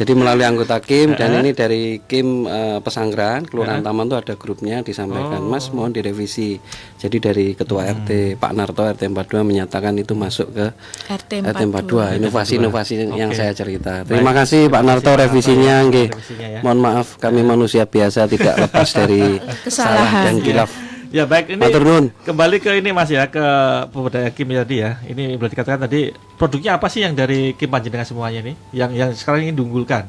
jadi 0.00 0.16
melalui 0.16 0.48
anggota 0.48 0.80
Kim 0.80 1.12
dan 1.12 1.44
ini 1.44 1.52
dari 1.52 2.00
Kim 2.08 2.48
uh, 2.48 2.80
Pesanggrahan 2.80 3.44
Kelurahan 3.44 3.84
Taman 3.84 4.08
itu 4.08 4.16
ada 4.16 4.32
grupnya 4.32 4.80
disampaikan 4.80 5.44
oh. 5.44 5.52
Mas 5.52 5.68
mohon 5.76 5.92
direvisi. 5.92 6.56
Jadi 6.96 7.20
dari 7.20 7.46
Ketua 7.52 7.84
hmm. 7.84 7.92
RT 8.00 8.10
Pak 8.40 8.52
Narto 8.56 8.80
RT 8.80 9.12
42 9.12 9.44
menyatakan 9.44 9.92
itu 10.00 10.16
masuk 10.16 10.56
ke 10.56 10.66
RT 11.04 11.44
42. 11.44 12.16
Inovasi-inovasi 12.16 13.12
yang 13.12 13.36
saya 13.36 13.52
cerita. 13.52 14.00
Terima 14.08 14.32
Baik. 14.32 14.40
kasih 14.40 14.72
Pak 14.72 14.82
Narto 14.88 15.12
revisinya 15.12 15.84
nggih. 15.84 16.08
Ya. 16.40 16.64
Mohon 16.64 16.78
maaf 16.80 17.20
kami 17.20 17.44
manusia 17.44 17.84
biasa 17.84 18.24
tidak 18.24 18.56
lepas 18.56 18.88
dari 18.96 19.36
kesalahan 19.68 20.32
dan 20.32 20.36
kilaf. 20.40 20.89
Ya 21.10 21.26
baik 21.26 21.50
ini 21.50 21.66
kembali 22.22 22.62
ke 22.62 22.70
ini 22.78 22.94
Mas 22.94 23.10
ya 23.10 23.26
ke 23.26 23.42
pemberdayaan 23.90 24.30
Kim 24.30 24.46
tadi 24.54 24.78
ya. 24.78 25.02
Ini 25.02 25.34
boleh 25.34 25.50
dikatakan 25.50 25.90
tadi 25.90 26.14
produknya 26.38 26.78
apa 26.78 26.86
sih 26.86 27.02
yang 27.02 27.18
dari 27.18 27.50
Kim 27.58 27.66
Panjenengan 27.66 28.06
semuanya 28.06 28.46
ini 28.46 28.54
yang 28.70 28.94
yang 28.94 29.10
sekarang 29.10 29.42
ini 29.42 29.50
diunggulkan? 29.50 30.06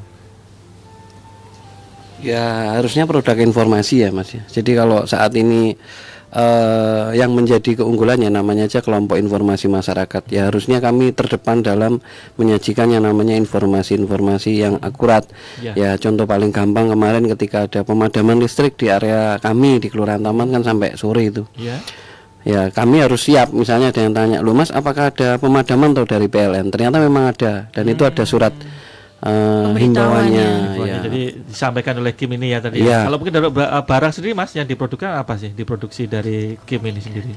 Ya 2.22 2.78
harusnya 2.78 3.02
produk 3.10 3.34
informasi 3.34 4.06
ya 4.06 4.14
Mas 4.14 4.30
ya. 4.30 4.46
Jadi 4.46 4.78
kalau 4.78 5.02
saat 5.10 5.34
ini 5.34 5.74
uh, 6.32 7.12
yang 7.12 7.36
menjadi 7.36 7.84
keunggulannya 7.84 8.32
namanya 8.32 8.66
aja 8.66 8.80
kelompok 8.80 9.20
informasi 9.20 9.68
masyarakat. 9.68 10.22
Ya 10.32 10.48
harusnya 10.48 10.80
kami 10.80 11.12
terdepan 11.12 11.60
dalam 11.60 12.00
menyajikan 12.40 12.88
yang 12.90 13.04
namanya 13.04 13.36
informasi-informasi 13.38 14.50
yang 14.56 14.74
akurat. 14.80 15.28
Ya. 15.60 15.76
ya 15.76 15.90
contoh 16.00 16.24
paling 16.24 16.50
gampang 16.50 16.90
kemarin 16.90 17.28
ketika 17.36 17.68
ada 17.68 17.80
pemadaman 17.84 18.40
listrik 18.40 18.80
di 18.80 18.88
area 18.88 19.36
kami 19.38 19.78
di 19.78 19.92
Kelurahan 19.92 20.24
Taman 20.24 20.48
kan 20.50 20.62
sampai 20.64 20.96
sore 20.96 21.28
itu. 21.28 21.44
Ya. 21.54 21.78
Ya 22.42 22.74
kami 22.74 22.98
harus 22.98 23.22
siap. 23.22 23.54
Misalnya 23.54 23.94
ada 23.94 24.02
yang 24.02 24.14
tanya 24.16 24.38
lu 24.42 24.50
mas 24.50 24.74
apakah 24.74 25.14
ada 25.14 25.38
pemadaman 25.38 25.94
atau 25.94 26.08
dari 26.08 26.26
PLN 26.26 26.74
ternyata 26.74 26.98
memang 26.98 27.30
ada 27.30 27.70
dan 27.70 27.84
hmm. 27.86 27.92
itu 27.94 28.02
ada 28.02 28.24
surat 28.26 28.50
uh, 29.22 29.72
himbauannya. 29.74 30.48
Ya. 30.82 30.98
Jadi 31.06 31.46
disampaikan 31.46 31.98
oleh 31.98 32.12
Kim 32.14 32.34
ini 32.34 32.52
ya 32.52 32.58
tadi. 32.58 32.82
Ya. 32.82 33.06
Kalau 33.06 33.16
mungkin 33.18 33.34
dari 33.34 33.46
eh, 33.48 33.84
barang 33.86 34.12
sendiri 34.12 34.32
Mas 34.34 34.52
yang 34.54 34.66
diproduksi 34.66 35.06
apa 35.06 35.34
sih? 35.38 35.50
Diproduksi 35.54 36.10
dari 36.10 36.58
Kim 36.66 36.82
ini 36.84 37.00
sendiri? 37.00 37.34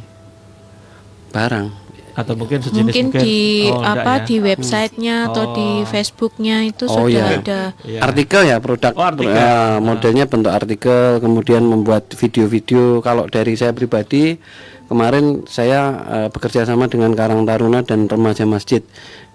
Barang 1.32 1.86
atau 2.16 2.34
mungkin 2.40 2.64
sejenis 2.64 2.96
mungkin, 2.96 3.06
mungkin 3.12 3.24
di 3.28 3.68
oh, 3.68 3.84
apa 3.84 4.24
ya? 4.24 4.26
di 4.26 4.36
websitenya 4.40 5.16
hmm. 5.20 5.28
atau 5.30 5.44
oh. 5.44 5.54
di 5.54 5.70
Facebooknya 5.84 6.64
itu 6.64 6.88
oh, 6.88 6.96
sudah 7.04 7.12
iya. 7.28 7.40
ada 7.44 7.60
ya. 7.84 8.00
artikel 8.08 8.42
ya 8.48 8.58
produk 8.64 8.96
oh, 8.96 9.04
artikel. 9.04 9.36
Ya, 9.36 9.84
modelnya 9.84 10.24
bentuk 10.24 10.56
artikel 10.56 11.20
kemudian 11.20 11.68
membuat 11.68 12.08
video-video 12.16 13.04
kalau 13.04 13.28
dari 13.28 13.60
saya 13.60 13.76
pribadi 13.76 14.40
kemarin 14.88 15.44
saya 15.44 15.80
uh, 16.08 16.28
bekerja 16.32 16.64
sama 16.64 16.88
dengan 16.88 17.12
Karang 17.20 17.44
Taruna 17.44 17.84
dan 17.84 18.08
remaja 18.08 18.48
masjid 18.48 18.80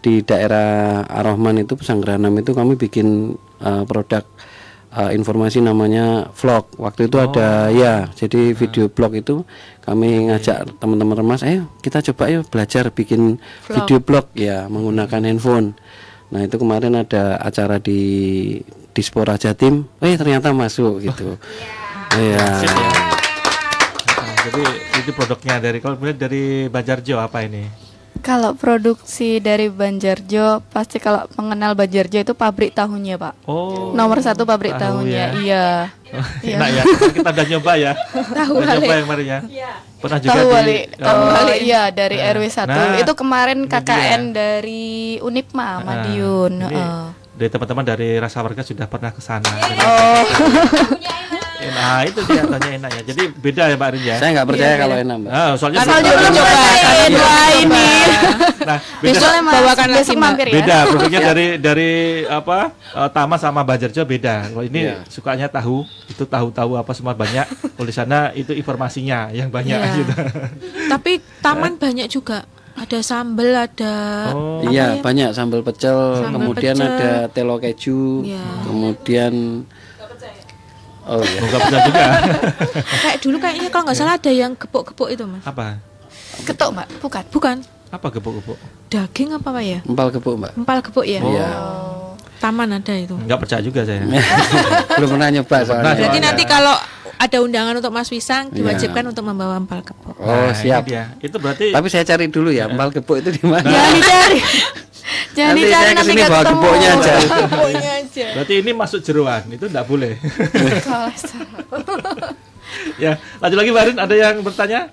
di 0.01 0.24
daerah 0.24 1.05
Ar-Rahman 1.05 1.64
itu 1.64 1.77
Pesanggerahan 1.77 2.24
itu 2.36 2.52
kami 2.56 2.77
bikin 2.77 3.36
uh, 3.60 3.85
produk 3.85 4.24
uh, 4.97 5.10
informasi 5.12 5.62
namanya 5.62 6.28
vlog. 6.35 6.72
Waktu 6.77 7.06
itu 7.06 7.16
oh. 7.20 7.24
ada 7.28 7.70
ya, 7.70 8.09
jadi 8.12 8.52
video 8.56 8.89
blog 8.90 9.16
itu 9.16 9.44
kami 9.85 10.31
ngajak 10.31 10.81
teman-teman 10.81 11.20
remas, 11.20 11.43
ayo 11.43 11.66
kita 11.82 12.05
coba 12.12 12.31
yuk 12.31 12.48
belajar 12.51 12.90
bikin 12.90 13.39
vlog. 13.66 13.77
video 13.77 13.98
blog 14.02 14.27
ya 14.35 14.66
menggunakan 14.66 15.20
handphone. 15.27 15.77
Nah 16.31 16.47
itu 16.47 16.56
kemarin 16.59 16.94
ada 16.94 17.39
acara 17.43 17.82
di 17.82 18.01
Dispora 18.90 19.39
Jatim, 19.39 19.86
eh 20.02 20.18
ternyata 20.18 20.51
masuk 20.51 21.02
gitu. 21.02 21.39
Iya. 22.18 22.43
Yeah. 22.43 22.55
Yeah. 22.66 22.90
Nah, 24.10 24.35
jadi 24.51 24.62
itu 24.98 25.10
produknya 25.14 25.62
dari 25.62 25.78
kalau 25.78 25.94
dari 26.10 26.66
Banjarjo 26.66 27.22
apa 27.22 27.47
ini? 27.47 27.80
Kalau 28.20 28.52
produksi 28.52 29.40
dari 29.40 29.72
Banjarjo, 29.72 30.60
pasti 30.68 31.01
kalau 31.01 31.24
mengenal 31.40 31.72
Banjarjo 31.72 32.20
itu 32.20 32.32
pabrik 32.36 32.76
tahunya, 32.76 33.16
Pak. 33.16 33.48
Oh. 33.48 33.97
Nomor 33.97 34.20
satu 34.20 34.44
pabrik 34.44 34.76
tahu 34.76 35.05
tahunya, 35.05 35.16
ya. 35.16 35.28
iya. 35.40 35.66
Oh, 36.10 36.26
iya. 36.47 36.56
Enak 36.59 36.68
ya, 36.74 36.82
kita 37.16 37.28
udah 37.32 37.47
nyoba 37.48 37.72
ya. 37.78 37.92
Tahu 38.42 38.52
udah 38.60 38.74
nyoba 38.76 38.92
yang 38.92 39.06
kemarin 39.06 39.26
ya. 39.26 39.40
Iya. 39.47 39.72
Pernah 40.01 40.18
juga 40.18 40.32
tahu 40.32 40.48
di, 40.64 40.76
tahu 40.97 41.20
oh, 41.28 41.56
iya 41.60 41.82
dari 41.92 42.16
nah. 42.16 42.32
RW 42.32 42.44
1. 42.48 42.66
Nah, 42.66 42.97
itu 42.98 43.12
kemarin 43.12 43.59
KKN 43.68 44.22
dia. 44.32 44.32
dari 44.32 45.20
Unipma 45.20 45.62
nah, 45.62 45.76
Madiun. 45.84 46.52
Ini, 46.66 46.72
uh. 46.72 47.09
Dari 47.36 47.48
teman-teman 47.52 47.84
dari 47.84 48.09
Rasa 48.16 48.40
Warga 48.40 48.64
sudah 48.64 48.88
pernah 48.88 49.12
ke 49.12 49.20
sana. 49.20 49.48
Oh. 49.80 50.24
Nah 51.68 52.00
itu 52.08 52.20
dia 52.24 52.42
tanya 52.48 52.70
enak 52.80 52.90
ya. 52.90 53.02
Jadi 53.12 53.22
beda 53.36 53.62
ya 53.68 53.76
Mbak 53.76 53.90
Rin 53.92 54.02
ya. 54.02 54.16
Saya 54.16 54.30
nggak 54.32 54.46
percaya 54.48 54.70
yeah, 54.72 54.80
kalau 54.80 54.96
enak 54.96 55.16
Mbak. 55.20 55.30
Ah, 55.30 55.50
soalnya 55.60 55.78
kalau 55.84 56.00
belum 56.00 56.32
coba 56.32 56.52
dua 57.10 57.36
ini. 57.60 57.88
Nah, 58.60 58.78
beda 59.00 59.28
bawakan 59.40 59.88
lagi 59.96 60.14
mampir 60.16 60.46
ya. 60.52 60.54
Beda 60.60 60.76
produknya 60.88 61.20
dari 61.32 61.46
dari 61.56 61.90
apa? 62.28 62.58
Uh, 62.92 63.08
Tama 63.10 63.36
sama 63.40 63.60
Bajarjo 63.64 64.02
beda. 64.04 64.52
Kalau 64.52 64.64
ini 64.64 64.80
yeah. 64.88 65.00
sukanya 65.08 65.48
tahu, 65.48 65.84
itu 66.08 66.24
tahu-tahu 66.28 66.76
apa 66.76 66.92
semua 66.92 67.16
banyak. 67.16 67.46
Kalau 67.48 67.90
sana 67.92 68.30
itu 68.36 68.52
informasinya 68.52 69.32
yang 69.32 69.48
banyak 69.48 69.78
yeah. 69.80 69.96
gitu. 69.96 70.12
Tapi 70.92 71.24
Taman 71.40 71.80
banyak 71.80 72.06
juga 72.12 72.44
ada 72.80 72.98
sambel 73.04 73.50
ada 73.52 73.94
oh. 74.32 74.64
iya 74.70 74.96
ya? 74.96 75.02
banyak 75.04 75.36
sambal 75.36 75.60
pecel 75.60 76.22
sambal 76.22 76.32
kemudian 76.40 76.76
pecel. 76.78 76.88
ada 76.88 77.12
telo 77.28 77.56
keju 77.60 78.24
ya. 78.24 78.46
kemudian 78.64 79.32
Oh 81.10 81.18
iya. 81.26 81.40
Buka 81.42 81.56
pecel 81.58 81.80
juga. 81.90 82.04
Kayak 83.02 83.18
dulu 83.18 83.36
kayaknya 83.42 83.68
kalau 83.74 83.84
nggak 83.90 83.98
salah 83.98 84.14
ada 84.14 84.30
yang 84.30 84.52
gepuk-gepuk 84.54 85.08
itu 85.10 85.26
mas. 85.26 85.42
Apa? 85.42 85.82
Ketuk 86.46 86.70
mbak? 86.70 86.86
Bukan. 87.02 87.24
Bukan. 87.34 87.56
Apa 87.90 88.06
gepuk-gepuk? 88.14 88.54
Daging 88.86 89.34
apa 89.34 89.48
pak 89.50 89.64
ya? 89.66 89.78
Empal 89.82 90.08
gepuk 90.14 90.34
mbak. 90.38 90.52
Empal 90.54 90.78
gepuk 90.86 91.02
ya. 91.02 91.18
Oh. 91.18 91.34
Iya. 91.34 91.48
Taman 92.38 92.78
ada 92.78 92.94
itu. 92.94 93.18
Enggak 93.18 93.42
percaya 93.42 93.60
juga 93.60 93.82
saya. 93.82 94.06
Belum 95.02 95.18
pernah 95.18 95.28
nyoba 95.34 95.56
soalnya. 95.66 95.98
Berarti 95.98 96.18
nanti 96.22 96.42
kalau 96.46 96.72
ada 97.20 97.36
undangan 97.44 97.74
untuk 97.76 97.92
Mas 97.92 98.08
Wisang 98.08 98.48
iya. 98.48 98.56
diwajibkan 98.62 99.02
ya. 99.04 99.08
untuk 99.12 99.24
membawa 99.26 99.60
empal 99.60 99.82
gepuk. 99.84 100.16
Oh, 100.16 100.30
nah, 100.30 100.56
siap. 100.56 100.88
ya. 100.88 101.12
Itu 101.20 101.36
berarti 101.36 101.74
Tapi 101.74 101.86
saya 101.92 102.06
cari 102.06 102.32
dulu 102.32 102.48
ya, 102.48 102.70
empal 102.70 102.88
gepuk 102.94 103.20
itu 103.20 103.34
di 103.36 103.44
mana? 103.44 103.68
Ya, 103.68 103.82
dicari. 103.92 104.40
Jangan 105.36 105.54
nanti 105.54 105.70
saya 105.70 105.92
ke 105.94 106.04
sini 106.06 106.22
bawa 106.26 106.42
gepuknya 106.46 106.88
aja. 106.96 107.14
Aja. 108.10 108.34
Berarti 108.34 108.54
ini 108.58 108.70
masuk 108.74 109.00
jeruan, 109.06 109.46
itu 109.46 109.70
enggak 109.70 109.86
boleh. 109.86 110.18
ya, 113.02 113.22
lanjut 113.38 113.58
lagi 113.62 113.70
Barin, 113.70 113.98
ada 114.02 114.14
yang 114.18 114.42
bertanya? 114.42 114.90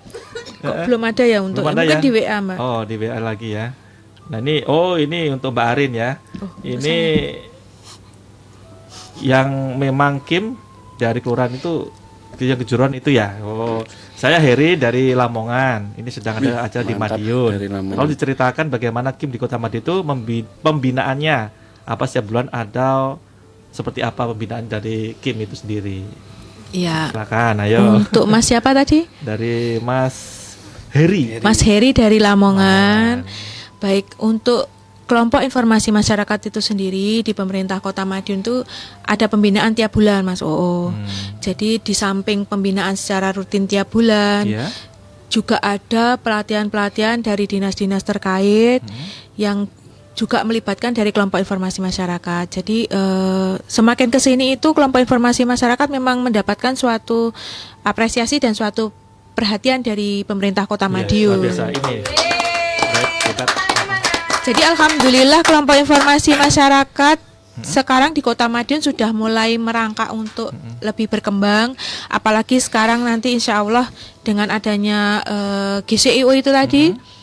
Kok 0.62 0.74
eh, 0.74 0.86
belum 0.86 1.02
ada 1.02 1.24
ya 1.26 1.38
untuk 1.42 1.66
ada 1.66 1.82
mungkin 1.82 1.98
ya? 1.98 2.02
di 2.02 2.10
WA 2.14 2.38
Mbak. 2.38 2.58
Oh, 2.62 2.80
di 2.86 2.94
WA 2.94 3.18
lagi 3.18 3.48
ya. 3.54 3.74
Nah, 4.28 4.38
ini 4.44 4.60
oh 4.68 5.00
ini 5.00 5.32
untuk 5.34 5.50
Mbak 5.50 5.66
Arin 5.66 5.92
ya. 5.94 6.10
Oh, 6.38 6.50
ini 6.62 6.96
yang 9.18 9.78
memang 9.78 10.22
Kim 10.22 10.54
dari 10.98 11.18
kelurahan 11.18 11.54
itu 11.54 11.90
yang 12.38 12.58
kejuruan 12.58 12.94
itu 12.94 13.10
ya. 13.10 13.34
Oh, 13.42 13.82
saya 14.14 14.38
Heri 14.38 14.78
dari 14.78 15.10
Lamongan. 15.10 15.98
Ini 15.98 16.10
sedang 16.10 16.38
ada 16.38 16.66
acara 16.66 16.84
di 16.86 16.94
Madiun. 16.94 17.58
Kalau 17.98 18.08
diceritakan 18.10 18.70
bagaimana 18.70 19.14
Kim 19.18 19.34
di 19.34 19.42
Kota 19.42 19.58
Madiun 19.58 19.82
itu 19.82 19.94
pembinaannya 20.62 21.57
apa 21.88 22.04
setiap 22.04 22.28
bulan 22.28 22.52
ada 22.52 23.16
seperti 23.72 24.04
apa 24.04 24.28
pembinaan 24.28 24.68
dari 24.68 25.16
Kim 25.24 25.40
itu 25.40 25.56
sendiri. 25.56 26.04
Iya. 26.76 27.08
Silakan, 27.08 27.64
ayo. 27.64 28.04
Untuk 28.04 28.28
Mas 28.28 28.44
siapa 28.44 28.76
tadi? 28.76 29.08
Dari 29.24 29.80
Mas 29.80 30.36
Heri. 30.92 31.40
Mas 31.40 31.64
Heri 31.64 31.96
dari 31.96 32.20
Lamongan. 32.20 33.24
Lamongan. 33.24 33.76
Baik, 33.80 34.18
untuk 34.20 34.68
kelompok 35.08 35.40
informasi 35.40 35.88
masyarakat 35.88 36.52
itu 36.52 36.60
sendiri 36.60 37.24
di 37.24 37.32
pemerintah 37.32 37.80
Kota 37.80 38.04
Madiun 38.04 38.44
itu 38.44 38.60
ada 39.08 39.24
pembinaan 39.24 39.72
tiap 39.72 39.96
bulan, 39.96 40.20
Mas 40.20 40.44
Oo. 40.44 40.92
Hmm. 40.92 41.08
Jadi 41.40 41.80
di 41.80 41.94
samping 41.96 42.44
pembinaan 42.44 42.92
secara 42.98 43.32
rutin 43.32 43.64
tiap 43.64 43.88
bulan, 43.88 44.44
yeah. 44.44 44.68
juga 45.32 45.56
ada 45.64 46.20
pelatihan-pelatihan 46.20 47.24
dari 47.24 47.48
dinas-dinas 47.48 48.04
terkait 48.04 48.84
hmm. 48.84 49.40
yang 49.40 49.64
juga 50.18 50.42
melibatkan 50.42 50.90
dari 50.90 51.14
kelompok 51.14 51.38
informasi 51.38 51.78
masyarakat. 51.78 52.44
Jadi 52.50 52.90
eh, 52.90 53.54
semakin 53.70 54.10
ke 54.10 54.18
sini 54.18 54.58
itu 54.58 54.74
kelompok 54.74 54.98
informasi 54.98 55.46
masyarakat 55.46 55.86
memang 55.86 56.26
mendapatkan 56.26 56.74
suatu 56.74 57.30
apresiasi 57.86 58.42
dan 58.42 58.58
suatu 58.58 58.90
perhatian 59.38 59.86
dari 59.86 60.26
pemerintah 60.26 60.66
Kota 60.66 60.90
iya, 60.90 60.94
Madiun. 60.98 61.38
Ya, 61.46 61.70
ini. 61.70 61.94
Jadi 64.42 64.62
alhamdulillah 64.66 65.46
kelompok 65.46 65.78
informasi 65.78 66.34
masyarakat 66.34 67.28
sekarang 67.62 68.14
di 68.14 68.22
Kota 68.22 68.46
Madiun 68.46 68.82
sudah 68.82 69.10
mulai 69.10 69.58
merangkak 69.58 70.14
untuk 70.14 70.54
lebih 70.78 71.10
berkembang 71.10 71.74
apalagi 72.06 72.62
sekarang 72.62 73.02
nanti 73.02 73.34
insya 73.34 73.58
Allah 73.58 73.90
dengan 74.22 74.46
adanya 74.54 75.22
uh, 75.26 75.82
eh, 75.82 75.86
GCIO 75.86 76.30
itu 76.38 76.50
tadi 76.54 76.94
hmm. 76.94 77.17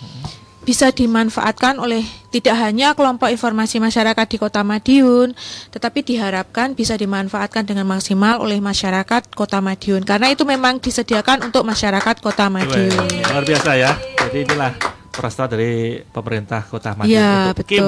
Bisa 0.66 0.90
dimanfaatkan 0.90 1.78
oleh 1.78 2.02
tidak 2.34 2.58
hanya 2.58 2.98
kelompok 2.98 3.30
informasi 3.30 3.78
masyarakat 3.78 4.26
di 4.26 4.38
Kota 4.42 4.66
Madiun 4.66 5.38
tetapi 5.70 6.02
diharapkan 6.02 6.74
bisa 6.74 6.98
dimanfaatkan 6.98 7.64
dengan 7.70 7.86
maksimal 7.86 8.42
oleh 8.42 8.58
masyarakat 8.58 9.30
Kota 9.38 9.62
Madiun 9.62 10.02
karena 10.04 10.34
itu 10.34 10.42
memang 10.44 10.82
disediakan 10.82 11.46
untuk 11.48 11.64
masyarakat 11.64 12.16
Kota 12.18 12.50
Madiun. 12.50 13.30
Luar 13.30 13.46
biasa 13.46 13.78
ya. 13.78 13.94
Jadi 14.26 14.42
inilah 14.42 14.74
Prasta 15.16 15.48
dari 15.48 16.04
pemerintah 16.12 16.66
Kota 16.68 16.92
Madiun 16.92 17.16
ya, 17.16 17.56
untuk 17.56 17.64
betul. 17.64 17.80
Kim. 17.80 17.86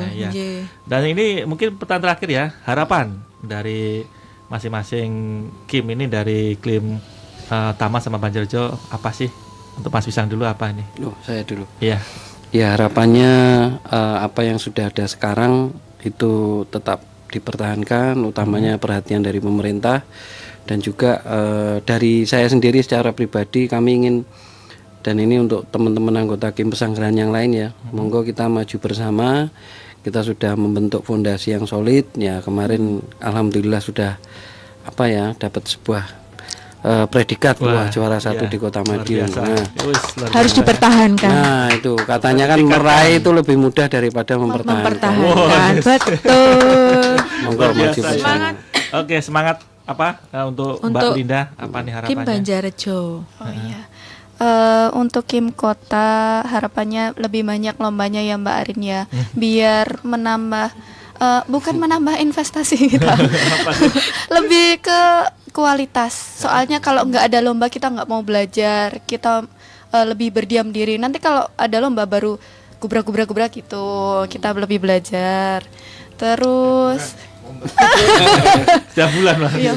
Nah, 0.00 0.10
ya. 0.10 0.30
Yeah. 0.34 0.66
Dan 0.82 1.06
ini 1.06 1.46
mungkin 1.46 1.78
pertanyaan 1.78 2.04
terakhir 2.10 2.28
ya, 2.34 2.44
harapan 2.66 3.20
dari 3.38 4.02
masing-masing 4.50 5.10
Kim 5.70 5.86
ini 5.92 6.10
dari 6.10 6.58
Klim 6.58 6.98
uh, 7.52 7.72
Tama 7.78 8.02
sama 8.02 8.18
Banjarjo 8.18 8.74
apa 8.90 9.14
sih? 9.14 9.43
Untuk 9.74 9.90
Mas 9.90 10.06
Wisang 10.06 10.30
dulu 10.30 10.46
apa 10.46 10.70
ini? 10.70 10.84
Oh, 11.02 11.14
saya 11.26 11.42
dulu. 11.42 11.66
Iya. 11.82 11.98
Ya, 12.54 12.78
harapannya 12.78 13.32
uh, 13.90 14.22
apa 14.22 14.46
yang 14.46 14.62
sudah 14.62 14.86
ada 14.86 15.10
sekarang 15.10 15.74
itu 16.06 16.62
tetap 16.70 17.02
dipertahankan, 17.34 18.14
utamanya 18.22 18.78
hmm. 18.78 18.82
perhatian 18.82 19.26
dari 19.26 19.42
pemerintah 19.42 20.06
dan 20.64 20.78
juga 20.80 21.20
uh, 21.26 21.76
dari 21.84 22.24
saya 22.24 22.48
sendiri 22.48 22.80
secara 22.80 23.12
pribadi 23.12 23.68
kami 23.68 23.90
ingin 24.00 24.16
dan 25.04 25.20
ini 25.20 25.36
untuk 25.36 25.68
teman-teman 25.68 26.24
anggota 26.24 26.48
Kim 26.56 26.72
Pesanggeran 26.72 27.12
yang 27.12 27.28
lain 27.28 27.52
ya 27.52 27.68
hmm. 27.70 27.92
monggo 27.92 28.24
kita 28.24 28.48
maju 28.48 28.76
bersama 28.80 29.52
kita 30.00 30.24
sudah 30.24 30.56
membentuk 30.56 31.04
fondasi 31.04 31.52
yang 31.52 31.68
solid 31.68 32.08
ya 32.16 32.40
kemarin 32.40 33.04
alhamdulillah 33.20 33.80
sudah 33.84 34.16
apa 34.84 35.04
ya 35.08 35.32
dapat 35.36 35.68
sebuah 35.68 36.23
uh, 36.84 37.06
predikat 37.08 37.56
Wah, 37.64 37.88
juara 37.88 38.20
satu 38.20 38.44
iya. 38.46 38.52
di 38.52 38.58
Kota 38.60 38.84
Madiun. 38.84 39.26
Nah, 39.32 39.64
harus 40.30 40.52
dipertahankan. 40.52 41.32
Nah, 41.32 41.66
itu 41.72 41.96
katanya 42.04 42.44
kan 42.52 42.60
meraih 42.60 43.18
itu 43.18 43.30
lebih 43.32 43.56
mudah 43.56 43.88
daripada 43.88 44.36
mempertahankan. 44.36 44.84
Mempertahankan. 44.84 45.72
Betul. 45.80 47.16
Monggo 47.48 47.64
maju 47.72 48.00
bersama. 48.04 48.48
Oke, 48.94 49.16
semangat 49.24 49.56
apa 49.84 50.22
uh, 50.32 50.48
untuk, 50.48 50.80
untuk 50.80 51.12
Mbak 51.12 51.16
Linda 51.16 51.52
apa 51.56 51.76
nih 51.84 51.92
harapannya? 51.92 52.12
Kim 52.12 52.20
Banjarjo. 52.24 53.00
Oh 53.24 53.52
iya. 53.52 53.80
Uh, 54.34 54.90
untuk 54.98 55.30
Kim 55.30 55.54
Kota 55.54 56.42
harapannya 56.42 57.14
lebih 57.14 57.46
banyak 57.46 57.78
lombanya 57.78 58.18
ya 58.18 58.34
Mbak 58.34 58.56
Arin 58.66 58.80
ya, 58.82 59.00
hmm. 59.06 59.38
biar 59.38 59.86
menambah 60.02 60.74
uh, 61.18 61.42
bukan 61.46 61.76
menambah 61.78 62.18
investasi 62.18 62.76
kita, 62.94 63.14
lebih 64.32 64.82
ke 64.82 65.00
kualitas. 65.54 66.42
Soalnya 66.42 66.82
kalau 66.82 67.06
nggak 67.06 67.30
ada 67.30 67.38
lomba 67.42 67.70
kita 67.70 67.90
nggak 67.90 68.08
mau 68.10 68.22
belajar, 68.24 68.98
kita 69.06 69.46
uh, 69.94 70.04
lebih 70.06 70.34
berdiam 70.34 70.70
diri. 70.70 70.98
Nanti 70.98 71.22
kalau 71.22 71.46
ada 71.54 71.76
lomba 71.78 72.06
baru 72.06 72.38
gubrak-gubrak-gubrak 72.82 73.54
gitu, 73.54 74.24
kita 74.28 74.52
lebih 74.54 74.82
belajar. 74.82 75.62
Terus 76.18 77.14
setiap 78.92 79.10
bulan 79.14 79.36
lah. 79.40 79.52
Iya 79.56 79.72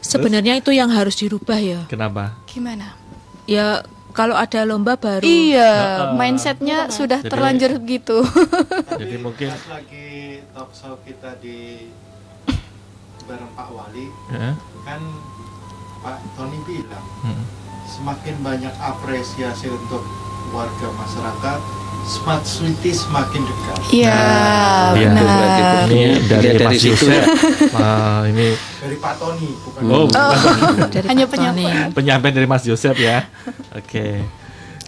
Sebenarnya 0.00 0.56
itu 0.58 0.72
yang 0.72 0.88
harus 0.88 1.18
dirubah 1.18 1.58
ya. 1.60 1.80
Kenapa? 1.90 2.38
Gimana? 2.48 2.96
Ya 3.44 3.84
kalau 4.14 4.38
ada 4.38 4.62
lomba 4.62 4.94
baru. 4.94 5.26
Iya, 5.26 5.74
uh, 5.74 6.14
mindsetnya 6.14 6.86
uh, 6.86 6.94
sudah 6.94 7.20
jadi, 7.20 7.30
terlanjur 7.34 7.82
gitu. 7.82 8.22
jadi 9.02 9.16
mungkin 9.18 9.50
lagi 9.66 10.40
talk 10.54 10.70
show 10.70 10.94
kita 11.02 11.34
di 11.42 11.90
bareng 13.26 13.50
Pak 13.58 13.68
Wali, 13.74 14.06
uh. 14.38 14.54
kan 14.86 15.02
Pak 16.06 16.18
Tony 16.38 16.58
bilang 16.62 17.06
uh. 17.26 17.63
Semakin 17.88 18.34
banyak 18.40 18.74
apresiasi 18.80 19.68
untuk 19.68 20.02
warga 20.52 20.88
masyarakat 20.94 21.60
Smart 22.04 22.44
City 22.44 22.92
semakin 22.92 23.40
dekat. 23.48 23.78
Iya, 23.88 24.12
nah, 24.12 24.92
benar. 24.92 25.88
Ini 25.88 26.20
dari, 26.28 26.46
dari 26.52 26.64
Mas 26.68 26.84
Yusuf. 26.84 27.08
uh, 27.08 28.28
ini 28.28 28.52
dari 28.84 28.96
Pak 29.00 29.14
Tony, 29.16 29.48
bukan. 29.64 29.80
Oh, 29.88 30.04
oh. 30.12 30.32
dari 30.92 31.06
hanya 31.10 31.24
penyampaian. 31.24 31.88
Penyampaian 31.96 32.34
dari 32.36 32.44
Mas 32.44 32.68
Yusuf 32.68 32.92
ya. 33.00 33.24
Oke. 33.72 33.88
Okay. 33.88 34.14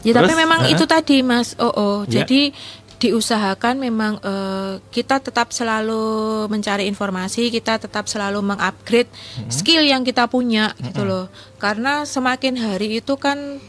Ya, 0.04 0.12
Terus, 0.12 0.28
tapi 0.28 0.34
memang 0.36 0.68
uh, 0.68 0.70
itu 0.70 0.84
tadi 0.84 1.24
Mas. 1.24 1.56
Oh, 1.56 1.72
oh. 1.72 1.96
Ya. 2.04 2.20
Jadi 2.22 2.52
diusahakan 2.96 3.76
memang 3.76 4.16
uh, 4.24 4.80
kita 4.88 5.20
tetap 5.20 5.52
selalu 5.52 6.46
mencari 6.48 6.88
informasi, 6.88 7.52
kita 7.52 7.76
tetap 7.76 8.08
selalu 8.08 8.40
mengupgrade 8.40 9.08
-hmm. 9.12 9.52
skill 9.52 9.84
yang 9.84 10.00
kita 10.02 10.24
punya 10.26 10.72
-hmm. 10.72 10.82
gitu 10.90 11.02
loh. 11.04 11.26
Karena 11.60 12.08
semakin 12.08 12.56
hari 12.56 13.00
itu 13.04 13.14
kan 13.20 13.60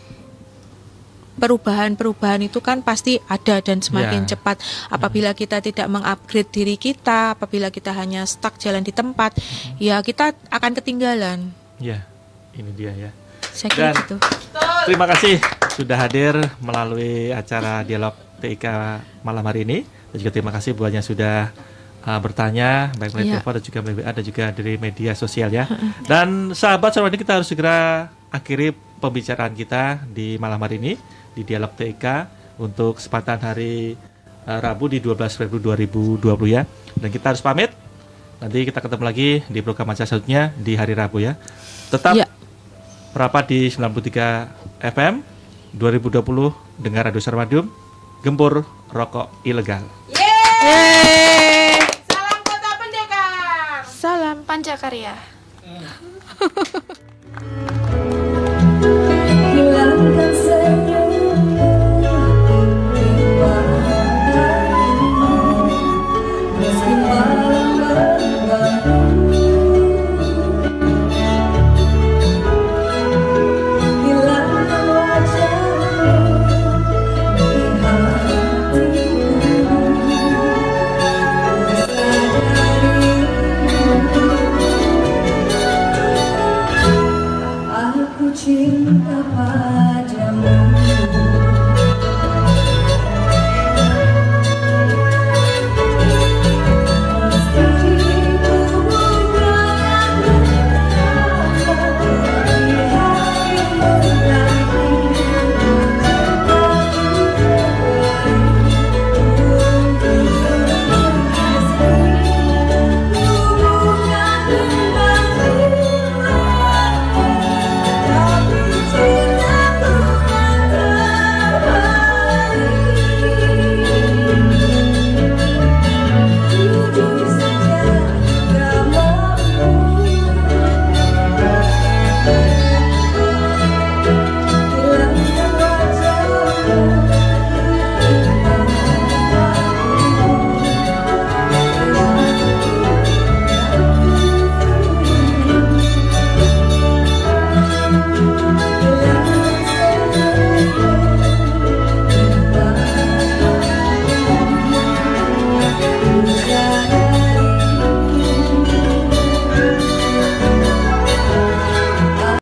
perubahan-perubahan 1.38 2.50
itu 2.50 2.60
kan 2.60 2.82
pasti 2.82 3.22
ada 3.30 3.62
dan 3.62 3.80
semakin 3.80 4.26
yeah. 4.26 4.30
cepat. 4.36 4.58
Apabila 4.90 5.32
kita 5.38 5.62
tidak 5.62 5.88
mengupgrade 5.88 6.50
diri 6.50 6.76
kita, 6.76 7.38
apabila 7.38 7.70
kita 7.70 7.94
hanya 7.94 8.26
stuck 8.26 8.58
jalan 8.58 8.82
di 8.82 8.92
tempat, 8.92 9.38
hmm. 9.38 9.78
ya 9.78 10.02
kita 10.02 10.34
akan 10.50 10.72
ketinggalan. 10.74 11.54
Ya, 11.78 12.04
ini 12.58 12.74
dia 12.74 12.92
ya. 12.98 13.12
Saya 13.54 13.70
kira 13.74 13.94
dan 13.94 14.02
gitu. 14.02 14.16
Terima 14.90 15.06
kasih 15.06 15.38
sudah 15.78 15.98
hadir 15.98 16.34
melalui 16.62 17.30
acara 17.30 17.86
dialog 17.86 18.27
TIK 18.40 18.66
malam 19.26 19.44
hari 19.46 19.66
ini. 19.66 19.84
Dan 20.14 20.18
juga 20.24 20.32
terima 20.32 20.52
kasih 20.56 20.72
buatnya 20.78 21.04
sudah 21.04 21.52
uh, 22.08 22.20
bertanya 22.24 22.96
baik 22.96 23.12
melalui 23.12 23.28
yeah. 23.28 23.36
telepon 23.40 23.54
dan 23.60 23.64
juga 23.64 23.80
melalui 23.84 24.04
ada 24.08 24.22
juga 24.24 24.44
dari 24.56 24.74
media 24.80 25.12
sosial 25.18 25.50
ya. 25.52 25.68
Dan 26.08 26.56
sahabat 26.56 26.96
sahabat 26.96 27.20
kita 27.20 27.42
harus 27.42 27.50
segera 27.52 28.08
akhiri 28.32 28.72
pembicaraan 29.04 29.52
kita 29.52 30.08
di 30.08 30.40
malam 30.40 30.58
hari 30.64 30.80
ini 30.80 30.94
di 31.36 31.44
Dialog 31.44 31.76
TK 31.76 32.06
untuk 32.58 32.98
kesempatan 32.98 33.38
hari 33.44 33.94
uh, 34.48 34.60
Rabu 34.64 34.90
di 34.90 35.04
12 35.04 35.38
Februari 35.38 35.86
2020 35.86 36.56
ya. 36.56 36.64
Dan 36.98 37.10
kita 37.12 37.36
harus 37.36 37.44
pamit. 37.44 37.76
Nanti 38.38 38.70
kita 38.70 38.86
ketemu 38.86 39.04
lagi 39.04 39.30
di 39.50 39.60
program 39.66 39.90
acara 39.92 40.06
selanjutnya 40.06 40.54
di 40.56 40.78
hari 40.78 40.94
Rabu 40.94 41.18
ya. 41.22 41.34
Tetap 41.90 42.14
ya. 42.14 42.26
rapat 43.18 43.50
di 43.50 43.70
93 43.74 44.86
FM 44.94 45.14
2020 45.74 46.22
dengar 46.78 47.10
Radio 47.10 47.22
Sarmadium 47.22 47.87
Gempur 48.28 48.68
Rokok 48.92 49.32
Ilegal. 49.48 49.88
Yeay! 50.12 51.80
Salam 52.12 52.40
Kota 52.44 52.72
Pendekar. 52.76 53.88
Salam 53.88 54.44
Pancakarya. 54.44 55.16